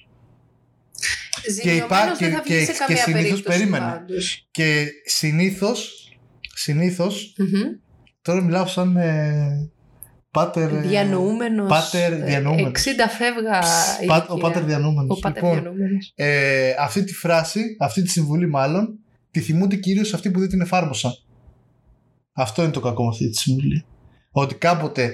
[1.52, 3.86] Ζημιωμένος υπά- δεν και- θα βγει και- σε και καμία συνήθως περίπτωση περίμενε.
[3.86, 4.48] πάντως.
[4.52, 5.94] Και συνήθως,
[6.56, 7.62] συνήθως, Μμμ.
[8.22, 8.98] τώρα μιλάω σαν.
[8.98, 9.70] Ε,
[10.32, 10.74] Πάτερ.
[10.74, 11.70] ε, Διανοούμενος.
[11.70, 12.72] Πάτερ διανοούμενος.
[12.72, 13.60] 60 φεύγα.
[13.60, 14.26] Πα- ηλικία.
[14.28, 15.18] ο Πάτερ διανοούμενος.
[15.18, 16.12] Ο Πάτερ Λοιπόν, διανοούμενος.
[16.16, 19.00] ε, αυτή τη φράση, αυτή τη συμβουλή μάλλον,
[19.32, 21.12] τη θυμούνται κυρίως αυτοί που δεν την εφάρμοσαν.
[22.34, 23.86] Αυτό είναι το κακό με αυτή τη συμβουλή.
[24.32, 25.12] Ότι κάποτε,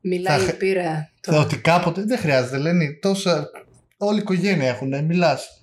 [0.00, 1.10] Μιλάει θα- η πείρα.
[1.20, 1.40] τώρα.
[1.40, 3.50] ότι κάποτε δεν χρειάζεται, λένε τόσα.
[3.96, 5.55] Όλη η οικογένεια έχουν, μιλάς.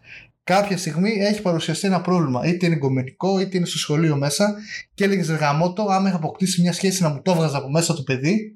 [0.43, 2.45] Κάποια στιγμή έχει παρουσιαστεί ένα πρόβλημα.
[2.45, 4.55] Είτε είναι εγκομενικό, είτε είναι στο σχολείο μέσα.
[4.93, 7.93] Και έλεγες ρε γαμότο, άμα είχα αποκτήσει μια σχέση να μου το έβγαζα από μέσα
[7.93, 8.55] το παιδί,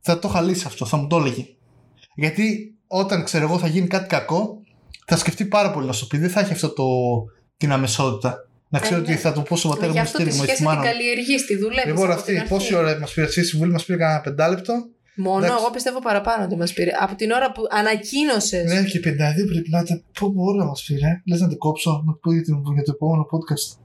[0.00, 1.46] θα το είχα λύσει αυτό, θα μου το έλεγε.
[2.14, 4.62] Γιατί όταν ξέρω εγώ θα γίνει κάτι κακό,
[5.06, 6.18] θα σκεφτεί πάρα πολύ να σου πει.
[6.18, 6.84] Δεν θα έχει αυτό το,
[7.56, 8.48] την αμεσότητα.
[8.68, 9.16] Να ξέρω Ε, ότι ναι.
[9.16, 10.80] θα του πω στο πατέρα Γι' μου αυτό τη στήριγμα ή τη σχέση την μάνα
[10.80, 10.86] μου.
[10.86, 11.84] καλλιεργείς, τη δουλεύεις.
[11.92, 14.88] Λοιπόν, αυτή πόση ώρα μας πήρε αυτή η συμβουλή, μας πήρε κανένα πεντάλεπτο.
[15.18, 15.56] Μόνο Εντάξει.
[15.60, 16.90] εγώ πιστεύω παραπάνω ότι μας πήρε.
[17.00, 18.62] Από την ώρα που ανακοίνωσε.
[18.62, 20.04] Ναι, και 52 πρέπει να ήταν.
[20.20, 21.22] Πω, πω, ώρα μας πήρε.
[21.28, 23.76] Λες να την κόψω, να πω για, την, για το επόμενο podcast.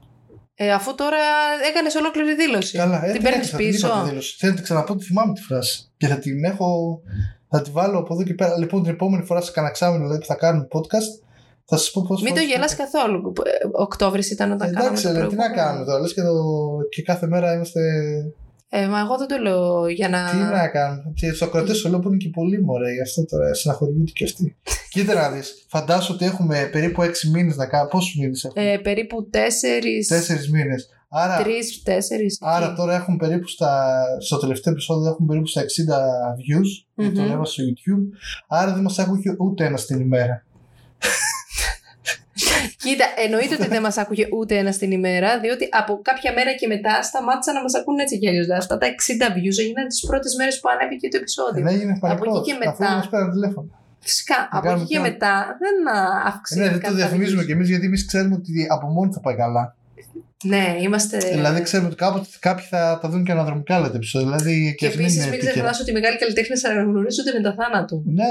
[0.54, 1.22] Ε, αφού τώρα
[1.70, 2.78] έκανες ολόκληρη δήλωση.
[2.78, 4.02] Καλά, ε, την δεν παίρνεις έκανα, την είπα πίσω.
[4.02, 4.36] τη δήλωση.
[4.38, 5.92] Θέλω να την ξαναπώ, τη θυμάμαι τη φράση.
[5.96, 7.00] Και θα την έχω.
[7.50, 8.58] Θα τη βάλω από εδώ και πέρα.
[8.58, 11.10] Λοιπόν, την επόμενη φορά σε κανένα εξάμεινο δηλαδή, που θα κάνουμε podcast,
[11.64, 12.22] θα σας πω πώς.
[12.22, 13.32] Μην το γελάς καθόλου.
[13.72, 14.86] Οκτώβρης ήταν όταν κάναμε.
[14.86, 15.54] Εντάξει, το ρε, τι να προηγούμενο.
[15.54, 16.00] κάνουμε τώρα.
[16.00, 16.34] Λες και, το...
[16.90, 17.80] και κάθε μέρα είμαστε.
[18.76, 20.30] Ε, μα εγώ δεν το λέω για να.
[20.30, 21.12] Τι να κάνουμε.
[21.14, 24.24] Και στου ακροατέ σου λέω που είναι και πολύ μωρέ, γι' αυτό τώρα συναχωριούνται και
[24.24, 24.56] αυτοί.
[24.92, 25.66] Κοίτα να δεις.
[25.68, 27.90] Φαντάσου ότι έχουμε περίπου 6 μήνες να κάνουμε.
[27.90, 30.06] Πόσους μήνες έχουμε; Ε, περίπου τέσσερι.
[30.08, 30.88] 4 μήνες.
[31.08, 32.38] Άρα, Τρεις, τέσσερις.
[32.40, 34.02] άρα τώρα έχουν περίπου στα.
[34.20, 37.02] Στο τελευταίο επεισόδιο έχουν περίπου στα 60 views.
[37.04, 37.08] Mm-hmm.
[37.08, 37.14] Μμμ.
[37.14, 38.02] Το έβασα στο YouTube.
[38.48, 40.44] Άρα δεν μας άκουγε ούτε ένα την ημέρα.
[42.84, 46.66] Κοίτα, εννοείται ότι δεν μας άκουγε ούτε ένας την ημέρα, διότι από κάποια μέρα και
[46.66, 48.44] μετά σταμάτησαν να μας ακούνε έτσι κι αλλιώς.
[48.46, 51.62] Δηλαδή, αυτά τα 60 views έγιναν τις πρώτες μέρες που ανέβηκε το επεισόδιο.
[51.64, 52.38] Δεν έγινε πανικό.
[52.38, 53.68] εκεί και Αφού μετά- μας πέραν τηλέφωνο.
[54.06, 55.10] Φυσικά, Να από κάνουμε εκεί και πια.
[55.10, 55.98] μετά δεν α,
[56.30, 56.58] αύξησε.
[56.60, 57.46] Ναι, δεν το κάτι τα διαφημίζουμε views.
[57.46, 59.64] κι εμείς γιατί εμείς ξέρουμε ότι από μόνο θα πάει καλά.
[60.44, 61.16] Ναι, είμαστε.
[61.18, 64.26] Δηλαδή ξέρουμε ότι κάποτε κάποιοι θα τα δουν και αναδρομικά άλλα τα επεισόδια.
[64.28, 65.52] Δηλαδή και, Και ας μην επίσης είναι μην επίκαιρα.
[65.52, 68.02] ξεχνάς ότι οι μεγάλοι καλλιτέχνες αναγνωρίζονται μετά θάνατο.
[68.04, 68.24] Ναι,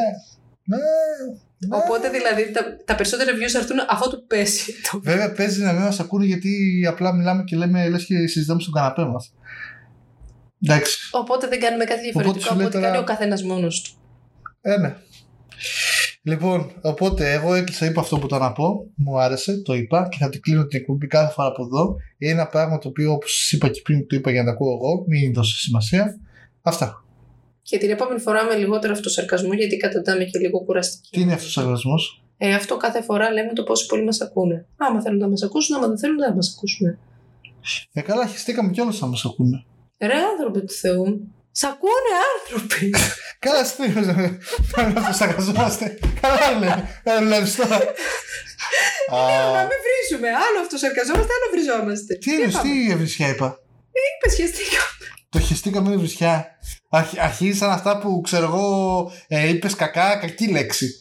[0.64, 0.78] ναι.
[1.68, 1.78] Ναι.
[1.78, 4.74] Οπότε δηλαδή τα, τα περισσότερα views θα έρθουν αφού του πέσει.
[4.92, 8.62] το Βέβαια παίζει να μην μας ακούνε γιατί απλά μιλάμε και λέμε λες και συζητάμε
[8.62, 9.34] στον καναπέ μας.
[10.66, 10.98] Εντάξει.
[11.12, 13.92] Οπότε δεν κάνουμε κάτι διαφορετικό σου από λέει ό,τι τώρα- κάνει ο καθένας μόνος του.
[14.62, 14.96] Ε, ναι.
[16.26, 18.86] Λοιπόν, οπότε εγώ έκλεισα, είπα αυτό που ήταν να πω.
[18.96, 21.96] Μου άρεσε, το είπα και θα την κλείνω την εκπομπή κάθε φορά από εδώ.
[22.18, 24.74] Είναι ένα πράγμα το οποίο, όπως είπα και πριν, το είπα για να το ακούω
[24.74, 25.04] εγώ.
[25.08, 26.20] Μην δώσω σημασία.
[26.62, 27.03] Αυτά.
[27.64, 31.10] Και την επόμενη φορά με λιγότερο αυτοσαρκασμό, γιατί καταντάμε και λίγο κουραστική.
[31.12, 31.96] Τι είναι αυτό ο αγρασμό.
[32.38, 34.66] Ε, αυτό κάθε φορά λέμε το πόσο πολύ μας ακούνε.
[34.78, 36.98] Άμα θέλουν να μας ακούσουν, άμα δεν θέλουν, δεν θα μας ακούσουν.
[37.94, 39.66] Ε, καλά, χαιστήκαμε κιόλας να μας ακούνε.
[40.00, 41.34] Ρε άνθρωποι του Θεού.
[41.52, 42.94] Σ' ακούνε άνθρωποι.
[43.46, 46.00] Καλά, τι να αυτοσαρκαζόμαστε.
[46.22, 46.70] Καλά, λέει.
[47.04, 47.80] Δεν βλέπεις τώρα.
[49.10, 50.28] να Α, μην βρίζουμε.
[50.28, 52.14] Άλλο αυτοσαρκαζόμαστε, άλλο βριζόμαστε.
[52.16, 53.63] Τι είναι, τι ευρισιά είπα.
[53.94, 54.82] Είπες, σχεστήκα.
[55.30, 56.58] Το χεστήκαμε είναι βρισιά.
[56.90, 60.98] Αρχ, αρχίσαν αυτά που ξέρω εγώ ε, είπες κακά, κακή λέξη.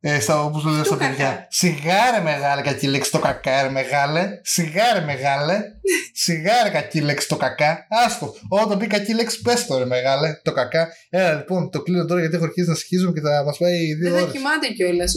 [0.00, 1.10] Ε, στα, όπως το λέω στα κακά.
[1.10, 1.46] παιδιά.
[1.50, 4.28] Σιγάρε μεγάλε κακή λέξη το κακά, ρε μεγάλε.
[4.42, 5.60] Σιγάρε μεγάλε.
[6.24, 7.86] Σιγάρε κακή λέξη το κακά.
[8.06, 8.34] Άστο.
[8.48, 10.40] Όταν πει κακή λέξη, πες το ρε μεγάλε.
[10.42, 10.88] Το κακά.
[11.10, 14.10] Έλα λοιπόν, το κλείνω τώρα γιατί έχω αρχίσει να σχίζομαι και θα μας πάει δύο
[14.10, 14.32] Δεν θα ώρες.
[14.34, 15.14] κοιμάται κιόλας.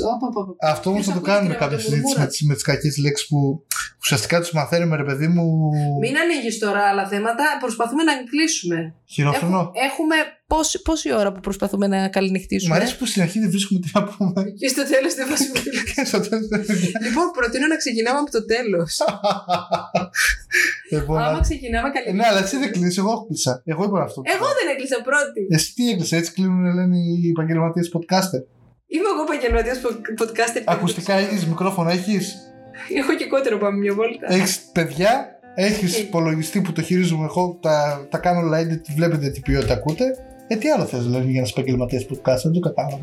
[0.62, 2.32] Αυτό όμως Ποιος θα το ακούει κάνουμε την κάποια συζήτηση με αυτομουρμούρα.
[2.38, 3.66] τι με τις κακές λέξεις που
[4.02, 5.46] ουσιαστικά τους μαθαίνουμε, ρε παιδί μου.
[6.04, 7.44] Μην ανοίγεις τώρα άλλα θέματα.
[7.60, 8.94] Προσπαθούμε να κλείσουμε.
[9.14, 9.58] Χειρόφρονο.
[9.58, 10.16] Έχουμε, έχουμε
[10.54, 12.76] πόση, πόση ώρα που προσπαθούμε να Μ' καληνυχτήσουμε.
[12.76, 14.42] αρέσει που στην αρχή δεν βρίσκουμε τι να πούμε.
[14.60, 15.84] Και στο τέλος δεν βάζουμε τίποτα.
[15.96, 16.62] Και στο τέλος δεν
[17.06, 18.92] Λοιπόν, προτείνω να ξεκινάμε από το τέλος.
[20.94, 22.18] Λοιπόν, Άμα ξεκινάμε ε, καλή.
[22.18, 23.54] ναι, αλλά εσύ δεν κλείσει, εγώ έκλεισα.
[23.72, 24.20] Εγώ είπα αυτό.
[24.36, 25.42] Εγώ δεν έκλεισα πρώτη.
[25.56, 28.42] Εσύ τι έκλεισες, έτσι κλείνουν λένε οι επαγγελματίες podcaster.
[28.96, 29.78] Είμαι εγώ επαγγελματίας
[30.22, 30.62] podcaster.
[30.76, 32.26] Ακουστικά έχεις, μικρόφωνο έχεις;
[33.00, 34.26] Έχω και κότερο πάμε μια βόλτα.
[34.36, 35.12] Έχεις παιδιά,
[35.56, 36.02] έχεις Ε.
[36.02, 40.06] υπολογιστή που το χειρίζομαι εγώ, τα, τα κάνω όλα edit, βλέπετε τι ποιότητα ακούτε.
[40.54, 43.00] Ε, τι άλλο θες δηλαδή για να είσαι επαγγελματία podcaster, δεν το κατάλαβα.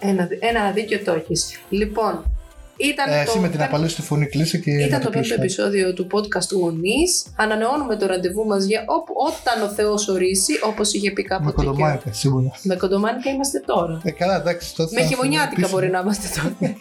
[0.00, 1.58] Ένα, ένα δίκιο το έχεις.
[1.68, 2.32] Λοιπόν,
[2.76, 3.30] ήταν Ε, το.
[3.30, 4.70] εσύ με την απαλή στη φωνή κλείσε και.
[4.70, 5.44] Ήταν να το πέμπτο κλείσουμε.
[5.44, 7.26] επεισόδιο του podcast του Γονείς.
[7.36, 11.50] Ανανεώνουμε το ραντεβού μας για όπου, όταν ο Θεός ορίσει, όπως είχε πει Με κάποτε.
[11.50, 12.50] και ο- κοντομάνικα, σίγουρα.
[12.62, 14.00] Με κοντομάνικα είμαστε τώρα.
[14.04, 14.74] Ε, καλά, εντάξει.
[14.74, 15.68] Τότε Με θα χειμωνιάτικα επίσημο.
[15.70, 16.56] μπορεί να είμαστε τώρα.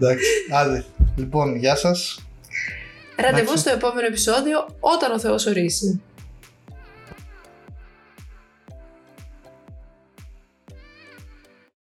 [0.00, 0.84] Εντάξει, άντε.
[1.16, 2.24] Λοιπόν, γεια σας.
[3.16, 3.58] Ραντεβού Εντάξει.
[3.60, 6.00] στο επόμενο επεισόδιο όταν ο Θεός ορίσει.